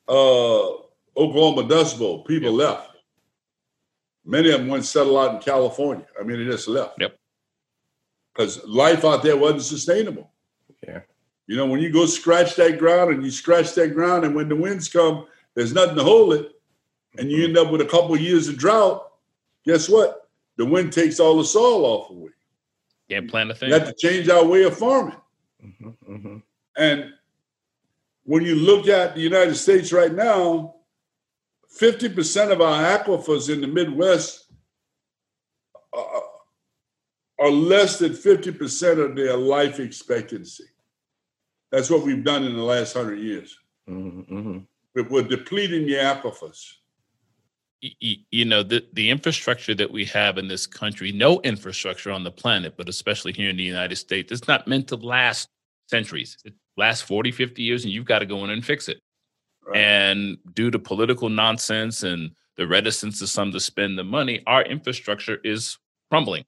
uh, 0.08 0.81
Oklahoma 1.16 1.68
Dust 1.68 1.98
Bowl. 1.98 2.24
People 2.24 2.58
yep. 2.58 2.68
left. 2.68 2.88
Many 4.24 4.50
of 4.50 4.60
them 4.60 4.68
went 4.68 4.84
settle 4.84 5.18
out 5.18 5.34
in 5.34 5.40
California. 5.40 6.06
I 6.18 6.22
mean, 6.22 6.38
they 6.38 6.50
just 6.50 6.68
left. 6.68 7.00
Yep. 7.00 7.18
Because 8.32 8.64
life 8.64 9.04
out 9.04 9.22
there 9.22 9.36
wasn't 9.36 9.62
sustainable. 9.62 10.30
Yeah. 10.86 11.00
You 11.46 11.56
know, 11.56 11.66
when 11.66 11.80
you 11.80 11.90
go 11.90 12.06
scratch 12.06 12.54
that 12.56 12.78
ground 12.78 13.12
and 13.12 13.24
you 13.24 13.30
scratch 13.30 13.74
that 13.74 13.94
ground, 13.94 14.24
and 14.24 14.34
when 14.34 14.48
the 14.48 14.56
winds 14.56 14.88
come, 14.88 15.26
there's 15.54 15.72
nothing 15.74 15.96
to 15.96 16.04
hold 16.04 16.34
it, 16.34 16.52
and 17.18 17.30
you 17.30 17.44
end 17.44 17.58
up 17.58 17.70
with 17.70 17.80
a 17.80 17.86
couple 17.86 18.14
of 18.14 18.20
years 18.20 18.48
of 18.48 18.56
drought. 18.56 19.06
Guess 19.66 19.88
what? 19.88 20.30
The 20.56 20.64
wind 20.64 20.92
takes 20.92 21.20
all 21.20 21.36
the 21.36 21.44
soil 21.44 21.84
off 21.84 22.10
of 22.10 22.22
it. 22.24 22.32
Can't 23.10 23.28
plant 23.30 23.50
a 23.50 23.54
thing. 23.54 23.68
We 23.68 23.74
have 23.74 23.88
to 23.88 23.94
change 23.94 24.28
our 24.28 24.44
way 24.44 24.62
of 24.62 24.78
farming. 24.78 25.16
Mm-hmm, 25.64 26.14
mm-hmm. 26.14 26.36
And 26.76 27.12
when 28.24 28.44
you 28.44 28.54
look 28.54 28.88
at 28.88 29.14
the 29.14 29.20
United 29.20 29.56
States 29.56 29.92
right 29.92 30.12
now, 30.12 30.76
50% 31.78 32.52
of 32.52 32.60
our 32.60 32.98
aquifers 32.98 33.52
in 33.52 33.60
the 33.60 33.66
Midwest 33.66 34.46
are, 35.92 36.22
are 37.40 37.50
less 37.50 37.98
than 37.98 38.12
50% 38.12 39.04
of 39.04 39.16
their 39.16 39.36
life 39.36 39.80
expectancy. 39.80 40.64
That's 41.70 41.90
what 41.90 42.04
we've 42.04 42.24
done 42.24 42.44
in 42.44 42.54
the 42.54 42.62
last 42.62 42.94
hundred 42.94 43.20
years. 43.20 43.58
Mm-hmm. 43.88 44.34
mm-hmm. 44.34 44.58
We're 44.94 45.22
depleting 45.22 45.86
the 45.86 45.94
aquifers. 45.94 46.74
You 47.80 48.44
know, 48.44 48.62
the, 48.62 48.86
the 48.92 49.08
infrastructure 49.08 49.74
that 49.74 49.90
we 49.90 50.04
have 50.04 50.36
in 50.36 50.48
this 50.48 50.66
country, 50.66 51.12
no 51.12 51.40
infrastructure 51.40 52.12
on 52.12 52.24
the 52.24 52.30
planet, 52.30 52.74
but 52.76 52.90
especially 52.90 53.32
here 53.32 53.48
in 53.48 53.56
the 53.56 53.62
United 53.62 53.96
States, 53.96 54.30
it's 54.30 54.46
not 54.46 54.68
meant 54.68 54.88
to 54.88 54.96
last 54.96 55.48
centuries. 55.88 56.36
It 56.44 56.52
lasts 56.76 57.02
40, 57.02 57.32
50 57.32 57.62
years, 57.62 57.84
and 57.84 57.92
you've 57.92 58.04
got 58.04 58.18
to 58.18 58.26
go 58.26 58.44
in 58.44 58.50
and 58.50 58.64
fix 58.64 58.88
it. 58.88 59.00
Right. 59.66 59.76
And 59.76 60.38
due 60.54 60.70
to 60.70 60.78
political 60.78 61.28
nonsense 61.28 62.02
and 62.02 62.32
the 62.56 62.66
reticence 62.66 63.22
of 63.22 63.28
some 63.28 63.52
to 63.52 63.60
spend 63.60 63.98
the 63.98 64.04
money, 64.04 64.42
our 64.46 64.62
infrastructure 64.62 65.38
is 65.44 65.78
crumbling. 66.10 66.44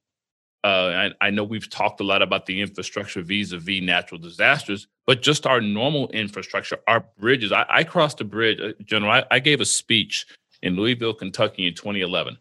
Uh, 0.63 1.11
I, 1.21 1.27
I, 1.27 1.29
know 1.29 1.43
we've 1.43 1.69
talked 1.69 1.99
a 1.99 2.03
lot 2.03 2.23
about 2.23 2.47
the 2.47 2.59
infrastructure 2.59 3.21
vis-a-vis 3.21 3.83
natural 3.83 4.19
disasters, 4.19 4.87
but 5.05 5.21
just 5.21 5.45
our 5.45 5.61
normal 5.61 6.09
infrastructure, 6.09 6.79
our 6.87 7.05
bridges. 7.19 7.51
I, 7.51 7.67
I 7.69 7.83
crossed 7.83 8.19
a 8.19 8.23
bridge, 8.23 8.59
uh, 8.59 8.73
General. 8.83 9.11
I, 9.11 9.25
I, 9.29 9.39
gave 9.39 9.61
a 9.61 9.65
speech 9.65 10.25
in 10.63 10.75
Louisville, 10.75 11.13
Kentucky, 11.13 11.67
in 11.67 11.75
2011. 11.75 12.39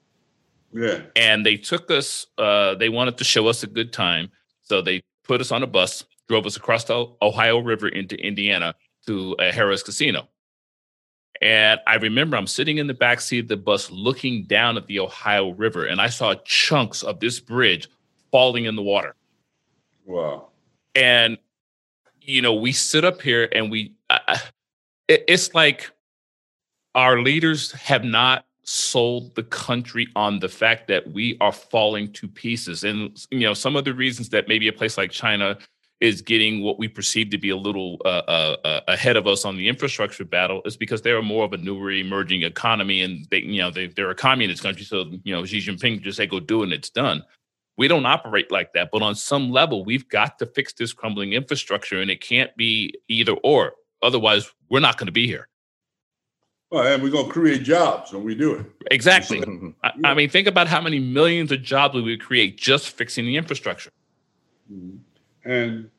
Yeah, 0.73 1.03
and 1.17 1.45
they 1.45 1.59
took 1.59 1.91
us. 1.91 2.27
Uh, 2.39 2.75
they 2.77 2.89
wanted 2.89 3.19
to 3.19 3.25
show 3.25 3.47
us 3.47 3.63
a 3.63 3.67
good 3.67 3.93
time, 3.93 4.31
so 4.63 4.81
they 4.81 5.03
put 5.25 5.43
us 5.43 5.53
on 5.53 5.63
a 5.63 5.67
bus, 5.67 6.03
drove 6.27 6.47
us 6.47 6.57
across 6.57 6.85
the 6.85 7.07
Ohio 7.21 7.59
River 7.59 7.89
into 7.89 8.17
Indiana 8.17 8.75
to 9.07 9.37
a 9.39 9.53
Harrah's 9.53 9.83
Casino. 9.83 10.29
And 11.45 11.79
I 11.87 11.97
remember 11.97 12.39
I'm 12.39 12.47
sitting 12.47 12.79
in 12.79 12.87
the 12.87 12.95
back 12.95 13.21
seat 13.21 13.41
of 13.41 13.49
the 13.49 13.59
bus 13.59 13.91
looking 13.91 14.45
down 14.45 14.79
at 14.79 14.87
the 14.87 14.99
Ohio 14.99 15.51
River, 15.51 15.85
and 15.85 16.01
I 16.01 16.09
saw 16.09 16.35
chunks 16.47 17.03
of 17.03 17.21
this 17.21 17.39
bridge 17.39 17.87
falling 18.33 18.65
in 18.65 18.77
the 18.77 18.83
water. 18.83 19.15
Wow. 20.07 20.49
And, 20.95 21.37
you 22.23 22.41
know, 22.41 22.55
we 22.55 22.73
sit 22.73 23.05
up 23.05 23.21
here 23.21 23.49
and 23.53 23.71
we, 23.71 23.93
uh, 24.09 24.39
it, 25.07 25.25
it's 25.29 25.55
like 25.55 25.91
our 26.95 27.21
leaders 27.21 27.73
have 27.73 28.05
not 28.05 28.47
sold 28.63 29.35
the 29.35 29.43
country 29.43 30.09
on 30.17 30.39
the 30.39 30.49
fact 30.49 30.89
that 30.89 31.13
we 31.13 31.37
are 31.43 31.53
falling 31.53 32.11
to 32.13 32.27
pieces. 32.27 32.85
And, 32.85 33.23
you 33.31 33.41
know, 33.41 33.53
some 33.53 33.77
of 33.77 33.85
the 33.85 33.93
reasons 33.93 34.31
that 34.31 34.49
maybe 34.49 34.67
a 34.69 34.73
place 34.73 34.97
like 34.97 35.11
China 35.11 35.59
is 36.05 36.21
getting 36.21 36.63
what 36.63 36.79
we 36.79 36.87
perceive 36.87 37.31
to 37.31 37.39
be 37.39 37.49
a 37.49 37.57
little 37.57 37.99
uh, 38.05 38.23
uh, 38.29 38.57
uh 38.63 38.81
ahead 38.89 39.17
of 39.17 39.27
us 39.27 39.47
on 39.47 39.57
the 39.57 39.69
infrastructure 39.69 40.25
battle 40.25 40.61
is 40.67 40.77
because 40.77 41.01
they're 41.01 41.23
more 41.23 41.45
of 41.47 41.55
a 41.55 41.57
newer 41.57 41.91
emerging 41.91 42.43
economy 42.43 43.01
and 43.01 43.27
they, 43.31 43.39
you 43.39 43.63
know, 43.63 43.71
they, 43.71 43.87
they're 43.87 44.11
a 44.11 44.15
communist 44.15 44.63
country. 44.63 44.85
So, 44.85 45.07
you 45.25 45.35
know, 45.35 45.47
Xi 45.47 45.59
Jinping 45.59 46.03
just 46.03 46.19
say, 46.19 46.27
go 46.27 46.41
do 46.41 46.61
it 46.61 46.65
and 46.65 46.73
it's 46.75 46.91
done. 46.91 47.25
We 47.79 47.89
don't 47.89 48.05
operate 48.05 48.53
like 48.53 48.75
that. 48.75 48.91
But 48.93 49.01
on 49.01 49.15
some 49.15 49.51
level, 49.51 49.83
we've 49.83 50.09
got 50.09 50.39
to 50.41 50.47
fix 50.47 50.75
this 50.75 50.93
crumbling 50.93 51.33
infrastructure, 51.33 52.01
and 52.01 52.09
it 52.09 52.21
can't 52.21 52.55
be 52.57 52.95
either 53.09 53.33
or. 53.43 53.73
Otherwise, 54.01 54.49
we're 54.69 54.79
not 54.79 54.97
going 54.97 55.07
to 55.07 55.13
be 55.13 55.27
here. 55.27 55.49
Well, 56.71 56.87
and 56.87 57.03
we're 57.03 57.11
going 57.11 57.27
to 57.27 57.33
create 57.33 57.63
jobs 57.65 58.13
when 58.13 58.23
we 58.23 58.37
do 58.37 58.55
it. 58.55 58.67
Exactly. 58.93 59.43
I, 59.83 59.93
I, 60.05 60.15
mean, 60.15 60.29
think 60.29 60.47
about 60.47 60.69
how 60.69 60.81
many 60.81 61.01
millions 61.01 61.51
of 61.51 61.63
jobs 61.63 61.95
we 61.95 62.03
would 62.03 62.21
create 62.21 62.57
just 62.57 62.91
fixing 62.91 63.25
the 63.25 63.37
infrastructure. 63.37 63.91
Mm-hmm. 64.73 65.51
And 65.51 65.91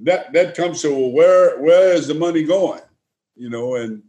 that 0.00 0.32
that 0.32 0.56
comes 0.56 0.82
to 0.82 0.90
well, 0.90 1.10
where 1.10 1.60
where 1.60 1.92
is 1.92 2.06
the 2.06 2.14
money 2.14 2.44
going? 2.44 2.82
You 3.36 3.50
know, 3.50 3.76
and 3.76 4.02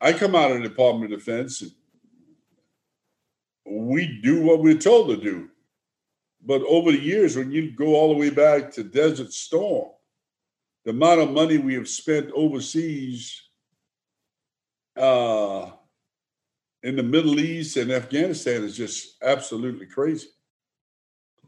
I 0.00 0.12
come 0.12 0.34
out 0.34 0.52
of 0.52 0.62
the 0.62 0.68
Department 0.68 1.12
of 1.12 1.18
Defense. 1.18 1.62
And 1.62 1.72
we 3.64 4.20
do 4.22 4.42
what 4.42 4.62
we're 4.62 4.78
told 4.78 5.08
to 5.08 5.16
do. 5.16 5.48
But 6.44 6.62
over 6.62 6.92
the 6.92 7.00
years, 7.00 7.36
when 7.36 7.50
you 7.50 7.72
go 7.72 7.96
all 7.96 8.10
the 8.12 8.18
way 8.18 8.30
back 8.30 8.70
to 8.72 8.84
Desert 8.84 9.32
Storm, 9.32 9.90
the 10.84 10.90
amount 10.90 11.20
of 11.20 11.30
money 11.32 11.58
we 11.58 11.74
have 11.74 11.88
spent 11.88 12.30
overseas 12.32 13.42
uh, 14.96 15.70
in 16.84 16.94
the 16.94 17.02
Middle 17.02 17.40
East 17.40 17.76
and 17.76 17.90
Afghanistan 17.90 18.62
is 18.62 18.76
just 18.76 19.16
absolutely 19.22 19.86
crazy. 19.86 20.28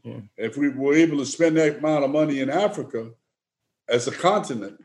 Yeah. 0.03 0.19
If 0.35 0.57
we 0.57 0.69
were 0.69 0.93
able 0.93 1.17
to 1.19 1.25
spend 1.25 1.55
that 1.57 1.77
amount 1.77 2.03
of 2.03 2.11
money 2.11 2.41
in 2.41 2.49
Africa 2.49 3.11
as 3.89 4.07
a 4.07 4.11
continent, 4.11 4.83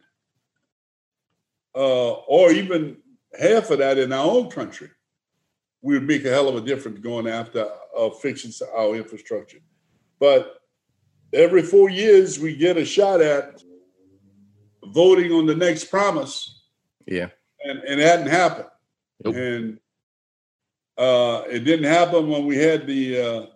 uh, 1.75 2.13
or 2.13 2.51
even 2.53 2.97
half 3.39 3.71
of 3.71 3.79
that 3.79 3.99
in 3.99 4.13
our 4.13 4.27
own 4.27 4.51
country, 4.51 4.91
we 5.83 5.95
would 5.95 6.07
make 6.07 6.25
a 6.25 6.31
hell 6.31 6.49
of 6.49 6.57
a 6.57 6.61
difference 6.61 7.01
going 7.01 7.29
after 7.29 7.69
uh, 7.97 8.11
fixing 8.11 8.53
our 8.75 8.95
infrastructure. 8.95 9.59
But 10.19 10.55
every 11.33 11.63
four 11.63 11.91
years, 11.91 12.39
we 12.39 12.57
get 12.57 12.77
a 12.77 12.85
shot 12.85 13.21
at 13.21 13.63
voting 14.87 15.33
on 15.33 15.47
the 15.47 15.55
next 15.55 15.85
promise. 15.85 16.63
Yeah. 17.07 17.29
And, 17.65 17.81
and 17.81 18.01
it 18.01 18.07
hadn't 18.07 18.29
happened. 18.29 18.69
Nope. 19.25 19.35
And 19.37 19.79
uh, 20.97 21.43
it 21.51 21.61
didn't 21.61 21.91
happen 21.91 22.29
when 22.29 22.47
we 22.47 22.57
had 22.57 22.87
the 22.87 23.21
uh, 23.21 23.47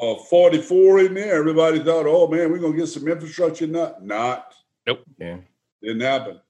uh, 0.00 0.16
44 0.16 1.00
in 1.00 1.14
there. 1.14 1.36
Everybody 1.36 1.80
thought, 1.80 2.06
oh 2.06 2.28
man, 2.28 2.50
we're 2.50 2.58
going 2.58 2.72
to 2.72 2.78
get 2.78 2.88
some 2.88 3.08
infrastructure. 3.08 3.66
Not, 3.66 4.04
not. 4.04 4.54
Nope. 4.86 5.02
Yeah. 5.18 5.38
Didn't 5.82 6.00
happen. 6.00 6.40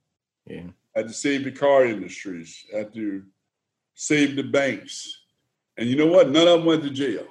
Yeah. 0.47 0.62
Had 0.95 1.09
to 1.09 1.14
save 1.14 1.45
the 1.45 1.53
car 1.53 1.84
industries, 1.84 2.64
had 2.72 2.95
to 2.95 3.22
save 3.95 4.37
the 4.37 4.43
banks. 4.43 5.22
And 5.76 5.89
you 5.89 5.97
know 5.97 6.07
what? 6.07 6.30
None 6.30 6.47
of 6.47 6.59
them 6.59 6.64
went 6.64 6.82
to 6.84 6.91
jail. 6.91 7.26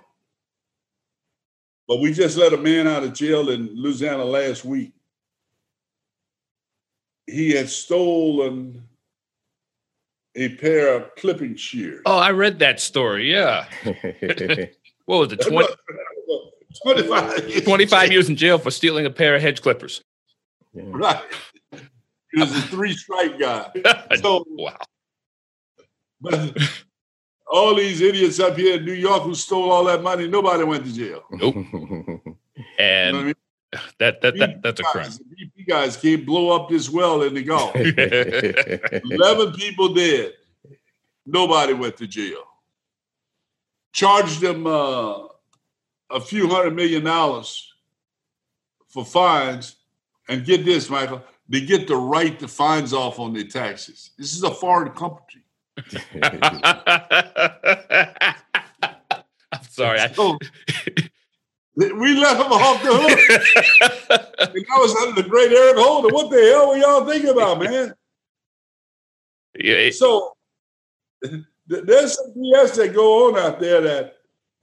But 1.87 1.99
we 1.99 2.13
just 2.13 2.37
let 2.37 2.53
a 2.53 2.57
man 2.57 2.87
out 2.87 3.03
of 3.03 3.13
jail 3.13 3.49
in 3.49 3.69
Louisiana 3.75 4.25
last 4.25 4.65
week. 4.65 4.93
He 7.27 7.51
had 7.51 7.69
stolen 7.69 8.83
a 10.35 10.49
pair 10.55 10.95
of 10.95 11.15
clipping 11.15 11.55
shears. 11.55 12.01
Oh, 12.05 12.17
I 12.17 12.31
read 12.31 12.59
that 12.59 12.79
story. 12.79 13.31
Yeah. 13.31 13.65
what 15.05 15.17
was 15.17 15.31
it? 15.31 15.41
20, 15.41 15.67
25 16.83 17.49
years. 17.49 17.63
25 17.63 18.11
years 18.11 18.29
in 18.29 18.35
jail 18.35 18.57
for 18.57 18.71
stealing 18.71 19.05
a 19.05 19.11
pair 19.11 19.35
of 19.35 19.41
hedge 19.41 19.61
clippers. 19.61 20.03
Yeah. 20.75 20.83
Right. 20.87 21.23
He 21.71 22.41
was 22.41 22.51
a 22.51 22.61
three 22.63 22.93
strike 22.93 23.39
guy. 23.39 23.71
So, 24.21 24.45
wow. 24.49 24.77
But 26.19 26.57
all 27.47 27.75
these 27.75 28.01
idiots 28.01 28.39
up 28.39 28.57
here 28.57 28.77
in 28.77 28.85
New 28.85 28.93
York 28.93 29.23
who 29.23 29.35
stole 29.35 29.71
all 29.71 29.85
that 29.85 30.01
money, 30.01 30.27
nobody 30.27 30.63
went 30.63 30.85
to 30.85 30.93
jail. 30.93 31.23
Nope. 31.31 31.55
and 32.79 33.07
you 33.07 33.13
know 33.13 33.19
I 33.19 33.23
mean? 33.23 33.33
that, 33.99 34.21
that, 34.21 34.37
that 34.37 34.61
that's 34.61 34.79
a 34.79 34.83
crime. 34.83 35.09
BP 35.09 35.67
guys 35.67 35.97
can't 35.97 36.25
blow 36.25 36.51
up 36.51 36.69
this 36.69 36.89
well 36.89 37.21
in 37.23 37.33
the 37.33 37.43
Gulf. 37.43 37.75
Eleven 39.11 39.53
people 39.53 39.93
dead. 39.93 40.33
Nobody 41.25 41.73
went 41.73 41.97
to 41.97 42.07
jail. 42.07 42.43
Charged 43.93 44.41
them 44.41 44.67
uh, 44.67 45.27
a 46.09 46.19
few 46.19 46.49
hundred 46.49 46.75
million 46.75 47.03
dollars 47.03 47.73
for 48.87 49.05
fines, 49.05 49.74
and 50.27 50.45
get 50.45 50.65
this, 50.65 50.89
Michael, 50.89 51.23
they 51.47 51.61
get 51.61 51.87
the 51.87 51.95
right 51.95 52.39
to 52.39 52.47
fines 52.47 52.93
off 52.93 53.19
on 53.19 53.33
their 53.33 53.43
taxes. 53.43 54.11
This 54.17 54.35
is 54.35 54.43
a 54.43 54.51
foreign 54.51 54.91
company. 54.91 55.43
I'm 59.51 59.63
sorry. 59.69 59.99
So, 60.13 60.37
we 61.75 62.17
left 62.17 62.39
them 62.39 62.51
off 62.51 62.81
the 62.81 62.89
hook. 62.91 63.19
and 64.39 64.65
I 64.73 64.77
was 64.79 64.95
under 64.95 65.21
the 65.21 65.27
great 65.27 65.51
Eric 65.51 65.77
Holder. 65.77 66.13
What 66.13 66.31
the 66.31 66.41
hell 66.41 66.69
were 66.69 66.77
y'all 66.77 67.05
thinking 67.05 67.29
about, 67.29 67.59
man? 67.59 67.93
Yeah. 69.57 69.75
It, 69.75 69.95
so 69.95 70.33
there's 71.67 72.15
some 72.15 72.33
BS 72.33 72.75
that 72.75 72.93
go 72.93 73.27
on 73.27 73.37
out 73.37 73.59
there 73.59 73.81
that 73.81 74.15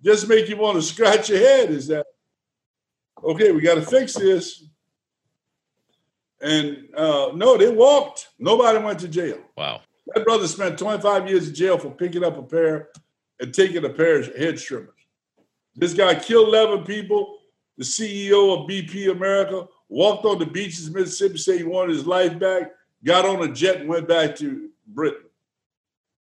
just 0.03 0.29
make 0.29 0.49
you 0.49 0.57
want 0.57 0.77
to 0.77 0.83
scratch 0.83 1.29
your 1.29 1.39
head. 1.39 1.71
Is 1.71 1.87
that 1.89 2.07
okay? 3.23 3.53
We 3.53 3.61
got 3.61 3.75
to 3.77 3.83
fix 3.83 4.15
this. 4.15 4.65
And 6.43 6.89
uh, 6.97 7.31
no, 7.35 7.57
they 7.57 7.71
walked. 7.71 8.29
Nobody 8.39 8.79
went 8.79 8.99
to 9.01 9.09
jail. 9.09 9.39
Wow. 9.57 9.83
That 10.09 10.25
brother 10.25 10.49
spent 10.49 10.79
25 10.79 11.29
years 11.29 11.49
in 11.49 11.55
jail 11.55 11.79
for 11.79 11.91
picking 11.91 12.25
up 12.25 12.37
a 12.37 12.43
pair 12.43 12.89
and 13.41 13.55
taking 13.55 13.85
a 13.85 13.89
pair 13.89 14.19
of 14.19 14.35
head 14.37 14.59
trimmers. 14.59 14.91
This 15.77 15.95
guy 15.95 16.15
killed 16.17 16.49
11 16.49 16.85
people. 16.85 17.39
The 17.79 17.85
CEO 17.85 18.61
of 18.61 18.69
BP 18.69 19.11
America 19.11 19.67
walked 19.89 20.27
on 20.27 20.39
the 20.39 20.47
beaches 20.47 20.89
of 20.89 20.95
Mississippi, 20.95 21.39
said 21.39 21.59
he 21.59 21.65
wanted 21.65 21.95
his 21.95 22.07
life 22.07 22.39
back, 22.39 22.73
got 23.05 23.25
on 23.25 23.49
a 23.49 23.53
jet 23.53 23.81
and 23.81 23.89
went 23.89 24.09
back 24.09 24.37
to 24.37 24.69
Britain. 24.87 25.29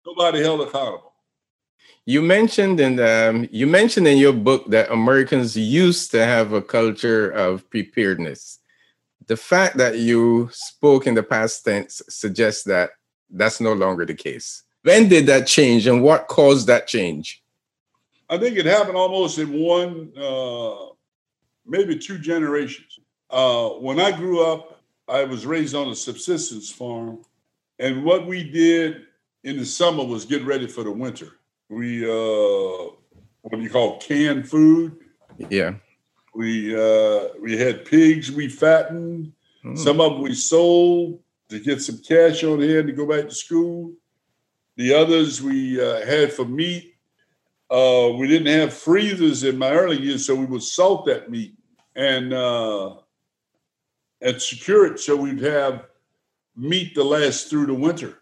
Nobody 0.06 0.40
held 0.42 0.60
accountable. 0.60 1.12
You 2.06 2.22
mentioned 2.22 2.80
in 2.80 3.00
um, 3.00 3.48
you 3.50 3.66
mentioned 3.66 4.06
in 4.06 4.18
your 4.18 4.32
book 4.32 4.68
that 4.70 4.92
Americans 4.92 5.56
used 5.56 6.10
to 6.10 6.24
have 6.24 6.52
a 6.52 6.60
culture 6.60 7.30
of 7.30 7.68
preparedness. 7.70 8.58
The 9.26 9.36
fact 9.36 9.76
that 9.78 9.98
you 9.98 10.50
spoke 10.52 11.06
in 11.06 11.14
the 11.14 11.22
past 11.22 11.64
tense 11.64 12.02
suggests 12.08 12.64
that 12.64 12.90
that's 13.30 13.60
no 13.60 13.72
longer 13.72 14.04
the 14.04 14.14
case. 14.14 14.62
When 14.82 15.08
did 15.08 15.26
that 15.26 15.46
change, 15.46 15.86
and 15.86 16.02
what 16.02 16.28
caused 16.28 16.66
that 16.66 16.86
change? 16.86 17.42
I 18.28 18.38
think 18.38 18.56
it 18.56 18.66
happened 18.66 18.96
almost 18.96 19.38
in 19.38 19.52
one, 19.52 20.12
uh, 20.16 20.92
maybe 21.66 21.98
two 21.98 22.18
generations. 22.18 22.98
Uh, 23.30 23.70
when 23.70 23.98
I 23.98 24.12
grew 24.12 24.44
up, 24.44 24.82
I 25.08 25.24
was 25.24 25.46
raised 25.46 25.74
on 25.74 25.88
a 25.88 25.94
subsistence 25.94 26.70
farm, 26.70 27.20
and 27.78 28.04
what 28.04 28.26
we 28.26 28.50
did 28.50 29.06
in 29.42 29.58
the 29.58 29.64
summer 29.64 30.04
was 30.04 30.24
get 30.24 30.44
ready 30.44 30.66
for 30.66 30.84
the 30.84 30.90
winter. 30.90 31.38
We 31.68 32.04
uh, 32.04 32.90
what 33.40 33.52
do 33.52 33.60
you 33.60 33.70
call 33.70 33.98
canned 33.98 34.48
food? 34.48 34.98
Yeah. 35.50 35.74
We 36.34 36.74
uh, 36.74 37.28
we 37.40 37.56
had 37.56 37.84
pigs 37.84 38.30
we 38.30 38.48
fattened. 38.48 39.32
Mm. 39.64 39.78
Some 39.78 40.00
of 40.00 40.12
them 40.12 40.22
we 40.22 40.34
sold 40.34 41.20
to 41.48 41.60
get 41.60 41.80
some 41.80 41.98
cash 41.98 42.42
on 42.44 42.60
hand 42.60 42.88
to 42.88 42.92
go 42.92 43.06
back 43.06 43.28
to 43.28 43.34
school. 43.34 43.92
The 44.76 44.94
others 44.94 45.42
we 45.42 45.80
uh, 45.80 46.04
had 46.04 46.32
for 46.32 46.44
meat. 46.44 46.94
Uh, 47.70 48.12
we 48.18 48.28
didn't 48.28 48.58
have 48.58 48.74
freezers 48.74 49.42
in 49.42 49.58
my 49.58 49.70
early 49.70 50.00
years, 50.00 50.26
so 50.26 50.34
we 50.34 50.44
would 50.44 50.62
salt 50.62 51.06
that 51.06 51.30
meat 51.30 51.54
and 51.96 52.32
uh, 52.32 52.96
and 54.20 54.40
secure 54.40 54.86
it 54.86 55.00
so 55.00 55.16
we'd 55.16 55.40
have 55.40 55.86
meat 56.56 56.94
to 56.94 57.02
last 57.02 57.48
through 57.48 57.66
the 57.66 57.74
winter 57.74 58.18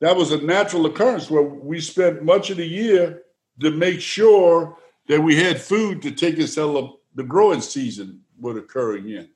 that 0.00 0.16
was 0.16 0.32
a 0.32 0.38
natural 0.38 0.86
occurrence 0.86 1.30
where 1.30 1.42
we 1.42 1.80
spent 1.80 2.22
much 2.22 2.50
of 2.50 2.58
the 2.58 2.66
year 2.66 3.22
to 3.60 3.70
make 3.70 4.00
sure 4.00 4.76
that 5.08 5.20
we 5.20 5.34
had 5.36 5.60
food 5.60 6.02
to 6.02 6.10
take 6.10 6.38
us 6.38 6.54
till 6.54 7.00
the 7.14 7.22
growing 7.22 7.60
season 7.60 8.20
would 8.40 8.56
occur 8.56 8.96
again. 8.96 9.30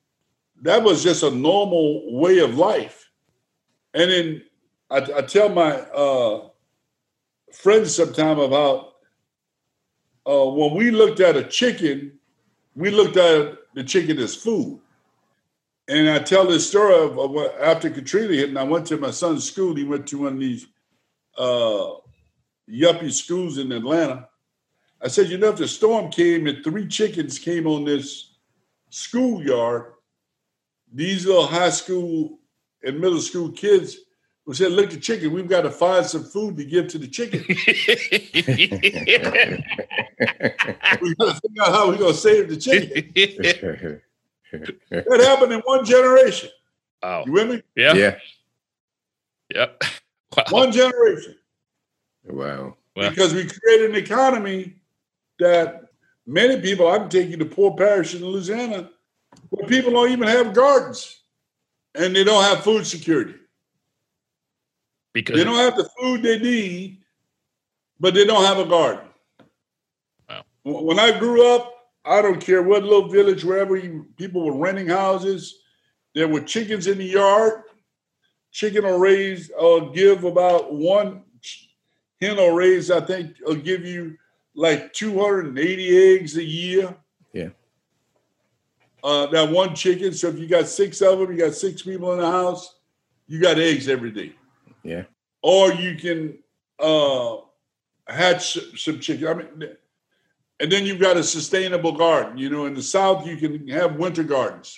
That 0.62 0.82
was 0.82 1.02
just 1.02 1.22
a 1.22 1.30
normal 1.30 2.18
way 2.18 2.38
of 2.38 2.56
life. 2.56 3.10
And 3.94 4.10
then 4.10 4.42
I, 4.90 5.18
I 5.18 5.22
tell 5.22 5.48
my 5.48 5.72
uh, 5.72 6.48
friends 7.52 7.94
sometime 7.94 8.38
about 8.38 8.94
uh, 10.28 10.44
when 10.46 10.74
we 10.74 10.90
looked 10.90 11.20
at 11.20 11.36
a 11.36 11.44
chicken, 11.44 12.18
we 12.74 12.90
looked 12.90 13.16
at 13.16 13.58
the 13.74 13.84
chicken 13.84 14.18
as 14.18 14.34
food. 14.34 14.80
And 15.88 16.10
I 16.10 16.18
tell 16.18 16.46
this 16.46 16.68
story 16.68 16.94
of, 16.94 17.18
of 17.18 17.30
what, 17.30 17.58
after 17.60 17.88
Katrina 17.88 18.34
hit, 18.34 18.50
and 18.50 18.58
I 18.58 18.62
went 18.62 18.86
to 18.88 18.98
my 18.98 19.10
son's 19.10 19.44
school. 19.44 19.74
He 19.74 19.84
went 19.84 20.06
to 20.08 20.18
one 20.18 20.34
of 20.34 20.38
these 20.38 20.66
uh, 21.38 21.92
yuppie 22.70 23.12
schools 23.12 23.56
in 23.56 23.72
Atlanta. 23.72 24.28
I 25.00 25.08
said, 25.08 25.28
you 25.28 25.38
know, 25.38 25.50
if 25.50 25.56
the 25.56 25.68
storm 25.68 26.10
came 26.10 26.46
and 26.46 26.62
three 26.64 26.88
chickens 26.88 27.38
came 27.38 27.66
on 27.66 27.84
this 27.84 28.32
schoolyard, 28.90 29.92
these 30.92 31.26
little 31.26 31.46
high 31.46 31.70
school 31.70 32.40
and 32.82 33.00
middle 33.00 33.20
school 33.20 33.52
kids 33.52 33.96
would 34.44 34.56
say, 34.56 34.68
look, 34.68 34.90
the 34.90 34.96
chicken, 34.96 35.32
we've 35.32 35.48
got 35.48 35.62
to 35.62 35.70
find 35.70 36.04
some 36.04 36.24
food 36.24 36.56
to 36.56 36.64
give 36.64 36.88
to 36.88 36.98
the 36.98 37.06
chicken. 37.06 37.40
we 41.00 41.14
got 41.14 41.34
to 41.34 41.40
figure 41.40 41.62
out 41.62 41.72
how 41.72 41.88
we're 41.88 41.98
going 41.98 42.12
to 42.12 42.18
save 42.18 42.48
the 42.48 42.56
chicken 42.56 44.00
that 44.52 45.20
happened 45.20 45.52
in 45.52 45.60
one 45.60 45.84
generation. 45.84 46.50
Oh, 47.02 47.24
you 47.26 47.32
with 47.32 47.48
me? 47.48 47.62
Yeah. 47.76 47.94
Yeah. 47.94 48.18
Yep. 49.54 49.82
Wow. 50.36 50.44
One 50.50 50.72
generation. 50.72 51.36
Wow. 52.24 52.76
Because 52.94 53.32
we 53.32 53.48
created 53.48 53.90
an 53.90 53.96
economy 53.96 54.74
that 55.38 55.84
many 56.26 56.60
people, 56.60 56.88
I 56.88 56.98
can 56.98 57.08
take 57.08 57.28
you 57.28 57.36
to 57.36 57.44
poor 57.44 57.76
parishes 57.76 58.20
in 58.20 58.28
Louisiana, 58.28 58.90
where 59.50 59.68
people 59.68 59.92
don't 59.92 60.10
even 60.10 60.28
have 60.28 60.54
gardens 60.54 61.20
and 61.94 62.14
they 62.14 62.24
don't 62.24 62.44
have 62.44 62.62
food 62.62 62.86
security. 62.86 63.34
Because 65.12 65.36
they 65.36 65.44
don't 65.44 65.56
have 65.56 65.76
the 65.76 65.88
food 65.98 66.22
they 66.22 66.38
need, 66.38 67.02
but 67.98 68.14
they 68.14 68.24
don't 68.24 68.44
have 68.44 68.58
a 68.58 68.66
garden. 68.66 69.04
Wow. 70.28 70.44
When 70.64 70.98
I 70.98 71.18
grew 71.18 71.54
up, 71.54 71.74
I 72.04 72.22
don't 72.22 72.40
care 72.40 72.62
what 72.62 72.84
little 72.84 73.08
village, 73.08 73.44
wherever 73.44 73.76
you, 73.76 74.06
people 74.16 74.44
were 74.44 74.56
renting 74.56 74.88
houses, 74.88 75.62
there 76.14 76.28
were 76.28 76.40
chickens 76.40 76.86
in 76.86 76.98
the 76.98 77.04
yard. 77.04 77.62
Chicken 78.50 78.84
will 78.84 78.98
raise, 78.98 79.50
uh, 79.60 79.80
give 79.92 80.24
about 80.24 80.72
one 80.72 81.22
hen 82.20 82.36
will 82.36 82.52
raise, 82.54 82.90
I 82.90 83.00
think, 83.00 83.36
will 83.44 83.54
give 83.54 83.84
you 83.84 84.16
like 84.58 84.92
280 84.92 86.14
eggs 86.16 86.36
a 86.36 86.42
year. 86.42 86.94
Yeah. 87.32 87.50
Uh, 89.04 89.26
that 89.26 89.48
one 89.50 89.72
chicken. 89.76 90.12
So 90.12 90.28
if 90.28 90.38
you 90.38 90.48
got 90.48 90.66
six 90.66 91.00
of 91.00 91.20
them, 91.20 91.30
you 91.30 91.38
got 91.38 91.54
six 91.54 91.82
people 91.82 92.12
in 92.12 92.18
the 92.18 92.30
house, 92.30 92.74
you 93.28 93.40
got 93.40 93.58
eggs 93.58 93.88
every 93.88 94.10
day. 94.10 94.32
Yeah. 94.82 95.04
Or 95.42 95.72
you 95.72 95.94
can 95.94 96.38
uh, 96.80 97.36
hatch 98.08 98.58
some 98.76 98.98
chicken. 98.98 99.28
I 99.28 99.34
mean, 99.34 99.68
and 100.58 100.72
then 100.72 100.84
you've 100.84 101.00
got 101.00 101.16
a 101.16 101.22
sustainable 101.22 101.92
garden. 101.92 102.36
You 102.36 102.50
know, 102.50 102.66
in 102.66 102.74
the 102.74 102.82
South, 102.82 103.24
you 103.28 103.36
can 103.36 103.68
have 103.68 103.94
winter 103.94 104.24
gardens. 104.24 104.76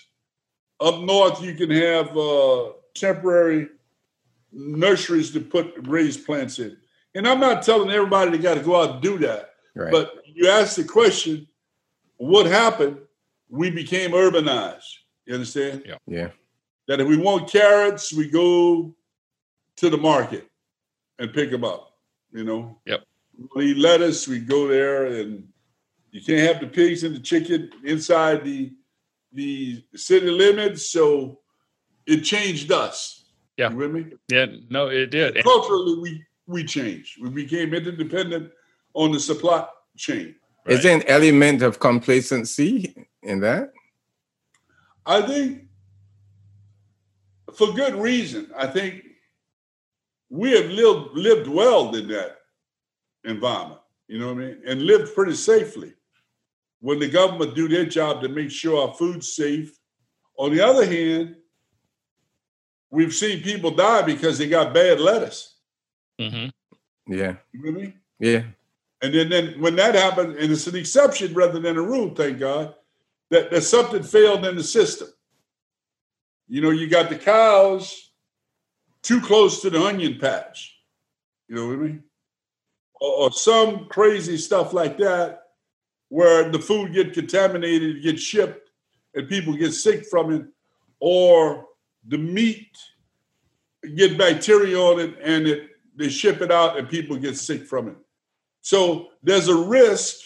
Up 0.78 1.00
north, 1.00 1.42
you 1.42 1.54
can 1.54 1.70
have 1.70 2.14
uh, 2.14 2.72
temporary 2.94 3.68
nurseries 4.52 5.30
to 5.30 5.40
put 5.40 5.72
raised 5.88 6.26
plants 6.26 6.58
in. 6.58 6.76
And 7.14 7.26
I'm 7.26 7.40
not 7.40 7.62
telling 7.62 7.90
everybody 7.90 8.32
they 8.32 8.38
got 8.38 8.54
to 8.54 8.60
go 8.60 8.82
out 8.82 8.90
and 8.90 9.02
do 9.02 9.16
that. 9.20 9.49
Right. 9.74 9.92
But 9.92 10.22
you 10.24 10.48
ask 10.48 10.76
the 10.76 10.84
question, 10.84 11.46
what 12.16 12.46
happened? 12.46 12.98
We 13.48 13.70
became 13.70 14.12
urbanized. 14.12 14.84
You 15.26 15.34
understand? 15.34 15.82
Yeah. 15.86 15.96
Yeah. 16.06 16.28
That 16.88 17.00
if 17.00 17.08
we 17.08 17.16
want 17.16 17.50
carrots, 17.50 18.12
we 18.12 18.28
go 18.28 18.94
to 19.76 19.90
the 19.90 19.96
market 19.96 20.48
and 21.18 21.32
pick 21.32 21.50
them 21.50 21.64
up. 21.64 21.94
You 22.32 22.44
know? 22.44 22.78
Yep. 22.86 23.00
We 23.54 23.74
lettuce, 23.74 24.28
we 24.28 24.40
go 24.40 24.68
there 24.68 25.06
and 25.06 25.48
you 26.10 26.20
can't 26.20 26.40
have 26.40 26.60
the 26.60 26.66
pigs 26.66 27.04
and 27.04 27.14
the 27.14 27.20
chicken 27.20 27.70
inside 27.84 28.44
the 28.44 28.72
the 29.32 29.84
city 29.94 30.28
limits. 30.28 30.90
So 30.90 31.38
it 32.06 32.22
changed 32.22 32.72
us. 32.72 33.24
Yeah. 33.56 33.70
You 33.70 33.76
with 33.76 33.92
me? 33.92 34.06
Yeah, 34.28 34.46
no, 34.68 34.88
it 34.88 35.10
did. 35.10 35.42
Culturally, 35.42 35.98
we 36.00 36.24
we 36.46 36.64
changed. 36.64 37.22
We 37.22 37.30
became 37.30 37.72
interdependent 37.72 38.50
on 38.94 39.12
the 39.12 39.20
supply 39.20 39.66
chain. 39.96 40.34
Right. 40.66 40.76
Is 40.76 40.82
there 40.82 40.96
an 40.96 41.04
element 41.06 41.62
of 41.62 41.78
complacency 41.78 42.94
in 43.22 43.40
that? 43.40 43.72
I 45.06 45.22
think 45.22 45.64
for 47.54 47.72
good 47.72 47.94
reason. 47.94 48.50
I 48.56 48.66
think 48.66 49.02
we 50.28 50.52
have 50.52 50.70
lived 50.70 51.14
lived 51.14 51.48
well 51.48 51.94
in 51.94 52.08
that 52.08 52.36
environment. 53.24 53.80
You 54.08 54.18
know 54.18 54.28
what 54.28 54.42
I 54.42 54.46
mean? 54.46 54.62
And 54.66 54.82
lived 54.82 55.14
pretty 55.14 55.34
safely 55.34 55.92
when 56.80 56.98
the 56.98 57.08
government 57.08 57.54
do 57.54 57.68
their 57.68 57.84
job 57.84 58.22
to 58.22 58.28
make 58.28 58.50
sure 58.50 58.88
our 58.88 58.94
food's 58.94 59.34
safe. 59.34 59.76
On 60.36 60.54
the 60.54 60.60
other 60.60 60.86
hand, 60.86 61.36
we've 62.90 63.14
seen 63.14 63.42
people 63.42 63.70
die 63.70 64.02
because 64.02 64.38
they 64.38 64.48
got 64.48 64.74
bad 64.74 65.00
lettuce. 65.00 65.56
Mm-hmm. 66.20 67.12
Yeah. 67.12 67.36
You 67.52 67.62
with 67.62 67.74
me? 67.74 67.94
Yeah. 68.18 68.42
And 69.02 69.14
then, 69.14 69.28
then 69.30 69.60
when 69.60 69.76
that 69.76 69.94
happened, 69.94 70.36
and 70.36 70.52
it's 70.52 70.66
an 70.66 70.76
exception 70.76 71.32
rather 71.34 71.58
than 71.58 71.76
a 71.76 71.82
rule, 71.82 72.14
thank 72.14 72.38
God, 72.38 72.74
that, 73.30 73.50
that 73.50 73.62
something 73.62 74.02
failed 74.02 74.44
in 74.44 74.56
the 74.56 74.62
system. 74.62 75.08
You 76.48 76.60
know, 76.60 76.70
you 76.70 76.88
got 76.88 77.08
the 77.08 77.16
cows 77.16 78.10
too 79.02 79.20
close 79.20 79.62
to 79.62 79.70
the 79.70 79.82
onion 79.82 80.18
patch. 80.20 80.76
You 81.48 81.54
know 81.54 81.66
what 81.68 81.74
I 81.74 81.78
mean? 81.78 82.02
Or, 83.00 83.12
or 83.12 83.32
some 83.32 83.86
crazy 83.86 84.36
stuff 84.36 84.72
like 84.72 84.98
that 84.98 85.44
where 86.08 86.50
the 86.50 86.58
food 86.58 86.92
get 86.92 87.14
contaminated, 87.14 88.02
get 88.02 88.18
shipped, 88.18 88.70
and 89.14 89.28
people 89.28 89.54
get 89.54 89.72
sick 89.72 90.04
from 90.06 90.32
it, 90.32 90.44
or 90.98 91.66
the 92.06 92.18
meat 92.18 92.76
get 93.96 94.18
bacteria 94.18 94.78
on 94.78 95.00
it 95.00 95.16
and 95.22 95.46
it 95.46 95.70
they 95.96 96.08
ship 96.08 96.40
it 96.40 96.50
out 96.50 96.78
and 96.78 96.88
people 96.88 97.16
get 97.16 97.36
sick 97.36 97.66
from 97.66 97.88
it. 97.88 97.96
So 98.62 99.08
there's 99.22 99.48
a 99.48 99.56
risk 99.56 100.18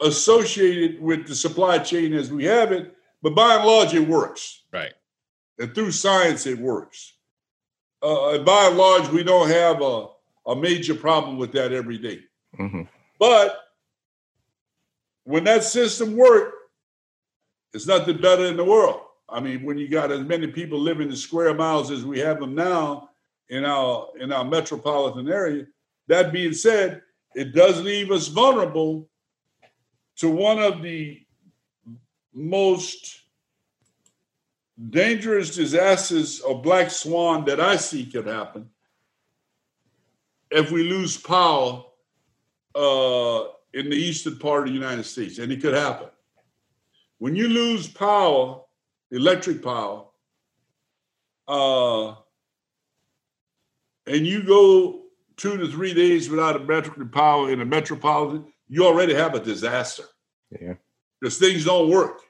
associated 0.00 1.00
with 1.00 1.26
the 1.26 1.34
supply 1.34 1.78
chain 1.78 2.12
as 2.12 2.30
we 2.30 2.44
have 2.44 2.72
it, 2.72 2.94
but 3.22 3.34
by 3.34 3.56
and 3.56 3.64
large 3.64 3.94
it 3.94 4.06
works. 4.06 4.64
Right. 4.72 4.92
And 5.58 5.74
through 5.74 5.92
science, 5.92 6.46
it 6.46 6.58
works. 6.58 7.14
Uh, 8.02 8.34
and 8.34 8.44
by 8.44 8.66
and 8.66 8.76
large, 8.76 9.08
we 9.08 9.22
don't 9.22 9.48
have 9.48 9.80
a, 9.80 10.08
a 10.46 10.54
major 10.54 10.94
problem 10.94 11.38
with 11.38 11.52
that 11.52 11.72
every 11.72 11.98
day. 11.98 12.20
Mm-hmm. 12.58 12.82
But 13.18 13.58
when 15.24 15.44
that 15.44 15.64
system 15.64 16.14
worked, 16.16 16.54
it's 17.72 17.86
nothing 17.86 18.20
better 18.20 18.44
in 18.46 18.56
the 18.56 18.64
world. 18.64 19.00
I 19.28 19.40
mean, 19.40 19.64
when 19.64 19.78
you 19.78 19.88
got 19.88 20.12
as 20.12 20.20
many 20.20 20.46
people 20.46 20.78
living 20.78 21.08
in 21.08 21.16
square 21.16 21.52
miles 21.54 21.90
as 21.90 22.04
we 22.04 22.20
have 22.20 22.38
them 22.38 22.54
now 22.54 23.10
in 23.48 23.64
our 23.64 24.08
in 24.20 24.32
our 24.32 24.44
metropolitan 24.44 25.28
area. 25.28 25.66
That 26.08 26.32
being 26.32 26.52
said, 26.52 27.02
it 27.36 27.52
does 27.54 27.82
leave 27.82 28.10
us 28.10 28.28
vulnerable 28.28 29.10
to 30.16 30.30
one 30.30 30.58
of 30.58 30.80
the 30.80 31.20
most 32.32 33.20
dangerous 34.88 35.54
disasters 35.54 36.40
or 36.40 36.62
black 36.62 36.90
swan 36.90 37.44
that 37.44 37.60
I 37.60 37.76
see 37.76 38.06
could 38.06 38.26
happen 38.26 38.70
if 40.50 40.70
we 40.70 40.84
lose 40.84 41.18
power 41.18 41.84
uh, 42.74 43.44
in 43.74 43.90
the 43.90 43.96
eastern 43.96 44.38
part 44.38 44.62
of 44.62 44.68
the 44.68 44.74
United 44.74 45.04
States, 45.04 45.38
and 45.38 45.52
it 45.52 45.60
could 45.60 45.74
happen. 45.74 46.08
When 47.18 47.36
you 47.36 47.48
lose 47.48 47.86
power, 47.86 48.62
electric 49.10 49.62
power, 49.62 50.04
uh, 51.46 52.14
and 54.06 54.26
you 54.26 54.42
go 54.42 55.05
two 55.36 55.56
to 55.56 55.68
three 55.68 55.94
days 55.94 56.30
without 56.30 56.60
electric 56.60 57.12
power 57.12 57.50
in 57.50 57.60
a 57.60 57.64
metropolitan, 57.64 58.46
you 58.68 58.84
already 58.84 59.14
have 59.14 59.34
a 59.34 59.40
disaster. 59.40 60.04
Yeah. 60.60 60.74
Because 61.20 61.38
things 61.38 61.64
don't 61.64 61.90
work. 61.90 62.20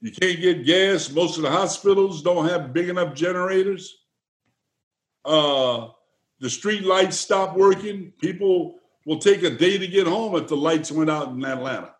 You 0.00 0.12
can't 0.12 0.40
get 0.40 0.66
gas. 0.66 1.10
Most 1.10 1.36
of 1.36 1.42
the 1.42 1.50
hospitals 1.50 2.22
don't 2.22 2.48
have 2.48 2.72
big 2.72 2.88
enough 2.88 3.14
generators. 3.14 3.96
Uh, 5.24 5.88
the 6.40 6.50
street 6.50 6.84
lights 6.84 7.16
stop 7.16 7.56
working. 7.56 8.12
People 8.20 8.76
will 9.06 9.18
take 9.18 9.42
a 9.42 9.50
day 9.50 9.78
to 9.78 9.86
get 9.86 10.06
home 10.06 10.34
if 10.36 10.48
the 10.48 10.56
lights 10.56 10.92
went 10.92 11.10
out 11.10 11.28
in 11.28 11.44
Atlanta. 11.44 11.94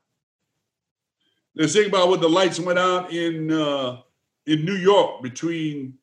Let's 1.56 1.72
think 1.72 1.88
about 1.88 2.08
what 2.08 2.20
the 2.20 2.28
lights 2.28 2.58
went 2.58 2.78
out 2.78 3.12
in 3.12 3.50
uh, 3.50 4.00
in 4.46 4.64
New 4.64 4.74
York 4.74 5.22
between 5.22 5.94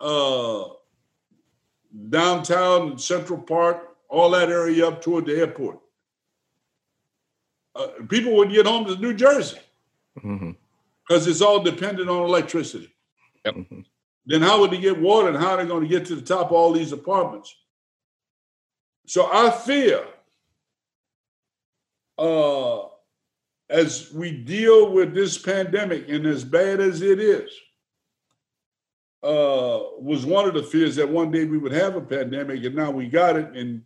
uh, 0.00 0.64
downtown 2.10 2.90
and 2.90 3.00
Central 3.00 3.38
Park, 3.38 3.96
all 4.08 4.30
that 4.30 4.50
area 4.50 4.86
up 4.86 5.02
toward 5.02 5.26
the 5.26 5.36
airport. 5.36 5.80
Uh, 7.74 7.88
people 8.08 8.36
would 8.36 8.50
get 8.50 8.66
home 8.66 8.86
to 8.86 8.96
New 8.96 9.14
Jersey 9.14 9.58
because 10.14 10.24
mm-hmm. 10.24 10.50
it's 11.08 11.40
all 11.40 11.62
dependent 11.62 12.08
on 12.08 12.24
electricity. 12.24 12.92
Yep. 13.44 13.54
Mm-hmm. 13.54 13.80
Then 14.26 14.42
how 14.42 14.60
would 14.60 14.70
they 14.70 14.78
get 14.78 15.00
water 15.00 15.28
and 15.28 15.36
how 15.36 15.52
are 15.52 15.56
they 15.56 15.68
going 15.68 15.82
to 15.82 15.88
get 15.88 16.06
to 16.06 16.16
the 16.16 16.22
top 16.22 16.46
of 16.46 16.52
all 16.52 16.72
these 16.72 16.92
apartments? 16.92 17.54
So 19.06 19.28
I 19.32 19.50
fear 19.50 20.04
uh, 22.18 22.80
as 23.70 24.12
we 24.12 24.32
deal 24.32 24.92
with 24.92 25.14
this 25.14 25.38
pandemic 25.38 26.08
and 26.08 26.26
as 26.26 26.44
bad 26.44 26.80
as 26.80 27.00
it 27.00 27.20
is, 27.20 27.50
uh, 29.22 29.80
was 29.98 30.24
one 30.24 30.46
of 30.46 30.54
the 30.54 30.62
fears 30.62 30.96
that 30.96 31.08
one 31.08 31.30
day 31.30 31.44
we 31.44 31.58
would 31.58 31.72
have 31.72 31.96
a 31.96 32.00
pandemic, 32.00 32.64
and 32.64 32.74
now 32.74 32.90
we 32.90 33.08
got 33.08 33.36
it, 33.36 33.56
and 33.56 33.82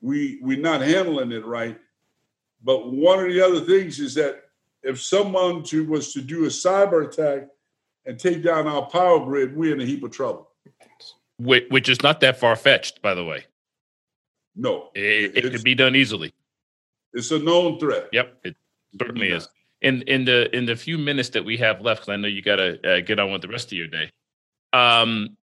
we 0.00 0.38
we're 0.42 0.58
not 0.58 0.80
handling 0.80 1.32
it 1.32 1.46
right. 1.46 1.78
But 2.64 2.92
one 2.92 3.20
of 3.20 3.26
the 3.26 3.40
other 3.40 3.60
things 3.60 4.00
is 4.00 4.14
that 4.14 4.42
if 4.82 5.00
someone 5.00 5.62
to 5.64 5.86
was 5.86 6.12
to 6.14 6.20
do 6.20 6.44
a 6.44 6.48
cyber 6.48 7.06
attack 7.06 7.48
and 8.06 8.18
take 8.18 8.42
down 8.42 8.66
our 8.66 8.86
power 8.86 9.24
grid, 9.24 9.56
we're 9.56 9.74
in 9.74 9.80
a 9.80 9.84
heap 9.84 10.02
of 10.02 10.10
trouble. 10.10 10.48
Which 11.38 11.88
is 11.88 12.02
not 12.02 12.20
that 12.20 12.38
far 12.38 12.56
fetched, 12.56 13.02
by 13.02 13.14
the 13.14 13.24
way. 13.24 13.46
No, 14.54 14.90
it, 14.94 15.36
it 15.36 15.50
could 15.50 15.64
be 15.64 15.74
done 15.74 15.96
easily. 15.96 16.34
It's 17.14 17.30
a 17.30 17.38
known 17.38 17.78
threat. 17.78 18.08
Yep, 18.12 18.38
it 18.44 18.56
certainly 19.00 19.30
yeah. 19.30 19.36
is. 19.36 19.48
In 19.80 20.02
in 20.02 20.24
the 20.24 20.54
in 20.56 20.66
the 20.66 20.76
few 20.76 20.98
minutes 20.98 21.30
that 21.30 21.44
we 21.44 21.56
have 21.56 21.80
left, 21.80 22.02
because 22.02 22.12
I 22.12 22.16
know 22.16 22.28
you 22.28 22.42
got 22.42 22.56
to 22.56 22.96
uh, 22.96 23.00
get 23.00 23.18
on 23.18 23.32
with 23.32 23.42
the 23.42 23.48
rest 23.48 23.66
of 23.66 23.78
your 23.78 23.88
day. 23.88 24.10
Um, 24.72 25.36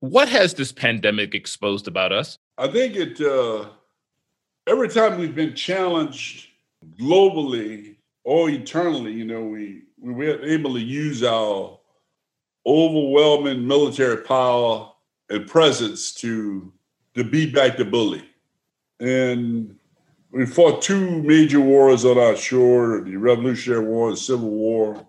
what 0.00 0.28
has 0.28 0.54
this 0.54 0.72
pandemic 0.72 1.34
exposed 1.34 1.88
about 1.88 2.12
us? 2.12 2.38
I 2.58 2.68
think 2.68 2.96
it. 2.96 3.20
Uh, 3.20 3.68
every 4.66 4.88
time 4.88 5.18
we've 5.18 5.34
been 5.34 5.54
challenged 5.54 6.48
globally 6.98 7.96
or 8.24 8.50
eternally, 8.50 9.12
you 9.12 9.24
know, 9.24 9.42
we 9.42 9.82
we 10.00 10.12
were 10.12 10.42
able 10.42 10.74
to 10.74 10.80
use 10.80 11.22
our 11.22 11.78
overwhelming 12.66 13.66
military 13.66 14.18
power 14.18 14.90
and 15.30 15.46
presence 15.46 16.12
to 16.14 16.72
to 17.14 17.24
beat 17.24 17.54
back 17.54 17.76
the 17.76 17.84
bully. 17.84 18.24
And 19.00 19.76
we 20.30 20.46
fought 20.46 20.82
two 20.82 21.22
major 21.22 21.60
wars 21.60 22.04
on 22.04 22.18
our 22.18 22.36
shore, 22.36 23.02
the 23.02 23.16
Revolutionary 23.16 23.84
War 23.84 24.08
and 24.08 24.18
Civil 24.18 24.50
War. 24.50 25.06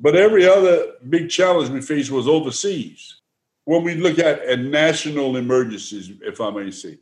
But 0.00 0.14
every 0.14 0.46
other 0.46 0.92
big 1.08 1.28
challenge 1.28 1.70
we 1.70 1.80
faced 1.80 2.10
was 2.10 2.28
overseas. 2.28 3.20
When 3.64 3.82
we 3.82 3.96
look 3.96 4.18
at, 4.18 4.40
at 4.40 4.60
national 4.60 5.36
emergencies, 5.36 6.10
if 6.22 6.40
I 6.40 6.50
may 6.50 6.70
say. 6.70 6.98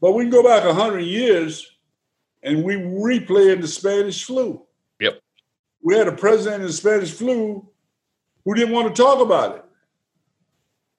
But 0.00 0.12
we 0.12 0.24
can 0.24 0.30
go 0.30 0.42
back 0.42 0.64
100 0.64 0.98
years 1.00 1.76
and 2.42 2.64
we 2.64 2.74
replay 2.74 3.52
in 3.52 3.60
the 3.60 3.68
Spanish 3.68 4.24
flu. 4.24 4.62
Yep. 5.00 5.20
We 5.80 5.94
had 5.94 6.08
a 6.08 6.12
president 6.12 6.62
in 6.62 6.66
the 6.66 6.72
Spanish 6.72 7.12
flu 7.12 7.68
who 8.44 8.54
didn't 8.54 8.74
want 8.74 8.94
to 8.94 9.02
talk 9.02 9.20
about 9.20 9.56
it. 9.56 9.64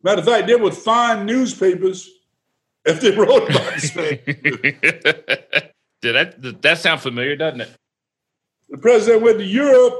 Matter 0.01 0.19
of 0.19 0.25
fact, 0.25 0.47
they 0.47 0.55
would 0.55 0.73
find 0.73 1.25
newspapers 1.25 2.09
if 2.85 3.01
they 3.01 3.11
wrote 3.11 3.49
about 3.49 3.73
the 3.75 3.81
Spanish 3.81 4.23
flu. 4.23 5.69
Did 6.01 6.15
that, 6.15 6.61
that 6.61 6.77
sound 6.79 7.01
familiar, 7.01 7.35
doesn't 7.35 7.61
it? 7.61 7.69
The 8.69 8.77
president 8.77 9.21
went 9.21 9.37
to 9.39 9.45
Europe 9.45 9.93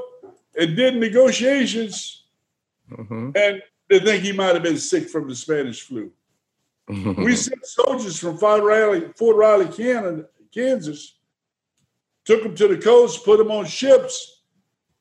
and 0.58 0.76
did 0.76 0.96
negotiations, 0.96 2.24
mm-hmm. 2.90 3.30
and 3.34 3.62
they 3.88 4.00
think 4.00 4.22
he 4.22 4.32
might 4.32 4.54
have 4.54 4.62
been 4.62 4.78
sick 4.78 5.08
from 5.08 5.28
the 5.28 5.34
Spanish 5.34 5.82
flu. 5.82 6.10
Mm-hmm. 6.88 7.22
We 7.22 7.36
sent 7.36 7.64
soldiers 7.66 8.18
from 8.18 8.38
Fort 8.38 8.62
Riley, 8.62 9.08
Fort 9.16 9.36
Riley, 9.36 9.68
Canada, 9.68 10.26
Kansas, 10.52 11.16
took 12.24 12.42
them 12.42 12.54
to 12.54 12.68
the 12.68 12.78
coast, 12.78 13.24
put 13.24 13.38
them 13.38 13.50
on 13.50 13.66
ships, 13.66 14.42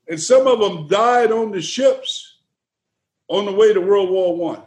and 0.07 0.19
some 0.19 0.47
of 0.47 0.59
them 0.59 0.87
died 0.87 1.31
on 1.31 1.51
the 1.51 1.61
ships 1.61 2.39
on 3.27 3.45
the 3.45 3.51
way 3.51 3.73
to 3.73 3.81
World 3.81 4.09
War 4.09 4.35
One 4.35 4.61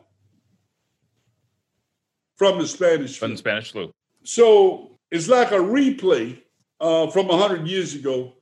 from 2.36 2.58
the 2.58 2.66
Spanish 2.66 3.18
from 3.18 3.32
the 3.32 3.36
Spanish 3.36 3.72
flu. 3.72 3.92
So 4.24 4.98
it's 5.10 5.28
like 5.28 5.50
a 5.50 5.58
replay 5.58 6.40
uh, 6.80 7.08
from 7.08 7.28
hundred 7.28 7.66
years 7.66 7.94
ago 7.94 8.34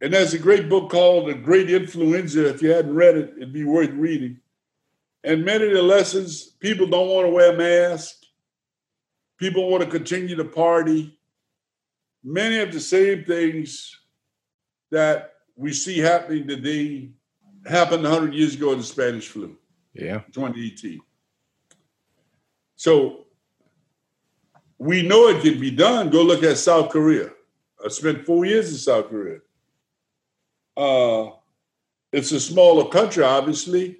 and 0.00 0.12
there's 0.12 0.34
a 0.34 0.38
great 0.38 0.68
book 0.68 0.90
called 0.90 1.28
The 1.28 1.34
Great 1.34 1.70
Influenza. 1.70 2.48
If 2.48 2.62
you 2.62 2.70
hadn't 2.70 2.94
read 2.94 3.16
it, 3.16 3.34
it'd 3.36 3.52
be 3.52 3.64
worth 3.64 3.90
reading. 3.90 4.38
And 5.24 5.44
many 5.44 5.66
of 5.66 5.72
the 5.72 5.82
lessons 5.82 6.42
people 6.60 6.86
don't 6.86 7.08
want 7.08 7.26
to 7.26 7.32
wear 7.32 7.56
masks, 7.56 8.26
people 9.38 9.70
want 9.70 9.82
to 9.82 9.90
continue 9.90 10.36
to 10.36 10.44
party. 10.44 11.18
Many 12.22 12.58
of 12.58 12.72
the 12.72 12.80
same 12.80 13.24
things 13.24 13.96
that 14.90 15.34
we 15.56 15.72
see 15.72 15.98
happening 15.98 16.46
today 16.46 17.10
happened 17.66 18.02
100 18.02 18.34
years 18.34 18.54
ago 18.54 18.72
in 18.72 18.78
the 18.78 18.84
Spanish 18.84 19.28
flu. 19.28 19.56
Yeah. 19.94 20.20
2018. 20.32 21.00
So 22.76 23.26
we 24.78 25.02
know 25.02 25.28
it 25.28 25.42
can 25.42 25.60
be 25.60 25.72
done. 25.72 26.10
Go 26.10 26.22
look 26.22 26.44
at 26.44 26.58
South 26.58 26.90
Korea. 26.90 27.30
I 27.84 27.88
spent 27.88 28.24
four 28.24 28.44
years 28.44 28.70
in 28.70 28.76
South 28.76 29.08
Korea. 29.08 29.38
Uh, 30.78 31.32
it's 32.12 32.30
a 32.30 32.38
smaller 32.38 32.88
country, 32.88 33.24
obviously. 33.24 33.98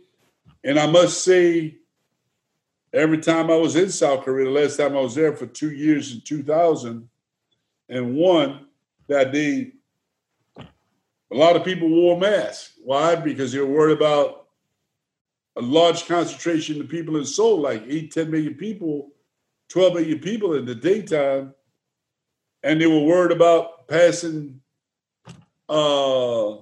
And 0.62 0.78
I 0.78 0.86
must 0.86 1.24
say, 1.24 1.78
every 2.92 3.18
time 3.18 3.50
I 3.50 3.56
was 3.56 3.74
in 3.74 3.90
South 3.90 4.22
Korea, 4.24 4.44
the 4.44 4.52
last 4.52 4.76
time 4.76 4.96
I 4.96 5.00
was 5.00 5.16
there 5.16 5.34
for 5.34 5.46
two 5.46 5.72
years 5.72 6.12
in 6.12 6.20
2001, 6.20 8.66
that 9.08 9.32
day, 9.32 9.72
a 10.56 11.34
lot 11.34 11.56
of 11.56 11.64
people 11.64 11.88
wore 11.88 12.16
masks. 12.18 12.74
Why? 12.84 13.16
Because 13.16 13.50
they 13.52 13.58
were 13.58 13.66
worried 13.66 13.96
about 13.96 14.46
a 15.56 15.60
large 15.60 16.06
concentration 16.06 16.80
of 16.80 16.88
people 16.88 17.16
in 17.16 17.24
Seoul, 17.24 17.60
like 17.60 17.82
8, 17.88 18.12
10 18.12 18.30
million 18.30 18.54
people, 18.54 19.10
12 19.68 19.94
million 19.94 20.20
people 20.20 20.54
in 20.54 20.64
the 20.64 20.76
daytime. 20.76 21.54
And 22.62 22.80
they 22.80 22.86
were 22.86 23.00
worried 23.00 23.32
about 23.32 23.88
passing 23.88 24.60
uh, 25.68 26.58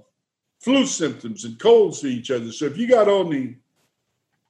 flu 0.67 0.85
symptoms 0.85 1.45
and 1.45 1.61
colds 1.61 2.01
to 2.01 2.09
each 2.09 2.33
other. 2.33 2.51
So 2.51 2.65
if 2.65 2.77
you 2.77 2.89
got 2.89 3.07
on 3.07 3.31
the 3.31 3.55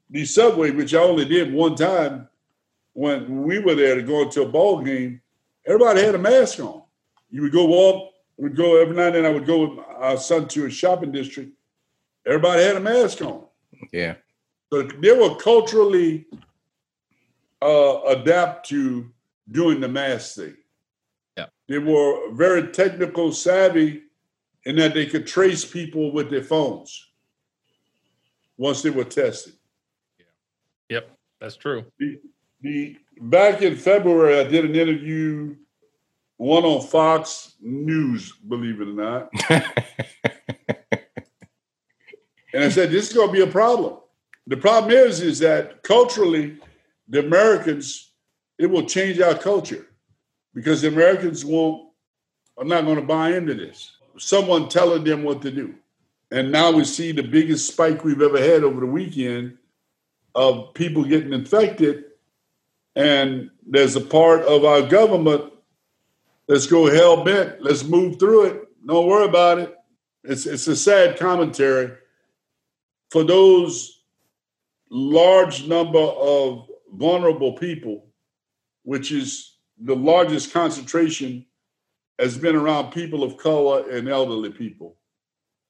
the 0.08 0.24
subway, 0.24 0.70
which 0.70 0.94
I 0.94 1.00
only 1.00 1.26
did 1.26 1.52
one 1.52 1.74
time 1.74 2.26
when 2.94 3.42
we 3.42 3.58
were 3.58 3.74
there 3.74 3.96
to 3.96 4.02
go 4.02 4.22
into 4.22 4.40
a 4.40 4.48
ball 4.48 4.80
game, 4.80 5.20
everybody 5.66 6.00
had 6.00 6.14
a 6.14 6.18
mask 6.18 6.60
on. 6.60 6.80
You 7.30 7.42
would 7.42 7.52
go 7.52 7.66
walk, 7.66 8.14
would 8.38 8.56
go 8.56 8.80
every 8.80 8.96
night 8.96 9.14
and 9.14 9.26
I 9.26 9.30
would 9.30 9.44
go 9.44 9.66
with 9.66 9.84
our 9.98 10.16
son 10.16 10.48
to 10.48 10.64
a 10.64 10.70
shopping 10.70 11.12
district. 11.12 11.50
Everybody 12.24 12.62
had 12.62 12.76
a 12.76 12.80
mask 12.80 13.20
on. 13.20 13.42
Yeah. 13.92 14.14
So 14.72 14.84
they 14.84 15.12
were 15.12 15.34
culturally 15.34 16.24
uh, 17.60 18.00
adapt 18.06 18.70
to 18.70 19.10
doing 19.50 19.80
the 19.80 19.88
mask 19.88 20.36
thing. 20.36 20.56
Yeah. 21.36 21.46
They 21.68 21.78
were 21.78 22.32
very 22.32 22.68
technical 22.68 23.32
savvy 23.32 24.05
in 24.66 24.76
that 24.76 24.92
they 24.94 25.06
could 25.06 25.26
trace 25.26 25.64
people 25.64 26.12
with 26.12 26.28
their 26.28 26.42
phones 26.42 27.08
once 28.58 28.82
they 28.82 28.90
were 28.90 29.04
tested. 29.04 29.54
Yep, 30.90 31.08
that's 31.40 31.56
true. 31.56 31.84
The, 31.98 32.20
the 32.60 32.96
back 33.20 33.62
in 33.62 33.76
February, 33.76 34.40
I 34.40 34.44
did 34.44 34.64
an 34.64 34.74
interview, 34.74 35.54
one 36.36 36.64
on 36.64 36.84
Fox 36.86 37.54
News, 37.60 38.32
believe 38.48 38.80
it 38.80 38.88
or 38.88 38.92
not, 38.92 39.30
and 42.52 42.64
I 42.64 42.68
said 42.68 42.90
this 42.90 43.08
is 43.08 43.16
going 43.16 43.28
to 43.28 43.32
be 43.32 43.42
a 43.42 43.46
problem. 43.46 43.98
The 44.48 44.56
problem 44.56 44.92
is, 44.92 45.20
is 45.20 45.38
that 45.40 45.82
culturally, 45.84 46.58
the 47.08 47.20
Americans, 47.20 48.12
it 48.58 48.66
will 48.66 48.84
change 48.84 49.20
our 49.20 49.34
culture 49.34 49.86
because 50.54 50.82
the 50.82 50.88
Americans 50.88 51.44
won't 51.44 51.84
are 52.58 52.64
not 52.64 52.84
going 52.84 52.96
to 52.96 53.02
buy 53.02 53.36
into 53.36 53.54
this. 53.54 53.95
Someone 54.18 54.68
telling 54.68 55.04
them 55.04 55.22
what 55.22 55.42
to 55.42 55.50
do. 55.50 55.74
And 56.30 56.50
now 56.50 56.72
we 56.72 56.84
see 56.84 57.12
the 57.12 57.22
biggest 57.22 57.68
spike 57.68 58.04
we've 58.04 58.22
ever 58.22 58.38
had 58.38 58.64
over 58.64 58.80
the 58.80 58.86
weekend 58.86 59.58
of 60.34 60.74
people 60.74 61.04
getting 61.04 61.32
infected. 61.32 62.04
And 62.94 63.50
there's 63.66 63.96
a 63.96 64.00
part 64.00 64.42
of 64.42 64.64
our 64.64 64.82
government 64.82 65.52
let's 66.48 66.66
go 66.66 66.92
hell 66.92 67.24
bent, 67.24 67.62
let's 67.62 67.84
move 67.84 68.18
through 68.18 68.46
it. 68.46 68.86
Don't 68.86 69.06
worry 69.06 69.26
about 69.26 69.58
it. 69.58 69.74
It's 70.24 70.46
it's 70.46 70.66
a 70.66 70.76
sad 70.76 71.18
commentary 71.18 71.92
for 73.10 73.24
those 73.24 74.02
large 74.90 75.66
number 75.66 75.98
of 75.98 76.68
vulnerable 76.92 77.52
people, 77.52 78.06
which 78.82 79.12
is 79.12 79.56
the 79.78 79.94
largest 79.94 80.52
concentration 80.52 81.44
has 82.18 82.38
been 82.38 82.56
around 82.56 82.92
people 82.92 83.22
of 83.22 83.36
color 83.36 83.88
and 83.90 84.08
elderly 84.08 84.50
people, 84.50 84.96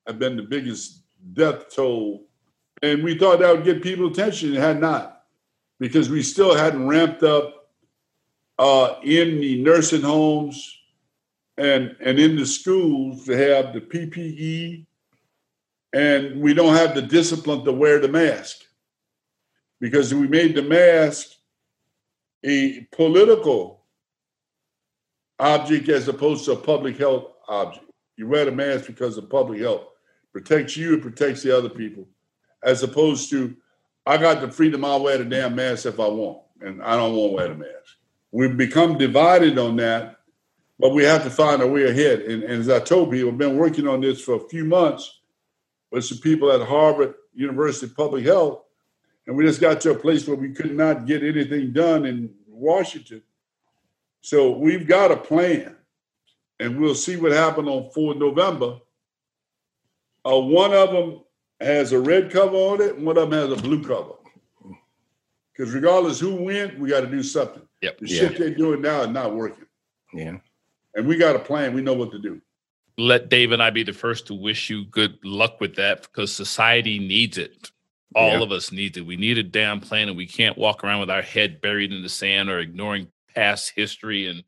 have 0.06 0.18
been 0.18 0.36
the 0.36 0.42
biggest 0.42 1.02
death 1.32 1.74
toll. 1.74 2.26
And 2.82 3.02
we 3.02 3.18
thought 3.18 3.40
that 3.40 3.54
would 3.54 3.64
get 3.64 3.82
people 3.82 4.08
attention. 4.08 4.54
It 4.54 4.60
had 4.60 4.80
not, 4.80 5.22
because 5.80 6.08
we 6.08 6.22
still 6.22 6.54
hadn't 6.54 6.86
ramped 6.86 7.22
up 7.22 7.70
uh, 8.58 8.96
in 9.02 9.40
the 9.40 9.62
nursing 9.62 10.02
homes 10.02 10.78
and, 11.58 11.96
and 12.00 12.18
in 12.18 12.36
the 12.36 12.46
schools 12.46 13.24
to 13.26 13.36
have 13.36 13.72
the 13.72 13.80
PPE. 13.80 14.86
And 15.92 16.40
we 16.40 16.52
don't 16.52 16.76
have 16.76 16.94
the 16.94 17.02
discipline 17.02 17.64
to 17.64 17.72
wear 17.72 17.98
the 17.98 18.08
mask 18.08 18.58
because 19.80 20.12
we 20.12 20.28
made 20.28 20.54
the 20.54 20.62
mask 20.62 21.28
a 22.44 22.86
political 22.92 23.75
object 25.38 25.88
as 25.88 26.08
opposed 26.08 26.44
to 26.44 26.52
a 26.52 26.56
public 26.56 26.96
health 26.96 27.32
object. 27.48 27.84
You 28.16 28.28
wear 28.28 28.44
the 28.44 28.52
mask 28.52 28.86
because 28.86 29.18
of 29.18 29.28
public 29.28 29.60
health. 29.60 29.84
Protects 30.32 30.76
you, 30.76 30.94
it 30.94 31.02
protects 31.02 31.42
the 31.42 31.56
other 31.56 31.68
people. 31.68 32.06
As 32.62 32.82
opposed 32.82 33.30
to, 33.30 33.56
I 34.06 34.16
got 34.16 34.40
the 34.40 34.50
freedom, 34.50 34.84
I'll 34.84 35.02
wear 35.02 35.18
the 35.18 35.24
damn 35.24 35.54
mask 35.54 35.86
if 35.86 36.00
I 36.00 36.08
want, 36.08 36.38
and 36.60 36.82
I 36.82 36.96
don't 36.96 37.14
want 37.14 37.30
to 37.30 37.36
wear 37.36 37.48
the 37.48 37.54
mask. 37.54 37.96
We've 38.32 38.56
become 38.56 38.98
divided 38.98 39.58
on 39.58 39.76
that, 39.76 40.18
but 40.78 40.92
we 40.92 41.04
have 41.04 41.22
to 41.24 41.30
find 41.30 41.62
a 41.62 41.66
way 41.66 41.84
ahead. 41.84 42.20
And, 42.20 42.42
and 42.42 42.60
as 42.60 42.68
I 42.68 42.80
told 42.80 43.10
people, 43.10 43.30
I've 43.30 43.38
been 43.38 43.56
working 43.56 43.88
on 43.88 44.00
this 44.00 44.20
for 44.20 44.34
a 44.34 44.48
few 44.48 44.64
months 44.64 45.20
with 45.90 46.04
some 46.04 46.18
people 46.18 46.50
at 46.50 46.66
Harvard 46.66 47.14
University 47.34 47.92
Public 47.94 48.24
Health, 48.24 48.62
and 49.26 49.36
we 49.36 49.44
just 49.44 49.60
got 49.60 49.80
to 49.82 49.90
a 49.90 49.98
place 49.98 50.26
where 50.26 50.36
we 50.36 50.52
could 50.52 50.74
not 50.74 51.06
get 51.06 51.22
anything 51.22 51.72
done 51.72 52.04
in 52.06 52.30
Washington. 52.46 53.22
So 54.26 54.50
we've 54.50 54.88
got 54.88 55.12
a 55.12 55.16
plan, 55.16 55.76
and 56.58 56.80
we'll 56.80 56.96
see 56.96 57.16
what 57.16 57.30
happened 57.30 57.68
on 57.68 57.88
4 57.90 58.16
November. 58.16 58.80
Uh, 60.24 60.40
one 60.40 60.72
of 60.74 60.90
them 60.90 61.20
has 61.60 61.92
a 61.92 62.00
red 62.00 62.32
cover 62.32 62.56
on 62.56 62.80
it, 62.80 62.96
and 62.96 63.06
one 63.06 63.16
of 63.16 63.30
them 63.30 63.48
has 63.50 63.56
a 63.56 63.62
blue 63.62 63.84
cover. 63.84 64.14
Because 65.52 65.72
regardless 65.72 66.18
who 66.18 66.34
wins, 66.34 66.76
we 66.76 66.88
got 66.88 67.02
to 67.02 67.06
do 67.06 67.22
something. 67.22 67.62
Yep. 67.82 67.98
The 67.98 68.08
Yeah. 68.08 68.18
shit 68.18 68.38
they're 68.38 68.50
doing 68.50 68.82
now 68.82 69.02
is 69.02 69.10
not 69.10 69.32
working, 69.32 69.66
Yeah. 70.12 70.38
and 70.96 71.06
we 71.06 71.18
got 71.18 71.36
a 71.36 71.38
plan. 71.38 71.72
We 71.72 71.80
know 71.82 71.94
what 71.94 72.10
to 72.10 72.18
do. 72.18 72.42
Let 72.98 73.28
Dave 73.28 73.52
and 73.52 73.62
I 73.62 73.70
be 73.70 73.84
the 73.84 73.92
first 73.92 74.26
to 74.26 74.34
wish 74.34 74.68
you 74.68 74.86
good 74.86 75.24
luck 75.24 75.60
with 75.60 75.76
that 75.76 76.02
because 76.02 76.32
society 76.32 76.98
needs 76.98 77.38
it. 77.38 77.70
All 78.16 78.30
Yeah. 78.30 78.42
of 78.42 78.50
us 78.50 78.72
need 78.72 78.96
it. 78.96 79.02
We 79.02 79.14
need 79.14 79.38
a 79.38 79.44
damn 79.44 79.78
plan, 79.78 80.08
and 80.08 80.16
we 80.16 80.26
can't 80.26 80.58
walk 80.58 80.82
around 80.82 80.98
with 80.98 81.10
our 81.10 81.22
head 81.22 81.60
buried 81.60 81.92
in 81.92 82.02
the 82.02 82.08
sand 82.08 82.50
or 82.50 82.58
ignoring 82.58 83.12
past 83.36 83.72
history. 83.76 84.26
And 84.26 84.42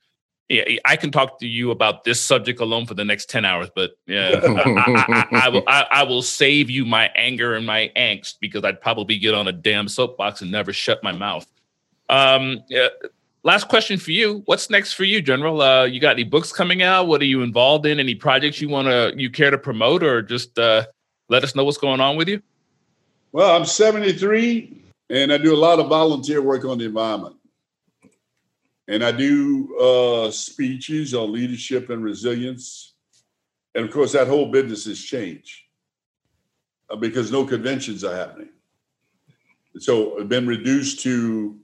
yeah, 0.49 0.65
I 0.87 0.97
can 0.97 1.11
talk 1.13 1.39
to 1.41 1.47
you 1.47 1.71
about 1.71 2.05
this 2.05 2.21
subject 2.21 2.59
alone 2.61 2.87
for 2.87 2.95
the 2.95 3.05
next 3.05 3.29
ten 3.29 3.45
hours, 3.45 3.69
but 3.75 3.93
yeah, 4.07 4.41
I, 4.43 4.49
I- 4.49 5.29
I- 5.31 5.41
I 5.45 5.49
will. 5.51 5.63
I, 5.67 6.03
will 6.05 6.23
save 6.23 6.71
you 6.71 6.85
my 6.87 7.11
anger 7.15 7.55
and 7.55 7.67
my 7.67 7.93
angst 7.95 8.37
because 8.41 8.65
I'd 8.65 8.81
probably 8.81 9.19
get 9.19 9.35
on 9.35 9.47
a 9.47 9.53
damn 9.53 9.89
soapbox 9.89 10.41
and 10.41 10.51
never 10.51 10.73
shut 10.73 11.03
my 11.05 11.13
mouth. 11.13 11.47
Um, 12.09 12.65
yeah, 12.71 12.89
last 13.43 13.69
question 13.69 13.99
for 13.99 14.11
you. 14.11 14.43
What's 14.47 14.71
next 14.71 14.95
for 14.95 15.05
you, 15.05 15.21
General? 15.21 15.61
Uh, 15.61 15.85
you 15.85 16.01
got 16.01 16.13
any 16.13 16.25
books 16.25 16.51
coming 16.51 16.83
out? 16.83 17.07
What 17.09 17.21
are 17.21 17.27
you 17.27 17.43
involved 17.43 17.85
in? 17.85 18.01
Any 18.01 18.15
projects 18.15 18.59
you 18.61 18.71
want 18.71 18.89
to 18.89 19.13
you 19.17 19.29
care 19.31 19.51
to 19.51 19.59
promote, 19.59 20.03
or 20.03 20.23
just 20.23 20.59
uh, 20.59 20.87
let 21.29 21.45
us 21.45 21.55
know 21.55 21.65
what's 21.65 21.77
going 21.79 22.01
on 22.01 22.17
with 22.17 22.29
you? 22.29 22.41
Well, 23.33 23.55
I'm 23.55 23.67
73, 23.67 24.83
and 25.11 25.31
I 25.31 25.37
do 25.37 25.55
a 25.55 25.61
lot 25.61 25.79
of 25.79 25.89
volunteer 25.89 26.41
work 26.41 26.65
on 26.65 26.79
the 26.79 26.87
environment. 26.87 27.37
And 28.89 29.05
I 29.05 29.13
do 29.13 29.77
uh, 29.79 30.31
speeches 30.31 31.15
on 31.15 31.31
leadership 31.31 31.91
and 31.91 32.03
resilience. 32.03 32.95
And 33.75 33.85
of 33.85 33.93
course, 33.93 34.13
that 34.13 34.27
whole 34.27 34.51
business 34.51 34.87
has 34.87 34.99
changed 34.99 35.55
uh, 36.89 36.97
because 36.97 37.31
no 37.31 37.45
conventions 37.45 38.03
are 38.03 38.17
happening. 38.17 38.49
So 39.79 40.19
I've 40.19 40.29
been 40.29 40.47
reduced 40.47 41.01
to 41.03 41.59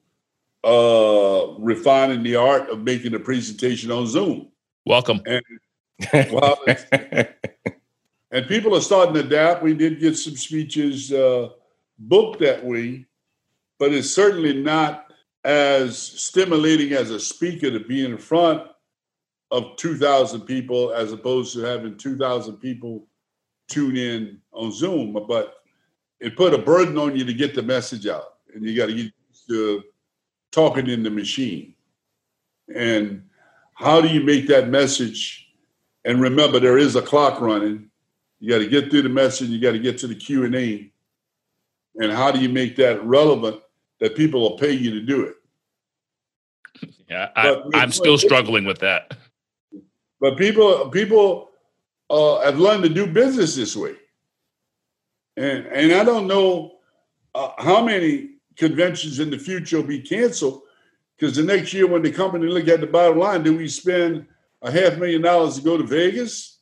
uh, 0.62 1.54
refining 1.58 2.22
the 2.22 2.36
art 2.36 2.68
of 2.68 2.80
making 2.80 3.14
a 3.14 3.18
presentation 3.18 3.90
on 3.90 4.06
Zoom. 4.06 4.48
Welcome. 4.84 5.20
Well, 6.12 6.58
and 8.30 8.46
people 8.46 8.76
are 8.76 8.82
starting 8.82 9.14
to 9.14 9.20
adapt. 9.20 9.62
We 9.62 9.74
did 9.74 9.98
get 9.98 10.16
some 10.16 10.36
speeches 10.36 11.10
uh, 11.10 11.50
booked 11.98 12.40
that 12.40 12.64
way, 12.64 13.06
but 13.78 13.92
it's 13.92 14.10
certainly 14.10 14.52
not 14.62 15.03
as 15.44 15.98
stimulating 15.98 16.92
as 16.92 17.10
a 17.10 17.20
speaker 17.20 17.70
to 17.70 17.80
be 17.80 18.04
in 18.04 18.16
front 18.16 18.62
of 19.50 19.76
2,000 19.76 20.40
people 20.42 20.92
as 20.92 21.12
opposed 21.12 21.52
to 21.52 21.60
having 21.60 21.96
2,000 21.96 22.56
people 22.56 23.06
tune 23.68 23.96
in 23.96 24.40
on 24.52 24.72
Zoom. 24.72 25.12
But 25.28 25.54
it 26.20 26.36
put 26.36 26.54
a 26.54 26.58
burden 26.58 26.96
on 26.98 27.16
you 27.16 27.24
to 27.24 27.34
get 27.34 27.54
the 27.54 27.62
message 27.62 28.06
out, 28.06 28.36
and 28.54 28.64
you 28.64 28.76
got 28.76 28.86
to 28.86 28.94
get 28.94 29.12
to 29.48 29.82
talking 30.50 30.88
in 30.88 31.02
the 31.02 31.10
machine. 31.10 31.74
And 32.74 33.24
how 33.74 34.00
do 34.00 34.08
you 34.08 34.22
make 34.22 34.46
that 34.48 34.68
message? 34.68 35.48
And 36.04 36.20
remember, 36.20 36.58
there 36.58 36.78
is 36.78 36.96
a 36.96 37.02
clock 37.02 37.40
running. 37.40 37.90
You 38.40 38.50
got 38.50 38.58
to 38.58 38.68
get 38.68 38.90
through 38.90 39.02
the 39.02 39.08
message. 39.08 39.50
You 39.50 39.60
got 39.60 39.72
to 39.72 39.78
get 39.78 39.98
to 39.98 40.06
the 40.06 40.14
Q 40.14 40.44
and 40.44 40.54
A. 40.54 40.90
And 41.96 42.10
how 42.10 42.30
do 42.30 42.40
you 42.40 42.48
make 42.48 42.76
that 42.76 43.04
relevant 43.04 43.60
that 44.00 44.16
people 44.16 44.40
will 44.40 44.58
pay 44.58 44.72
you 44.72 44.90
to 44.92 45.00
do 45.00 45.22
it? 45.22 45.36
Yeah, 47.08 47.30
I, 47.36 47.62
I'm 47.74 47.92
still 47.92 48.18
struggling 48.18 48.64
with 48.64 48.78
that. 48.80 49.16
But 50.20 50.36
people, 50.36 50.88
people 50.88 51.50
uh, 52.10 52.40
have 52.40 52.58
learned 52.58 52.82
to 52.84 52.88
do 52.88 53.06
business 53.06 53.54
this 53.54 53.76
way. 53.76 53.94
And 55.36 55.66
and 55.66 55.92
I 55.92 56.04
don't 56.04 56.26
know 56.26 56.76
uh, 57.34 57.50
how 57.58 57.84
many 57.84 58.30
conventions 58.56 59.18
in 59.18 59.30
the 59.30 59.38
future 59.38 59.78
will 59.78 59.86
be 59.86 60.00
canceled 60.00 60.62
because 61.16 61.36
the 61.36 61.42
next 61.42 61.72
year 61.72 61.86
when 61.86 62.02
the 62.02 62.10
company 62.10 62.46
look 62.46 62.68
at 62.68 62.80
the 62.80 62.86
bottom 62.86 63.18
line, 63.18 63.42
do 63.42 63.56
we 63.56 63.68
spend 63.68 64.26
a 64.62 64.70
half 64.70 64.96
million 64.98 65.22
dollars 65.22 65.56
to 65.56 65.62
go 65.62 65.76
to 65.76 65.84
Vegas, 65.84 66.58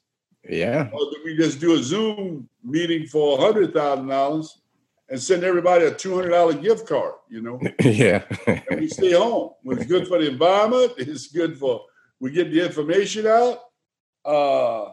yeah. 0.49 0.89
or 0.93 1.01
do 1.01 1.16
we 1.24 1.37
just 1.37 1.61
do 1.61 1.74
a 1.74 1.83
Zoom 1.83 2.49
meeting 2.64 3.07
for 3.07 3.39
a 3.39 3.41
hundred 3.41 3.74
thousand 3.74 4.09
dollars 4.09 4.61
and 5.12 5.20
send 5.20 5.44
everybody 5.44 5.84
a 5.84 5.94
two 5.94 6.14
hundred 6.14 6.30
dollar 6.30 6.54
gift 6.54 6.88
card? 6.88 7.14
You 7.28 7.42
know. 7.42 7.60
Yeah. 7.84 8.24
and 8.46 8.80
we 8.80 8.88
stay 8.88 9.12
home. 9.12 9.50
It's 9.66 9.84
good 9.84 10.08
for 10.08 10.18
the 10.18 10.28
environment. 10.30 10.94
It's 10.98 11.28
good 11.28 11.56
for 11.58 11.82
we 12.18 12.30
get 12.30 12.50
the 12.50 12.64
information 12.64 13.26
out. 13.26 13.58
Uh, 14.24 14.92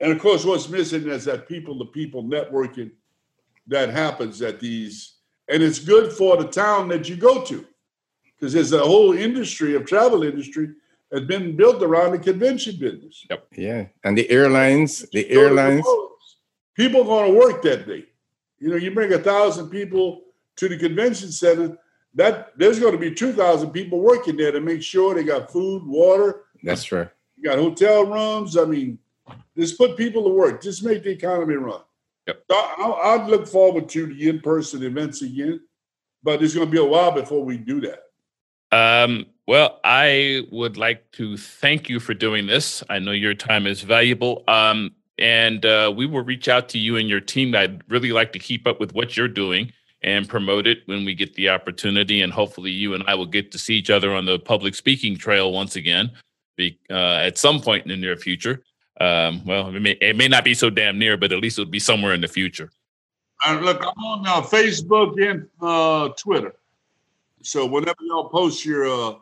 and 0.00 0.12
of 0.12 0.18
course, 0.20 0.44
what's 0.44 0.68
missing 0.68 1.08
is 1.08 1.24
that 1.24 1.48
people 1.48 1.78
to 1.78 1.86
people 1.86 2.22
networking 2.22 2.90
that 3.68 3.88
happens 3.88 4.42
at 4.42 4.60
these, 4.60 5.14
and 5.48 5.62
it's 5.62 5.78
good 5.78 6.12
for 6.12 6.36
the 6.36 6.48
town 6.48 6.88
that 6.88 7.08
you 7.08 7.16
go 7.16 7.42
to 7.44 7.66
because 8.38 8.52
there's 8.52 8.72
a 8.72 8.78
whole 8.78 9.14
industry 9.14 9.74
of 9.74 9.86
travel 9.86 10.22
industry 10.22 10.68
has 11.12 11.22
been 11.22 11.56
built 11.56 11.82
around 11.82 12.12
the 12.12 12.18
convention 12.18 12.76
business. 12.78 13.24
Yep. 13.30 13.46
yeah. 13.56 13.86
And 14.04 14.16
the 14.16 14.28
airlines, 14.30 15.06
the 15.10 15.28
airlines. 15.30 15.86
People 16.74 17.00
are 17.00 17.04
going 17.04 17.32
to 17.32 17.38
work 17.38 17.62
that 17.62 17.86
day. 17.86 18.04
You 18.60 18.70
know, 18.70 18.76
you 18.76 18.90
bring 18.90 19.12
a 19.12 19.18
thousand 19.18 19.70
people 19.70 20.22
to 20.56 20.68
the 20.68 20.76
convention 20.76 21.30
center, 21.30 21.78
that 22.14 22.52
there's 22.56 22.80
going 22.80 22.92
to 22.92 22.98
be 22.98 23.14
two 23.14 23.32
thousand 23.32 23.70
people 23.70 24.00
working 24.00 24.36
there 24.36 24.50
to 24.50 24.60
make 24.60 24.82
sure 24.82 25.14
they 25.14 25.22
got 25.22 25.52
food, 25.52 25.86
water. 25.86 26.44
That's 26.62 26.82
true. 26.82 27.08
You 27.36 27.44
got 27.44 27.58
hotel 27.58 28.04
rooms. 28.04 28.56
I 28.56 28.64
mean, 28.64 28.98
just 29.56 29.78
put 29.78 29.96
people 29.96 30.24
to 30.24 30.30
work. 30.30 30.62
Just 30.62 30.84
make 30.84 31.04
the 31.04 31.10
economy 31.10 31.54
run. 31.54 31.82
Yep. 32.26 32.44
So 32.50 32.56
I, 32.56 33.14
I'd 33.14 33.28
look 33.28 33.46
forward 33.46 33.88
to 33.90 34.06
the 34.06 34.28
in-person 34.28 34.82
events 34.82 35.22
again, 35.22 35.60
but 36.22 36.42
it's 36.42 36.54
going 36.54 36.66
to 36.66 36.72
be 36.72 36.78
a 36.78 36.84
while 36.84 37.12
before 37.12 37.44
we 37.44 37.56
do 37.56 37.80
that. 37.82 38.02
Um, 38.70 39.26
well, 39.46 39.80
I 39.84 40.42
would 40.50 40.76
like 40.76 41.10
to 41.12 41.36
thank 41.36 41.88
you 41.88 42.00
for 42.00 42.12
doing 42.12 42.46
this. 42.46 42.82
I 42.90 42.98
know 42.98 43.12
your 43.12 43.34
time 43.34 43.66
is 43.66 43.82
valuable. 43.82 44.44
Um, 44.48 44.90
and 45.18 45.64
uh, 45.66 45.92
we 45.94 46.06
will 46.06 46.22
reach 46.22 46.48
out 46.48 46.68
to 46.70 46.78
you 46.78 46.96
and 46.96 47.08
your 47.08 47.20
team. 47.20 47.54
I'd 47.54 47.82
really 47.90 48.12
like 48.12 48.32
to 48.32 48.38
keep 48.38 48.66
up 48.66 48.80
with 48.80 48.94
what 48.94 49.16
you're 49.16 49.28
doing 49.28 49.72
and 50.02 50.28
promote 50.28 50.66
it 50.66 50.78
when 50.86 51.04
we 51.04 51.14
get 51.14 51.34
the 51.34 51.48
opportunity. 51.48 52.22
And 52.22 52.32
hopefully, 52.32 52.70
you 52.70 52.94
and 52.94 53.02
I 53.06 53.14
will 53.14 53.26
get 53.26 53.50
to 53.52 53.58
see 53.58 53.74
each 53.74 53.90
other 53.90 54.14
on 54.14 54.24
the 54.24 54.38
public 54.38 54.74
speaking 54.74 55.16
trail 55.16 55.52
once 55.52 55.76
again 55.76 56.12
be, 56.56 56.78
uh, 56.90 56.94
at 57.22 57.38
some 57.38 57.60
point 57.60 57.84
in 57.84 57.88
the 57.88 57.96
near 57.96 58.16
future. 58.16 58.62
Um, 59.00 59.44
well, 59.44 59.74
it 59.74 59.80
may, 59.80 59.92
it 60.00 60.16
may 60.16 60.28
not 60.28 60.44
be 60.44 60.54
so 60.54 60.68
damn 60.68 60.98
near, 60.98 61.16
but 61.16 61.32
at 61.32 61.38
least 61.38 61.58
it'll 61.58 61.70
be 61.70 61.78
somewhere 61.78 62.14
in 62.14 62.20
the 62.20 62.28
future. 62.28 62.70
Uh, 63.46 63.58
look, 63.62 63.82
I'm 63.82 64.04
on 64.04 64.26
uh, 64.26 64.42
Facebook 64.42 65.14
and 65.24 65.46
uh, 65.60 66.08
Twitter. 66.18 66.54
So 67.42 67.64
whenever 67.64 67.98
y'all 68.02 68.28
post 68.28 68.64
your 68.64 68.86
uh, 68.86 69.14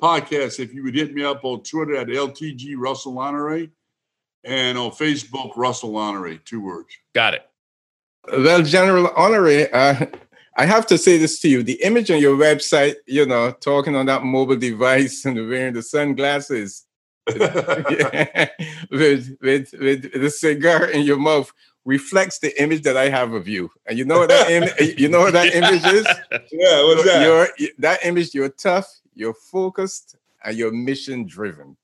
podcast, 0.00 0.60
if 0.60 0.74
you 0.74 0.82
would 0.84 0.94
hit 0.94 1.14
me 1.14 1.24
up 1.24 1.44
on 1.44 1.62
Twitter 1.62 1.96
at 1.96 2.08
LTG 2.08 2.74
Russell 2.76 3.18
Honore 3.18 3.66
and 4.44 4.78
on 4.78 4.90
Facebook, 4.90 5.56
Russell 5.56 5.96
Honore, 5.96 6.36
two 6.36 6.60
words. 6.60 6.88
Got 7.14 7.34
it. 7.34 7.46
Well, 8.28 8.62
General 8.62 9.08
Honore, 9.16 9.68
uh, 9.72 10.06
I 10.56 10.66
have 10.66 10.86
to 10.86 10.98
say 10.98 11.18
this 11.18 11.40
to 11.40 11.48
you. 11.48 11.62
The 11.62 11.82
image 11.82 12.10
on 12.10 12.20
your 12.20 12.36
website, 12.36 12.94
you 13.06 13.26
know, 13.26 13.52
talking 13.52 13.96
on 13.96 14.06
that 14.06 14.22
mobile 14.22 14.56
device 14.56 15.24
and 15.24 15.36
wearing 15.48 15.74
the 15.74 15.82
sunglasses 15.82 16.84
with, 17.26 17.40
with, 19.40 19.40
with 19.40 20.12
the 20.12 20.30
cigar 20.30 20.86
in 20.86 21.02
your 21.02 21.18
mouth 21.18 21.52
reflects 21.84 22.38
the 22.38 22.62
image 22.62 22.82
that 22.82 22.96
I 22.96 23.08
have 23.08 23.32
of 23.32 23.48
you. 23.48 23.70
And 23.86 23.98
you 23.98 24.04
know 24.04 24.18
what 24.18 24.28
that 24.28 24.50
Im- 24.50 24.94
you 24.98 25.08
know 25.08 25.20
what 25.20 25.32
that 25.32 25.54
image 25.54 25.84
is? 25.84 26.06
Yeah, 26.52 26.84
what's 26.84 27.04
that? 27.04 27.22
You're, 27.22 27.48
that 27.78 28.04
image, 28.04 28.34
you're 28.34 28.50
tough, 28.50 28.88
you're 29.14 29.34
focused, 29.34 30.16
and 30.44 30.56
you're 30.56 30.72
mission 30.72 31.26
driven. 31.26 31.76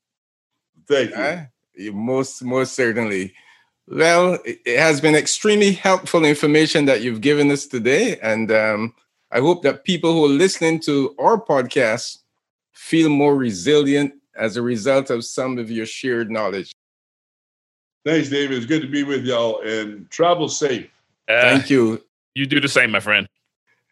Thank 0.87 1.11
you. 1.11 1.15
Uh, 1.15 1.31
you 1.31 1.47
most 1.77 2.43
most 2.43 2.73
certainly. 2.73 3.33
Well, 3.87 4.39
it 4.45 4.59
it 4.65 4.79
has 4.79 5.01
been 5.01 5.15
extremely 5.15 5.71
helpful 5.71 6.25
information 6.25 6.85
that 6.85 7.01
you've 7.01 7.21
given 7.21 7.51
us 7.51 7.65
today, 7.65 8.19
and 8.21 8.51
um, 8.51 8.93
I 9.31 9.39
hope 9.39 9.63
that 9.63 9.83
people 9.83 10.13
who 10.13 10.25
are 10.25 10.29
listening 10.37 10.79
to 10.81 11.15
our 11.19 11.39
podcast 11.39 12.19
feel 12.73 13.09
more 13.09 13.35
resilient 13.35 14.13
as 14.35 14.57
a 14.57 14.61
result 14.61 15.09
of 15.09 15.25
some 15.25 15.57
of 15.57 15.69
your 15.69 15.85
shared 15.85 16.31
knowledge. 16.31 16.71
Thanks, 18.05 18.29
David. 18.29 18.57
It's 18.57 18.65
good 18.65 18.81
to 18.81 18.87
be 18.87 19.03
with 19.03 19.25
y'all 19.25 19.61
and 19.61 20.09
travel 20.09 20.47
safe. 20.49 20.89
Uh, 21.27 21.41
Thank 21.41 21.69
you. 21.69 22.01
You 22.33 22.45
do 22.45 22.59
the 22.59 22.69
same, 22.69 22.91
my 22.91 23.01
friend. 23.01 23.27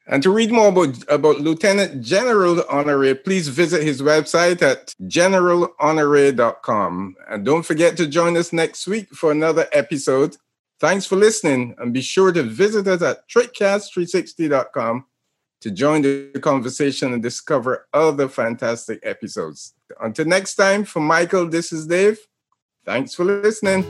And 0.10 0.24
to 0.24 0.32
read 0.32 0.52
more 0.52 0.70
about, 0.70 0.96
about 1.10 1.42
Lieutenant 1.42 2.02
General 2.02 2.64
Honore, 2.70 3.14
please 3.14 3.50
visit 3.50 3.84
his 3.84 4.02
website 4.02 4.62
at 4.62 4.94
generalhonore.com. 5.04 7.16
And 7.30 7.46
don't 7.46 7.64
forget 7.64 7.98
to 7.98 8.08
join 8.08 8.38
us 8.38 8.54
next 8.54 8.88
week 8.88 9.10
for 9.10 9.32
another 9.32 9.68
episode. 9.74 10.38
Thanks 10.80 11.06
for 11.06 11.18
listening, 11.18 11.76
and 11.80 11.94
be 11.94 12.02
sure 12.02 12.32
to 12.32 12.44
visit 12.44 12.88
us 12.88 13.02
at 13.02 13.28
trickcast360.com 13.28 15.06
to 15.60 15.72
join 15.72 16.04
the 16.04 16.40
conversation 16.42 17.12
and 17.14 17.22
discover 17.22 17.88
other 17.94 18.30
fantastic 18.30 19.00
episodes. 19.04 19.74
Until 20.00 20.26
next 20.26 20.56
time, 20.56 20.86
for 20.86 21.00
Michael, 21.00 21.50
this 21.50 21.74
is 21.74 21.88
Dave. 21.88 22.20
Thanks 22.86 23.16
for 23.16 23.26
listening. 23.26 23.86